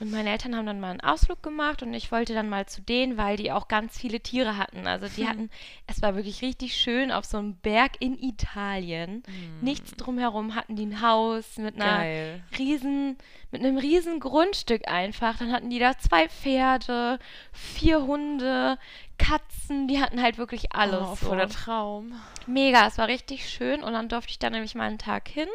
Und 0.00 0.10
meine 0.10 0.30
Eltern 0.30 0.56
haben 0.56 0.66
dann 0.66 0.80
mal 0.80 0.90
einen 0.90 1.00
Ausflug 1.00 1.44
gemacht 1.44 1.80
und 1.82 1.94
ich 1.94 2.10
wollte 2.10 2.34
dann 2.34 2.48
mal 2.48 2.66
zu 2.66 2.80
denen, 2.82 3.16
weil 3.18 3.36
die 3.36 3.52
auch 3.52 3.68
ganz 3.68 3.96
viele 3.96 4.18
Tiere 4.18 4.56
hatten. 4.56 4.88
Also 4.88 5.06
die 5.06 5.22
Hm. 5.22 5.28
hatten, 5.28 5.50
es 5.86 6.02
war 6.02 6.16
wirklich 6.16 6.42
richtig 6.42 6.74
schön 6.74 7.12
auf 7.12 7.24
so 7.24 7.38
einem 7.38 7.54
Berg 7.56 7.92
in 8.00 8.18
Italien. 8.18 9.22
Nichts 9.60 9.94
drumherum 9.94 10.56
hatten 10.56 10.74
die 10.74 10.86
ein 10.86 11.02
Haus 11.02 11.56
mit 11.56 11.76
einer 11.80 11.98
Geil. 11.98 12.42
riesen, 12.58 13.16
mit 13.52 13.62
einem 13.62 13.78
riesen 13.78 14.18
Grundstück 14.18 14.88
einfach. 14.88 15.36
Dann 15.38 15.52
hatten 15.52 15.70
die 15.70 15.78
da 15.78 15.96
zwei 15.98 16.28
Pferde, 16.28 17.20
vier 17.52 18.02
Hunde, 18.02 18.78
Katzen, 19.18 19.86
die 19.86 20.00
hatten 20.00 20.20
halt 20.20 20.36
wirklich 20.36 20.72
alles. 20.74 21.00
Oh, 21.00 21.14
so. 21.14 21.26
voll 21.26 21.36
der 21.36 21.48
Traum. 21.48 22.12
Mega, 22.48 22.88
es 22.88 22.98
war 22.98 23.06
richtig 23.06 23.48
schön 23.48 23.84
und 23.84 23.92
dann 23.92 24.08
durfte 24.08 24.30
ich 24.30 24.40
da 24.40 24.50
nämlich 24.50 24.74
mal 24.74 24.88
einen 24.88 24.98
Tag 24.98 25.28
hin. 25.28 25.48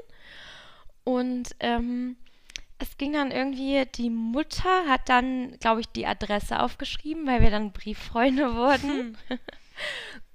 Und 1.08 1.56
ähm, 1.62 2.18
es 2.80 2.98
ging 2.98 3.14
dann 3.14 3.32
irgendwie, 3.32 3.86
die 3.96 4.10
Mutter 4.10 4.86
hat 4.90 5.08
dann, 5.08 5.58
glaube 5.60 5.80
ich, 5.80 5.88
die 5.88 6.06
Adresse 6.06 6.62
aufgeschrieben, 6.62 7.26
weil 7.26 7.42
wir 7.42 7.50
dann 7.50 7.72
Brieffreunde 7.72 8.54
wurden. 8.56 9.18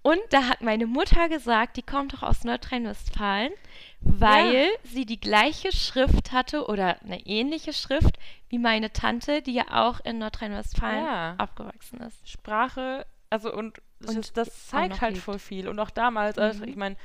Und 0.00 0.18
da 0.30 0.48
hat 0.48 0.62
meine 0.62 0.86
Mutter 0.86 1.28
gesagt, 1.28 1.76
die 1.76 1.82
kommt 1.82 2.14
doch 2.14 2.22
aus 2.22 2.42
Nordrhein-Westfalen, 2.44 3.52
weil 4.00 4.66
sie 4.82 5.04
die 5.04 5.20
gleiche 5.20 5.72
Schrift 5.72 6.32
hatte 6.32 6.66
oder 6.66 6.96
eine 7.02 7.20
ähnliche 7.26 7.74
Schrift 7.74 8.16
wie 8.48 8.58
meine 8.58 8.92
Tante, 8.94 9.42
die 9.42 9.52
ja 9.52 9.64
auch 9.70 10.00
in 10.00 10.18
Nordrhein-Westfalen 10.18 11.04
Ja. 11.04 11.34
aufgewachsen 11.38 12.00
ist. 12.00 12.26
Sprache, 12.28 13.04
also 13.28 13.52
und, 13.52 13.78
Und 14.06 14.16
das, 14.16 14.32
das 14.32 14.68
zeigt 14.68 15.02
halt 15.02 15.14
lebt. 15.16 15.24
voll 15.24 15.38
viel. 15.38 15.68
Und 15.68 15.78
auch 15.78 15.90
damals, 15.90 16.38
also 16.38 16.62
Mhm. 16.64 16.68
ich 16.70 16.76
meine, 16.76 16.96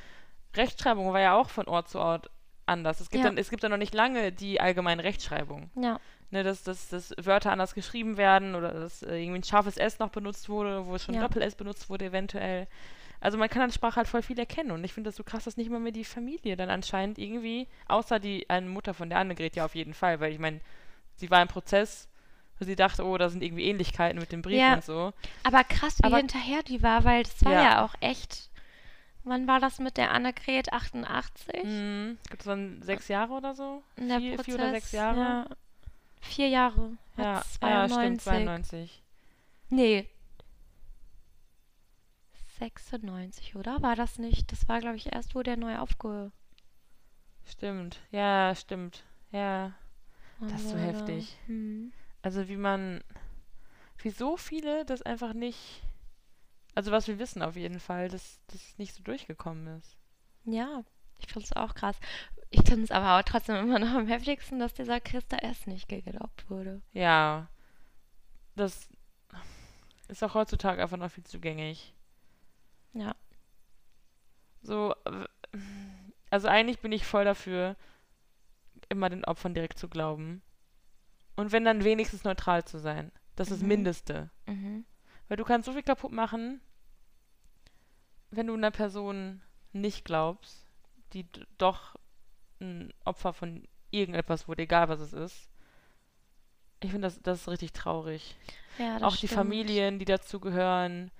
Rechtschreibung 0.55 1.11
war 1.11 1.19
ja 1.19 1.35
auch 1.35 1.49
von 1.49 1.67
Ort 1.67 1.89
zu 1.89 1.99
Ort 1.99 2.29
anders. 2.67 2.99
Es 3.01 3.09
gibt, 3.09 3.23
Ja. 3.23 3.29
dann, 3.29 3.37
es 3.37 3.49
gibt 3.49 3.63
dann 3.63 3.71
noch 3.71 3.77
nicht 3.77 3.93
lange 3.93 4.31
die 4.31 4.59
allgemeine 4.61 5.03
Rechtschreibung. 5.03 5.69
Ja, 5.75 5.99
Ne, 6.29 6.43
dass, 6.43 6.61
dass, 6.63 6.89
dass 6.89 7.13
Wörter 7.17 7.53
anders 7.53 7.73
geschrieben 7.73 8.17
werden 8.17 8.53
oder 8.55 8.73
dass 8.73 9.01
äh, 9.01 9.15
irgendwie 9.15 9.39
ein 9.39 9.43
scharfes 9.43 9.77
S 9.77 9.97
noch 9.99 10.09
benutzt 10.09 10.49
wurde, 10.49 10.85
wo 10.85 10.97
schon 10.97 11.15
Ja. 11.15 11.21
Doppel-S 11.21 11.55
benutzt 11.55 11.89
wurde 11.89 12.03
eventuell. 12.07 12.67
Also 13.21 13.37
man 13.37 13.47
kann 13.47 13.61
an 13.61 13.71
Sprache 13.71 13.95
halt 13.95 14.09
voll 14.09 14.21
viel 14.21 14.37
erkennen 14.37 14.71
und 14.71 14.83
ich 14.83 14.91
finde 14.91 15.07
das 15.07 15.15
so 15.15 15.23
krass, 15.23 15.45
dass 15.45 15.55
nicht 15.55 15.69
mal 15.69 15.79
mehr 15.79 15.93
die 15.93 16.03
Familie 16.03 16.57
dann 16.57 16.69
anscheinend 16.69 17.17
irgendwie, 17.17 17.67
außer 17.87 18.19
die 18.19 18.49
eine 18.49 18.67
Mutter 18.67 18.93
von 18.93 19.07
der 19.09 19.19
Annegret 19.19 19.55
ja 19.55 19.63
auf 19.63 19.73
jeden 19.73 19.93
Fall, 19.93 20.19
weil 20.19 20.33
ich 20.33 20.37
meine, 20.39 20.59
sie 21.15 21.31
war 21.31 21.41
im 21.41 21.47
Prozess, 21.47 22.09
wo 22.59 22.65
sie 22.65 22.75
dachte, 22.75 23.05
oh, 23.05 23.17
da 23.17 23.29
sind 23.29 23.41
irgendwie 23.41 23.63
Ähnlichkeiten 23.63 24.19
mit 24.19 24.33
dem 24.33 24.41
Brief 24.41 24.59
Ja. 24.59 24.73
und 24.73 24.83
so. 24.83 25.13
aber 25.43 25.63
krass, 25.63 25.97
wie 25.99 26.03
Aber- 26.03 26.17
hinterher 26.17 26.61
die 26.61 26.83
war, 26.83 27.05
weil 27.05 27.23
das 27.23 27.45
war 27.45 27.53
Ja. 27.53 27.63
ja, 27.63 27.85
auch 27.85 27.93
echt. 28.01 28.49
Wann 29.27 29.47
war 29.47 29.59
das 29.59 29.79
mit 29.79 29.97
der 29.97 30.11
Annegret? 30.11 30.71
88? 30.71 31.63
Mhm. 31.63 32.17
Gibt 32.29 32.41
es 32.41 32.45
dann 32.45 32.81
sechs 32.81 33.07
Jahre 33.09 33.33
oder 33.33 33.53
so? 33.53 33.83
In 33.97 34.07
der 34.07 34.19
vier, 34.19 34.35
Prozess, 34.35 34.45
vier 34.45 34.55
oder 34.55 34.71
sechs 34.71 34.91
Jahre? 34.93 35.19
Ja. 35.19 35.47
Vier 36.21 36.47
Jahre. 36.49 36.97
Ja, 37.17 37.23
Hat 37.23 37.45
ja, 37.61 37.87
92. 37.87 38.01
stimmt, 38.01 38.21
92. 38.21 39.03
Nee. 39.69 40.09
96, 42.59 43.55
oder? 43.55 43.81
War 43.81 43.95
das 43.95 44.17
nicht? 44.17 44.51
Das 44.51 44.67
war, 44.67 44.79
glaube 44.79 44.95
ich, 44.95 45.11
erst, 45.13 45.35
wo 45.35 45.43
der 45.43 45.57
neu 45.57 45.77
aufge... 45.77 46.31
Stimmt, 47.45 47.99
ja, 48.11 48.53
stimmt. 48.55 49.03
Ja, 49.31 49.73
Das 50.39 50.61
ist 50.61 50.69
so 50.69 50.75
wurde. 50.75 50.81
heftig. 50.81 51.37
Hm. 51.45 51.93
also 52.21 52.47
wie 52.49 52.57
man, 52.57 53.03
wie 53.99 54.09
so 54.09 54.37
viele 54.37 54.85
das 54.85 55.01
einfach 55.01 55.33
nicht, 55.33 55.83
also 56.77 56.91
was 56.91 57.07
wir 57.07 57.17
wissen 57.17 57.41
auf 57.41 57.55
jeden 57.55 57.79
Fall, 57.79 58.07
dass 58.07 58.39
das 58.47 58.77
nicht 58.77 58.93
so 58.93 59.01
durchgekommen 59.01 59.79
ist. 59.79 59.97
Ja, 60.45 60.83
ich 61.17 61.25
finde 61.25 61.45
es 61.45 61.53
auch 61.55 61.73
krass. 61.73 61.99
Ich 62.51 62.61
finde 62.67 62.83
es 62.83 62.91
aber 62.91 63.17
auch 63.17 63.23
trotzdem 63.23 63.55
immer 63.55 63.79
noch 63.79 63.95
am 63.95 64.05
heftigsten, 64.07 64.59
dass 64.59 64.75
dieser 64.75 65.01
Christa 65.01 65.37
S. 65.37 65.65
nicht 65.65 65.89
geglaubt 65.89 66.47
wurde. 66.51 66.83
Ja, 66.93 67.49
das 68.55 68.89
ist 70.07 70.23
auch 70.23 70.35
heutzutage 70.35 70.79
einfach 70.79 70.97
noch 70.97 71.09
viel 71.09 71.23
zugänglich. 71.23 71.95
Ja. 72.93 73.15
So, 74.61 74.93
also 76.29 76.47
eigentlich 76.47 76.79
bin 76.79 76.91
ich 76.91 77.07
voll 77.07 77.25
dafür, 77.25 77.75
immer 78.89 79.09
den 79.09 79.25
Opfern 79.25 79.55
direkt 79.55 79.79
zu 79.79 79.89
glauben. 79.89 80.43
Und 81.35 81.51
wenn 81.51 81.65
dann 81.65 81.83
wenigstens 81.83 82.23
neutral 82.23 82.65
zu 82.65 82.77
sein. 82.77 83.11
Das 83.35 83.47
ist 83.47 83.57
das 83.57 83.61
Mhm. 83.63 83.67
Mindeste. 83.67 84.29
Mhm. 84.45 84.85
Weil 85.27 85.37
du 85.37 85.43
kannst 85.43 85.65
so 85.65 85.73
viel 85.73 85.83
kaputt 85.83 86.11
machen, 86.11 86.61
wenn 88.31 88.47
du 88.47 88.53
einer 88.53 88.71
Person 88.71 89.41
nicht 89.73 90.05
glaubst, 90.05 90.65
die 91.13 91.25
doch 91.57 91.95
ein 92.59 92.93
Opfer 93.05 93.33
von 93.33 93.67
irgendetwas 93.91 94.47
wurde, 94.47 94.63
egal 94.63 94.89
was 94.89 94.99
es 94.99 95.13
ist. 95.13 95.49
Ich 96.79 96.91
finde, 96.91 97.07
das, 97.07 97.21
das 97.21 97.41
ist 97.41 97.47
richtig 97.49 97.73
traurig. 97.73 98.35
Ja, 98.77 99.01
Auch 99.01 99.15
die 99.17 99.27
stimmt. 99.27 99.31
Familien, 99.39 99.99
die 99.99 100.05
dazugehören. 100.05 101.11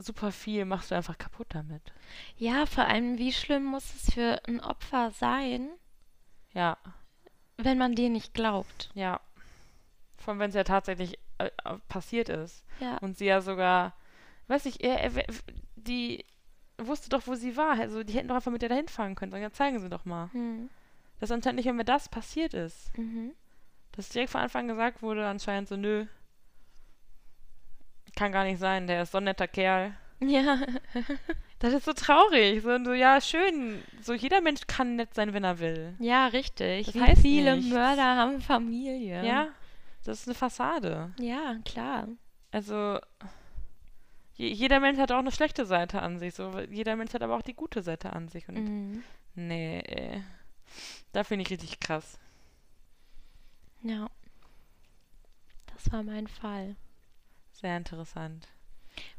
Super 0.00 0.32
viel 0.32 0.64
machst 0.64 0.90
du 0.90 0.96
einfach 0.96 1.16
kaputt 1.16 1.46
damit. 1.50 1.92
Ja, 2.36 2.66
vor 2.66 2.86
allem, 2.86 3.18
wie 3.18 3.32
schlimm 3.32 3.64
muss 3.64 3.94
es 3.94 4.12
für 4.14 4.40
ein 4.48 4.60
Opfer 4.60 5.12
sein, 5.12 5.70
Ja, 6.54 6.76
wenn 7.58 7.78
man 7.78 7.94
dir 7.94 8.10
nicht 8.10 8.34
glaubt? 8.34 8.92
ja. 8.94 9.20
Vor 10.16 10.32
allem, 10.32 10.40
wenn 10.40 10.50
es 10.50 10.56
ja 10.56 10.64
tatsächlich 10.64 11.18
äh, 11.40 11.50
äh, 11.64 11.78
passiert 11.88 12.28
ist. 12.28 12.64
Ja. 12.80 12.98
Und 12.98 13.16
sie 13.16 13.26
ja 13.26 13.40
sogar, 13.40 13.94
weiß 14.48 14.66
ich, 14.66 14.82
er, 14.82 15.00
er, 15.00 15.24
die 15.76 16.24
wusste 16.78 17.08
doch, 17.08 17.26
wo 17.26 17.34
sie 17.34 17.56
war. 17.56 17.78
Also 17.78 18.02
die 18.02 18.14
hätten 18.14 18.28
doch 18.28 18.36
einfach 18.36 18.52
mit 18.52 18.62
ihr 18.62 18.68
dahin 18.68 18.88
fahren 18.88 19.14
können. 19.14 19.40
Ja, 19.40 19.52
zeigen 19.52 19.78
sie 19.78 19.88
doch 19.88 20.04
mal. 20.04 20.30
Hm. 20.32 20.70
Dass 21.18 21.30
anscheinend 21.30 21.64
nicht 21.64 21.72
mehr 21.72 21.84
das 21.84 22.08
passiert 22.08 22.54
ist. 22.54 22.96
Mhm. 22.96 23.32
Dass 23.92 24.08
direkt 24.08 24.30
von 24.30 24.40
Anfang 24.40 24.68
gesagt 24.68 25.02
wurde, 25.02 25.26
anscheinend 25.26 25.68
so, 25.68 25.76
nö. 25.76 26.06
Kann 28.16 28.32
gar 28.32 28.44
nicht 28.44 28.58
sein, 28.58 28.86
der 28.86 29.02
ist 29.02 29.12
so 29.12 29.18
ein 29.18 29.24
netter 29.24 29.48
Kerl. 29.48 29.94
Ja. 30.20 30.58
Das 31.62 31.74
ist 31.74 31.84
so 31.84 31.92
traurig. 31.92 32.62
So, 32.62 32.82
so, 32.82 32.94
ja, 32.94 33.20
schön. 33.20 33.82
So, 34.00 34.14
jeder 34.14 34.40
Mensch 34.40 34.62
kann 34.66 34.96
nett 34.96 35.12
sein, 35.12 35.34
wenn 35.34 35.44
er 35.44 35.58
will. 35.58 35.94
ja, 35.98 36.26
richtig. 36.28 36.86
Das 36.86 36.94
heißt 36.94 37.20
viele 37.20 37.54
nichts. 37.56 37.70
Mörder 37.70 38.16
haben 38.16 38.40
Familie? 38.40 39.22
Ja, 39.22 39.48
das 40.04 40.20
ist 40.20 40.28
eine 40.28 40.34
Fassade. 40.34 41.12
Ja, 41.20 41.56
klar. 41.64 42.08
Also, 42.52 42.98
je, 44.34 44.48
jeder 44.52 44.80
Mensch 44.80 44.98
hat 44.98 45.12
auch 45.12 45.18
eine 45.18 45.32
schlechte 45.32 45.66
Seite 45.66 46.02
an 46.02 46.18
sich. 46.18 46.34
So, 46.34 46.58
jeder 46.60 46.96
Mensch 46.96 47.14
hat 47.14 47.22
aber 47.22 47.36
auch 47.36 47.42
die 47.42 47.54
gute 47.54 47.82
Seite 47.82 48.12
an 48.12 48.28
sich. 48.28 48.48
Und 48.48 48.56
Mhm. 48.56 49.02
nee, 49.34 49.80
ey. 49.80 50.24
da 51.12 51.24
finde 51.24 51.42
ich 51.44 51.50
richtig 51.50 51.80
krass. 51.80 52.18
Ja. 53.82 54.08
Das 55.74 55.90
war 55.92 56.02
mein 56.02 56.26
Fall. 56.26 56.76
Sehr 57.52 57.76
interessant. 57.76 58.48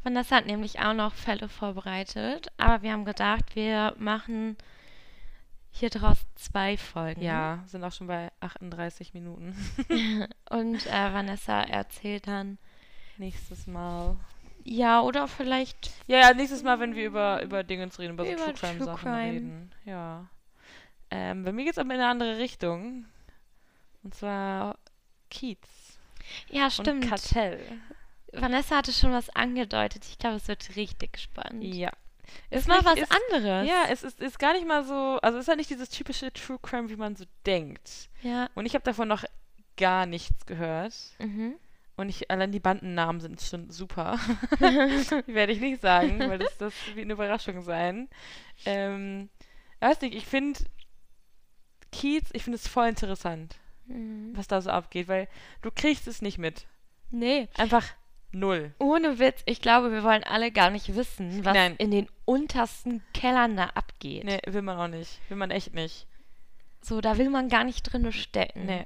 Vanessa 0.03 0.35
hat 0.35 0.45
nämlich 0.45 0.79
auch 0.79 0.93
noch 0.93 1.13
Fälle 1.15 1.49
vorbereitet, 1.49 2.51
aber 2.57 2.81
wir 2.83 2.91
haben 2.91 3.05
gedacht, 3.05 3.55
wir 3.55 3.95
machen 3.97 4.57
hier 5.71 5.89
draus 5.89 6.17
zwei 6.35 6.77
Folgen. 6.77 7.21
Ja, 7.21 7.63
sind 7.65 7.83
auch 7.83 7.91
schon 7.91 8.07
bei 8.07 8.31
38 8.41 9.13
Minuten. 9.13 9.55
Und 10.49 10.85
äh, 10.85 11.13
Vanessa 11.13 11.61
erzählt 11.61 12.27
dann, 12.27 12.57
Nächstes 13.17 13.67
Mal. 13.67 14.17
ja, 14.63 15.01
oder 15.01 15.27
vielleicht, 15.27 15.91
Ja, 16.07 16.17
ja, 16.19 16.33
nächstes 16.33 16.63
Mal, 16.63 16.79
wenn 16.79 16.95
wir 16.95 17.05
über, 17.05 17.41
über 17.43 17.63
Dinge 17.63 17.89
reden, 17.97 18.13
über 18.13 18.25
so 18.25 18.31
Über 18.31 18.45
True 18.45 18.53
Crime 18.53 18.83
Sachen 18.83 18.97
Crime. 19.11 19.31
reden. 19.31 19.71
Ja. 19.85 20.27
Ähm, 21.09 21.43
bei 21.43 21.51
mir 21.51 21.63
geht 21.65 21.73
es 21.73 21.77
aber 21.77 21.93
in 21.93 21.99
eine 21.99 22.09
andere 22.09 22.37
Richtung. 22.37 23.05
Und 24.03 24.15
zwar 24.15 24.77
Kiez 25.29 25.59
ja, 26.49 26.65
und 26.65 26.71
stimmt. 26.71 27.09
Kartell. 27.09 27.59
Vanessa 28.33 28.77
hatte 28.77 28.93
schon 28.93 29.11
was 29.11 29.29
angedeutet. 29.29 30.05
Ich 30.05 30.17
glaube, 30.17 30.37
es 30.37 30.47
wird 30.47 30.75
richtig 30.75 31.17
spannend. 31.19 31.63
Ja. 31.63 31.91
Ist 32.49 32.67
mal 32.67 32.83
was 32.83 32.97
ist, 32.99 33.11
anderes. 33.11 33.67
Ja, 33.67 33.85
es 33.89 34.03
ist, 34.03 34.19
ist 34.19 34.39
gar 34.39 34.53
nicht 34.53 34.67
mal 34.67 34.83
so, 34.83 35.19
also 35.21 35.37
es 35.37 35.43
ist 35.43 35.47
ja 35.47 35.55
nicht 35.55 35.69
dieses 35.69 35.89
typische 35.89 36.31
True 36.33 36.59
Crime, 36.61 36.89
wie 36.89 36.95
man 36.95 37.15
so 37.15 37.25
denkt. 37.45 38.09
Ja. 38.21 38.49
Und 38.55 38.65
ich 38.65 38.73
habe 38.73 38.83
davon 38.83 39.07
noch 39.07 39.23
gar 39.77 40.05
nichts 40.05 40.45
gehört. 40.45 40.93
Mhm. 41.19 41.55
Und 41.97 42.09
ich, 42.09 42.31
allein 42.31 42.51
die 42.51 42.59
Bandennamen 42.59 43.21
sind 43.21 43.41
schon 43.41 43.69
super. 43.69 44.17
die 44.59 45.33
werde 45.33 45.51
ich 45.53 45.59
nicht 45.59 45.81
sagen, 45.81 46.19
weil 46.19 46.39
das, 46.39 46.57
das 46.57 46.73
wird 46.87 47.05
eine 47.05 47.13
Überraschung 47.13 47.61
sein. 47.61 48.09
Ähm, 48.65 49.29
weiß 49.79 50.01
nicht, 50.01 50.15
ich 50.15 50.25
finde 50.25 50.59
Kiez, 51.91 52.29
ich 52.33 52.43
finde 52.43 52.55
es 52.57 52.67
voll 52.67 52.87
interessant, 52.87 53.57
Mhm. 53.87 54.31
was 54.35 54.47
da 54.47 54.61
so 54.61 54.69
abgeht, 54.69 55.07
weil 55.07 55.27
du 55.61 55.71
kriegst 55.71 56.07
es 56.07 56.21
nicht 56.21 56.37
mit. 56.37 56.65
Nee, 57.09 57.49
Einfach 57.57 57.85
null. 58.31 58.73
ohne 58.79 59.19
Witz. 59.19 59.41
Ich 59.45 59.61
glaube, 59.61 59.91
wir 59.91 60.03
wollen 60.03 60.23
alle 60.23 60.51
gar 60.51 60.69
nicht 60.69 60.95
wissen, 60.95 61.43
was 61.45 61.53
Nein. 61.53 61.75
in 61.77 61.91
den 61.91 62.07
untersten 62.25 63.01
Kellern 63.13 63.55
da 63.57 63.65
abgeht. 63.75 64.23
Nee, 64.23 64.39
will 64.47 64.61
man 64.61 64.77
auch 64.77 64.87
nicht. 64.87 65.19
Will 65.29 65.37
man 65.37 65.51
echt 65.51 65.73
nicht. 65.73 66.07
So, 66.81 67.01
da 67.01 67.17
will 67.17 67.29
man 67.29 67.49
gar 67.49 67.63
nicht 67.63 67.83
drin 67.83 68.11
stecken. 68.11 68.65
Nee. 68.65 68.85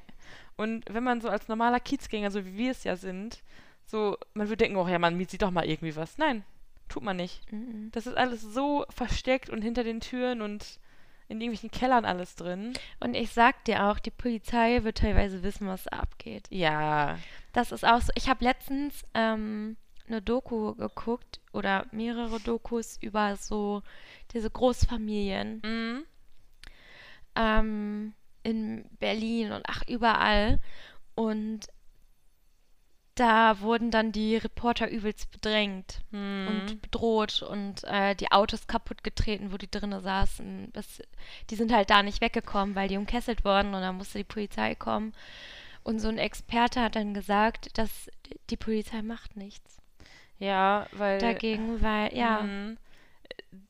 Und 0.57 0.85
wenn 0.89 1.03
man 1.03 1.21
so 1.21 1.29
als 1.29 1.47
normaler 1.47 1.79
Kiezgänger, 1.79 2.31
so 2.31 2.45
wie 2.45 2.57
wir 2.57 2.71
es 2.71 2.83
ja 2.83 2.95
sind, 2.95 3.41
so, 3.85 4.17
man 4.33 4.47
würde 4.47 4.63
denken, 4.63 4.77
oh 4.77 4.87
ja, 4.87 4.99
man 4.99 5.23
sieht 5.25 5.41
doch 5.41 5.51
mal 5.51 5.65
irgendwie 5.65 5.95
was. 5.95 6.17
Nein, 6.17 6.43
tut 6.89 7.03
man 7.03 7.17
nicht. 7.17 7.51
Mhm. 7.51 7.89
Das 7.91 8.07
ist 8.07 8.17
alles 8.17 8.41
so 8.41 8.85
versteckt 8.89 9.49
und 9.49 9.61
hinter 9.61 9.83
den 9.83 9.99
Türen 9.99 10.41
und 10.41 10.79
in 11.27 11.41
irgendwelchen 11.41 11.71
Kellern 11.71 12.05
alles 12.05 12.35
drin. 12.35 12.73
Und 12.99 13.15
ich 13.15 13.31
sag 13.31 13.65
dir 13.65 13.85
auch, 13.85 13.99
die 13.99 14.11
Polizei 14.11 14.83
wird 14.83 14.99
teilweise 14.99 15.41
wissen, 15.43 15.67
was 15.67 15.87
abgeht. 15.87 16.47
Ja. 16.49 17.17
Das 17.53 17.71
ist 17.71 17.85
auch 17.85 18.01
so. 18.01 18.11
Ich 18.15 18.29
habe 18.29 18.43
letztens 18.43 19.03
ähm, 19.13 19.77
eine 20.07 20.21
Doku 20.21 20.75
geguckt 20.75 21.39
oder 21.51 21.87
mehrere 21.91 22.39
Dokus 22.39 22.97
über 23.01 23.35
so 23.37 23.81
diese 24.33 24.49
Großfamilien 24.51 25.61
Mhm. 25.63 26.03
ähm, 27.35 28.13
in 28.43 28.85
Berlin 28.99 29.51
und 29.51 29.63
ach 29.67 29.81
überall. 29.87 30.59
Und 31.15 31.67
da 33.15 33.59
wurden 33.61 33.91
dann 33.91 34.11
die 34.11 34.35
Reporter 34.37 34.89
übelst 34.89 35.31
bedrängt 35.31 36.01
Mhm. 36.11 36.47
und 36.47 36.81
bedroht 36.81 37.41
und 37.41 37.83
äh, 37.85 38.13
die 38.15 38.31
Autos 38.31 38.67
kaputt 38.67 39.03
getreten, 39.03 39.51
wo 39.51 39.57
die 39.57 39.71
drinnen 39.71 40.01
saßen. 40.01 40.69
Das, 40.73 41.01
die 41.49 41.55
sind 41.55 41.71
halt 41.73 41.89
da 41.89 42.03
nicht 42.03 42.21
weggekommen, 42.21 42.75
weil 42.75 42.89
die 42.89 42.97
umkesselt 42.97 43.45
wurden 43.45 43.73
und 43.73 43.81
dann 43.81 43.95
musste 43.97 44.17
die 44.17 44.23
Polizei 44.25 44.75
kommen. 44.75 45.13
Und 45.83 45.99
so 45.99 46.07
ein 46.09 46.17
Experte 46.17 46.81
hat 46.81 46.95
dann 46.95 47.13
gesagt, 47.13 47.77
dass 47.77 48.09
die 48.49 48.57
Polizei 48.57 49.01
macht 49.01 49.37
nichts 49.37 49.77
ja, 50.37 50.87
weil. 50.91 51.19
dagegen, 51.19 51.81
weil, 51.81 52.13
ja, 52.15 52.41
Mhm. 52.41 52.77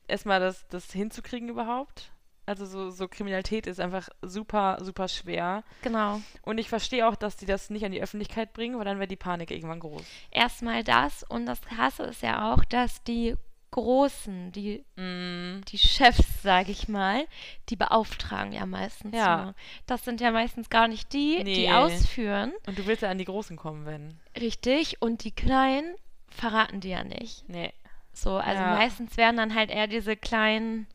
Erstmal 0.08 0.38
das, 0.40 0.66
das 0.68 0.92
hinzukriegen 0.92 1.48
überhaupt. 1.48 2.10
Also 2.46 2.64
so, 2.64 2.90
so 2.90 3.08
Kriminalität 3.08 3.66
ist 3.66 3.80
einfach 3.80 4.08
super, 4.22 4.78
super 4.80 5.08
schwer. 5.08 5.64
genau. 5.82 6.20
Und 6.42 6.58
ich 6.58 6.68
verstehe 6.68 7.06
auch, 7.08 7.16
dass 7.16 7.36
die 7.36 7.46
das 7.46 7.70
nicht 7.70 7.84
an 7.84 7.90
die 7.92 8.00
Öffentlichkeit 8.00 8.52
bringen, 8.52 8.78
weil 8.78 8.84
dann 8.84 8.98
wäre 8.98 9.08
die 9.08 9.16
Panik 9.16 9.50
irgendwann 9.50 9.80
groß. 9.80 10.04
Erstmal 10.30 10.84
das 10.84 11.24
und 11.24 11.46
das 11.46 11.60
Krasse 11.60 12.04
ist 12.04 12.22
ja 12.22 12.52
auch, 12.54 12.64
dass 12.64 13.02
die 13.02 13.34
Großen, 13.72 14.52
die 14.52 14.84
Mm, 14.96 15.60
die 15.68 15.76
Chefs, 15.76 16.42
sage 16.42 16.70
ich 16.70 16.88
mal, 16.88 17.26
die 17.68 17.76
beauftragen 17.76 18.52
ja 18.52 18.64
meistens 18.64 19.14
Ja. 19.14 19.42
nur. 19.44 19.54
Das 19.86 20.04
sind 20.04 20.20
ja 20.20 20.30
meistens 20.30 20.70
gar 20.70 20.86
nicht 20.88 21.12
die, 21.12 21.42
die 21.44 21.66
Nee. 21.66 21.72
ausführen, 21.72 22.52
Und 22.66 22.78
du 22.78 22.86
willst 22.86 23.02
ja 23.02 23.10
an 23.10 23.18
die 23.18 23.24
Großen 23.26 23.56
kommen, 23.56 23.84
wenn. 23.84 24.18
richtig, 24.40 25.02
und 25.02 25.24
die 25.24 25.32
Kleinen 25.32 25.94
verraten 26.28 26.80
die 26.80 26.90
ja 26.90 27.02
nicht. 27.04 27.46
Nee. 27.48 27.72
So, 28.12 28.36
also 28.36 28.62
Ja. 28.62 28.70
meistens 28.70 29.16
werden 29.18 29.36
dann 29.36 29.54
halt 29.54 29.70
eher 29.70 29.88
diese 29.88 30.16
kleinen 30.16 30.86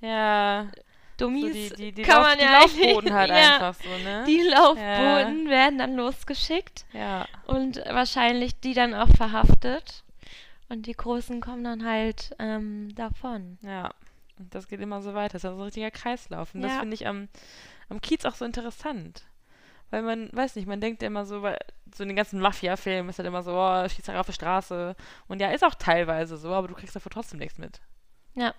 Ja. 0.00 0.66
So 1.18 1.26
Dummies, 1.26 1.70
die, 1.70 1.76
die, 1.76 1.92
die, 1.92 2.02
kann 2.02 2.22
Lauf, 2.22 2.28
man 2.28 2.38
die 2.38 2.44
ja 2.44 2.60
Laufboden 2.60 3.12
halt 3.12 3.28
ja, 3.34 3.54
einfach 3.54 3.74
so, 3.74 3.88
ne? 3.88 4.24
Die 4.26 4.40
Laufboden 4.40 5.48
werden 5.48 5.78
dann 5.78 5.96
losgeschickt 5.96 6.86
ja. 6.92 7.26
und 7.46 7.78
wahrscheinlich 7.88 8.60
die 8.60 8.72
dann 8.72 8.94
auch 8.94 9.08
verhaftet. 9.08 10.04
Und 10.68 10.86
die 10.86 10.92
Großen 10.92 11.40
kommen 11.40 11.64
dann 11.64 11.84
halt 11.84 12.36
ähm, 12.38 12.94
davon. 12.94 13.58
Ja. 13.62 13.92
Und 14.38 14.54
das 14.54 14.68
geht 14.68 14.80
immer 14.80 15.00
so 15.00 15.14
weiter. 15.14 15.32
Das 15.32 15.40
ist 15.40 15.44
ja 15.44 15.50
so 15.50 15.58
ein 15.58 15.64
richtiger 15.64 15.90
Kreislauf. 15.90 16.54
Und 16.54 16.62
das 16.62 16.72
Ja. 16.72 16.80
finde 16.80 16.94
ich 16.94 17.06
am, 17.06 17.28
am 17.88 18.00
Kiez 18.00 18.24
auch 18.24 18.34
so 18.34 18.44
interessant. 18.44 19.24
Weil 19.90 20.02
man, 20.02 20.28
weiß 20.32 20.56
nicht, 20.56 20.68
man 20.68 20.80
denkt 20.80 21.00
ja 21.02 21.08
immer 21.08 21.24
so, 21.24 21.42
weil 21.42 21.58
so 21.94 22.02
in 22.02 22.10
den 22.10 22.16
ganzen 22.16 22.40
Mafia-Filmen 22.40 23.08
ist 23.08 23.18
halt 23.18 23.26
immer 23.26 23.42
so, 23.42 23.54
oh, 23.54 23.88
Schießerei 23.88 24.20
auf 24.20 24.26
der 24.26 24.34
Straße. 24.34 24.94
Und 25.26 25.40
ja, 25.40 25.50
ist 25.50 25.64
auch 25.64 25.74
teilweise 25.74 26.36
so, 26.36 26.52
aber 26.52 26.68
du 26.68 26.74
kriegst 26.74 26.94
davon 26.94 27.10
trotzdem 27.10 27.38
nichts 27.38 27.56
mit. 27.58 27.80
Ja. 28.34 28.54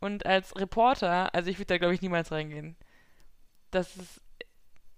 Und 0.00 0.26
als 0.26 0.54
Reporter, 0.56 1.34
also 1.34 1.50
ich 1.50 1.58
würde 1.58 1.66
da, 1.66 1.78
glaube 1.78 1.94
ich, 1.94 2.02
niemals 2.02 2.30
reingehen. 2.30 2.76
Das 3.70 3.96
ist, 3.96 4.20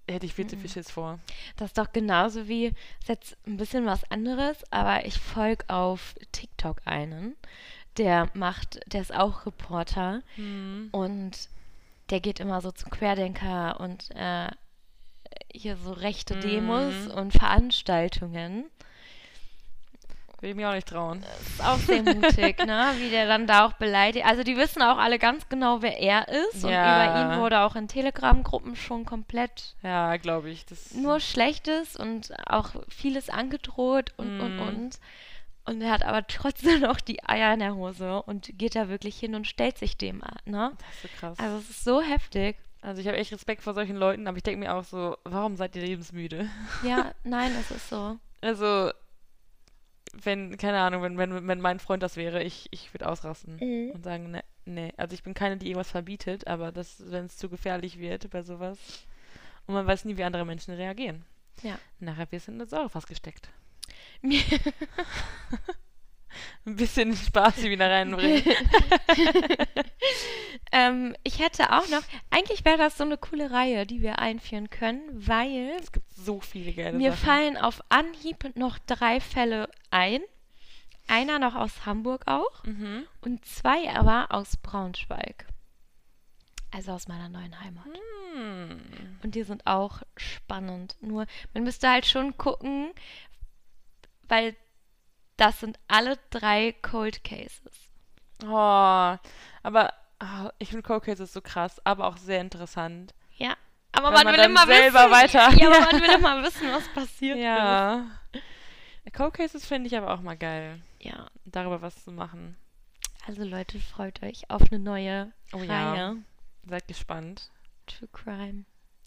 hätte 0.09 0.27
ich 0.27 0.35
viel 0.35 0.47
zu 0.47 0.57
Mhm. 0.57 0.61
viel 0.61 0.71
Schiss 0.71 0.91
vor. 0.91 1.19
Das 1.57 1.69
ist 1.71 1.79
doch 1.79 1.93
genauso 1.93 2.49
wie, 2.49 2.67
ist 3.01 3.09
jetzt 3.09 3.37
ein 3.47 3.57
bisschen 3.57 3.87
was 3.87 4.11
anderes, 4.11 4.65
aber 4.73 5.05
ich 5.07 5.19
folge 5.19 5.65
auf 5.69 6.15
TikTok 6.33 6.81
einen, 6.85 7.37
der 7.97 8.29
macht, 8.35 8.81
der 8.93 9.01
ist 9.03 9.15
auch 9.15 9.47
Reporter 9.47 10.23
Hm. 10.37 10.89
und 10.93 11.49
der 12.11 12.21
geht 12.21 12.41
immer 12.41 12.61
so 12.61 12.71
zum 12.73 12.91
Querdenker 12.91 13.81
und 13.81 14.11
äh, 14.15 14.49
hier 15.53 15.77
so 15.77 15.93
rechte 15.93 16.37
Mhm. 16.37 16.41
Demos 16.41 17.07
und 17.09 17.33
Veranstaltungen. 17.33 18.65
Will 20.41 20.51
ich 20.51 20.57
mir 20.57 20.69
auch 20.69 20.75
nicht 20.75 20.87
trauen. 20.89 21.21
Das 21.23 21.41
ist 21.49 21.65
auch 21.65 21.79
sehr 21.79 22.03
mutig, 22.03 22.65
ne? 22.65 22.93
Wie 22.99 23.11
der 23.11 23.27
dann 23.27 23.47
da 23.49 23.67
auch 23.67 23.73
beleidigt. 23.73 24.25
Also 24.25 24.45
die 24.45 24.57
wissen 24.57 24.83
auch 24.83 24.97
alle 24.99 25.19
ganz 25.19 25.49
genau, 25.49 25.83
wer 25.83 25.99
er 25.99 26.29
ist. 26.29 26.63
Und 26.65 26.71
Ja. 26.71 27.05
über 27.25 27.35
ihn 27.35 27.41
wurde 27.41 27.61
auch 27.61 27.75
in 27.75 27.89
Telegram-Gruppen 27.89 28.77
schon 28.77 29.05
komplett 29.05 29.75
Ja, 29.83 30.17
glaube 30.17 30.51
ich. 30.51 30.65
Das 30.67 30.95
nur 30.95 31.19
Schlechtes 31.19 31.97
und 31.97 32.33
auch 32.49 32.71
vieles 32.89 33.31
angedroht 33.31 34.13
und, 34.17 34.41
und, 34.41 34.57
Mm. 34.57 34.61
und. 34.61 34.99
Und 35.65 35.83
er 35.83 35.91
hat 35.91 36.03
aber 36.05 36.27
trotzdem 36.27 36.81
noch 36.81 37.01
die 37.01 37.23
Eier 37.29 37.53
in 37.55 37.59
der 37.61 37.75
Hose 37.75 38.23
und 38.23 38.57
geht 38.59 38.77
da 38.77 38.89
wirklich 38.89 39.19
hin 39.19 39.35
und 39.35 39.47
stellt 39.47 39.77
sich 39.77 39.97
dem 39.97 40.23
an, 40.23 40.37
ne? 40.45 40.71
Das 40.79 40.89
ist 40.95 41.03
so 41.03 41.09
krass. 41.19 41.39
Also 41.41 41.57
es 41.59 41.71
ist 41.71 41.85
so 41.85 42.01
heftig. 42.01 42.57
Also 42.81 43.01
ich 43.01 43.09
habe 43.09 43.17
echt 43.17 43.33
Respekt 43.33 43.65
vor 43.65 43.75
solchen 43.75 43.97
Leuten, 43.97 44.29
aber 44.29 44.37
ich 44.37 44.45
denke 44.45 44.61
mir 44.61 44.73
auch 44.73 44.85
so, 44.85 45.19
warum 45.25 45.57
seid 45.57 45.75
ihr 45.75 45.83
lebensmüde? 45.83 46.49
Ja, 46.85 47.11
nein, 47.25 47.51
es 47.61 47.73
ist 47.73 47.89
so. 47.91 48.17
Also, 48.41 48.93
wenn, 50.13 50.57
keine 50.57 50.79
Ahnung, 50.81 51.03
wenn, 51.03 51.19
wenn, 51.19 51.47
wenn 51.49 51.61
mein 51.61 51.81
Freund 51.81 52.03
das 52.03 52.17
wäre, 52.17 52.43
ich, 52.43 52.69
ich 52.71 52.93
würde 52.95 53.09
ausrasten 53.09 53.57
Mhm. 53.57 53.91
und 53.93 54.03
sagen, 54.05 54.31
ne, 54.31 54.45
nee. 54.65 54.93
Also 54.97 55.15
ich 55.15 55.23
bin 55.23 55.35
keine, 55.35 55.57
die 55.57 55.67
irgendwas 55.67 55.91
verbietet, 55.91 56.47
aber 56.47 56.73
das, 56.73 57.03
wenn 57.11 57.27
es 57.27 57.37
zu 57.37 57.49
gefährlich 57.49 57.99
wird 57.99 58.31
bei 58.31 58.43
sowas. 58.43 58.79
Und 59.67 59.75
man 59.75 59.87
weiß 59.87 60.05
nie, 60.05 60.17
wie 60.17 60.25
andere 60.25 60.45
Menschen 60.47 60.75
reagieren. 60.75 61.25
Ja. 61.63 61.79
Nachher 62.01 62.31
wirst 62.33 62.49
du 62.49 62.53
in 62.53 62.61
eine 62.61 62.69
Säurefass 62.69 63.07
gesteckt. 63.07 63.49
Mir- 64.23 64.43
Ein 66.67 66.77
bisschen 66.77 67.17
Spaß 67.17 67.63
wieder 67.65 67.91
reinbringen. 67.91 68.43
ähm, 70.73 71.17
ich 71.25 71.39
hätte 71.39 71.73
auch 71.73 71.89
noch, 71.89 72.03
eigentlich 72.31 72.65
wäre 72.65 72.79
das 72.79 72.99
so 72.99 73.05
eine 73.05 73.17
coole 73.17 73.51
Reihe, 73.51 73.87
die 73.87 74.03
wir 74.03 74.19
einführen 74.19 74.71
können, 74.71 75.03
weil 75.13 75.77
es 75.81 75.93
gibt 75.93 76.11
so 76.11 76.41
viele 76.41 76.73
geile 76.73 76.97
mir 76.97 77.13
Sachen. 77.13 77.25
fallen 77.25 77.57
auf 77.57 77.83
Anhieb 77.89 78.57
noch 78.57 78.79
drei 78.81 79.21
Fälle 79.21 79.71
ein. 79.91 80.21
Einer 81.07 81.39
noch 81.39 81.55
aus 81.55 81.87
Hamburg 81.87 82.25
auch. 82.27 82.65
Mhm. 82.65 83.07
Und 83.23 83.45
zwei 83.47 83.91
aber 83.95 84.27
aus 84.31 84.59
Braunschweig. 84.59 85.47
Also 86.71 86.93
aus 86.93 87.09
meiner 87.09 87.31
neuen 87.31 87.59
Heimat. 87.61 87.87
Hm. 88.35 88.79
Und 89.23 89.35
die 89.35 89.43
sind 89.43 89.67
auch 89.67 90.03
spannend. 90.17 90.97
Nur, 91.01 91.27
man 91.55 91.65
müsste 91.65 91.89
halt 91.89 92.05
schon 92.05 92.37
gucken, 92.37 92.91
weil 94.29 94.55
das 95.39 95.61
sind 95.61 95.79
alle 95.89 96.19
drei 96.31 96.73
Cold 96.83 97.25
Cases. 97.25 97.73
Oh, 98.45 98.49
aber 99.63 99.93
ah, 100.21 100.51
ich 100.59 100.69
finde 100.69 100.83
Cold 100.83 101.05
Case 101.05 101.23
ist 101.23 101.33
so 101.33 101.41
krass, 101.41 101.81
aber 101.85 102.07
auch 102.07 102.19
sehr 102.19 102.41
interessant. 102.43 103.15
Ja. 103.37 103.57
Aber 103.93 104.11
man, 104.11 104.25
man 104.25 104.35
will 104.37 104.45
immer 104.45 104.69
wissen. 104.69 105.11
weiter- 105.11 105.51
Ja, 105.57 105.69
aber 105.69 105.81
man 105.93 106.01
will 106.03 106.11
immer 106.15 106.43
wissen, 106.43 106.71
was 106.71 106.87
passiert 106.89 107.39
ist. 107.39 107.43
Ja. 107.45 108.07
Cold 109.17 109.33
Cases 109.35 109.65
finde 109.67 109.87
ich 109.87 109.97
aber 109.97 110.13
auch 110.13 110.21
mal 110.21 110.37
geil, 110.37 110.81
Ja. 111.01 111.29
darüber 111.47 111.81
was 111.81 112.05
zu 112.05 112.13
machen. 112.13 112.57
Also 113.27 113.43
Leute, 113.45 113.81
freut 113.81 114.23
euch 114.23 114.49
auf 114.51 114.63
eine 114.71 114.79
neue 114.79 115.33
Oh 115.53 115.59
Reihe. 115.59 115.67
ja. 115.69 116.15
Seid 116.67 116.87
gespannt. 116.89 117.51
True 117.87 118.09
Crime. 118.13 118.65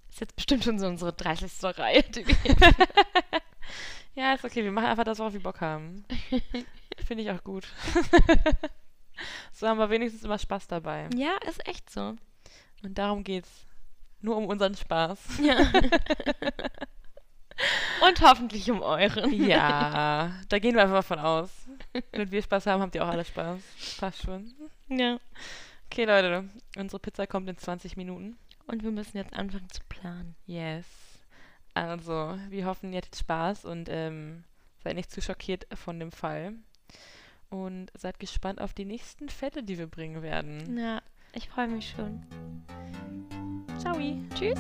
Ist 0.10 0.20
jetzt 0.22 0.36
bestimmt 0.36 0.64
schon 0.64 0.80
so 0.80 0.88
unsere 0.88 1.14
30. 1.14 1.52
Reihe. 1.78 2.04
Die 2.04 2.28
wir 2.28 2.36
Ja, 4.14 4.34
ist 4.34 4.44
okay, 4.44 4.64
wir 4.64 4.72
machen 4.72 4.88
einfach 4.88 5.04
das, 5.04 5.20
worauf 5.20 5.34
wir 5.34 5.42
Bock 5.42 5.62
haben. 5.62 6.04
finde 7.06 7.24
ich 7.24 7.32
auch 7.32 7.44
gut. 7.44 7.68
so 9.54 9.68
haben 9.68 9.80
wir 9.80 9.90
wenigstens 9.90 10.24
immer 10.24 10.38
Spaß 10.38 10.68
dabei. 10.68 11.10
ja, 11.16 11.38
ist 11.48 11.68
echt 11.68 11.90
so. 11.90 12.16
Und 12.84 12.98
darum 12.98 13.24
geht's. 13.24 13.66
Nur 14.22 14.38
um 14.38 14.46
unseren 14.46 14.76
Spaß. 14.76 15.20
Ja. 15.42 15.58
Und 18.08 18.22
hoffentlich 18.22 18.70
um 18.72 18.82
euren. 18.82 19.32
Ja, 19.34 20.34
da 20.50 20.60
gehen 20.60 20.76
wir 20.76 20.82
einfach 20.82 20.96
mal 20.96 21.02
von 21.04 21.20
aus. 21.20 21.50
Wenn 22.12 22.32
wir 22.32 22.42
Spaß 22.42 22.66
haben, 22.68 22.82
habt 22.82 22.96
ihr 22.96 23.04
auch 23.04 23.10
alle 23.10 23.26
Spaß. 23.26 23.60
Passt 24.00 24.24
schon. 24.24 24.52
ja. 24.90 25.20
Okay, 25.86 26.06
Leute, 26.06 26.50
unsere 26.78 27.00
Pizza 27.00 27.28
kommt 27.28 27.50
in 27.50 27.58
20 27.58 27.98
Minuten. 27.98 28.38
Und 28.66 28.84
wir 28.84 28.92
müssen 28.92 29.18
jetzt 29.18 29.34
anfangen 29.34 29.70
zu 29.70 29.82
planen. 29.90 30.36
Yes. 30.46 30.86
Also, 31.74 32.38
wir 32.50 32.66
hoffen, 32.66 32.92
ihr 32.92 32.98
hattet 32.98 33.16
Spaß 33.16 33.66
und 33.66 33.88
ähm, 33.90 34.44
seid 34.84 34.96
nicht 34.96 35.12
zu 35.12 35.22
schockiert 35.22 35.68
von 35.74 36.00
dem 36.00 36.12
Fall. 36.12 36.54
Und 37.50 37.92
seid 37.98 38.20
gespannt 38.20 38.62
auf 38.62 38.74
die 38.74 38.86
nächsten 38.86 39.28
Fälle, 39.30 39.64
die 39.64 39.78
wir 39.78 39.88
bringen 39.88 40.22
werden. 40.22 40.78
Ja, 40.78 41.02
ich 41.34 41.50
freue 41.50 41.68
mich 41.68 41.90
schon. 41.90 42.26
Ciao. 43.80 43.98
Tschüss. 44.36 44.60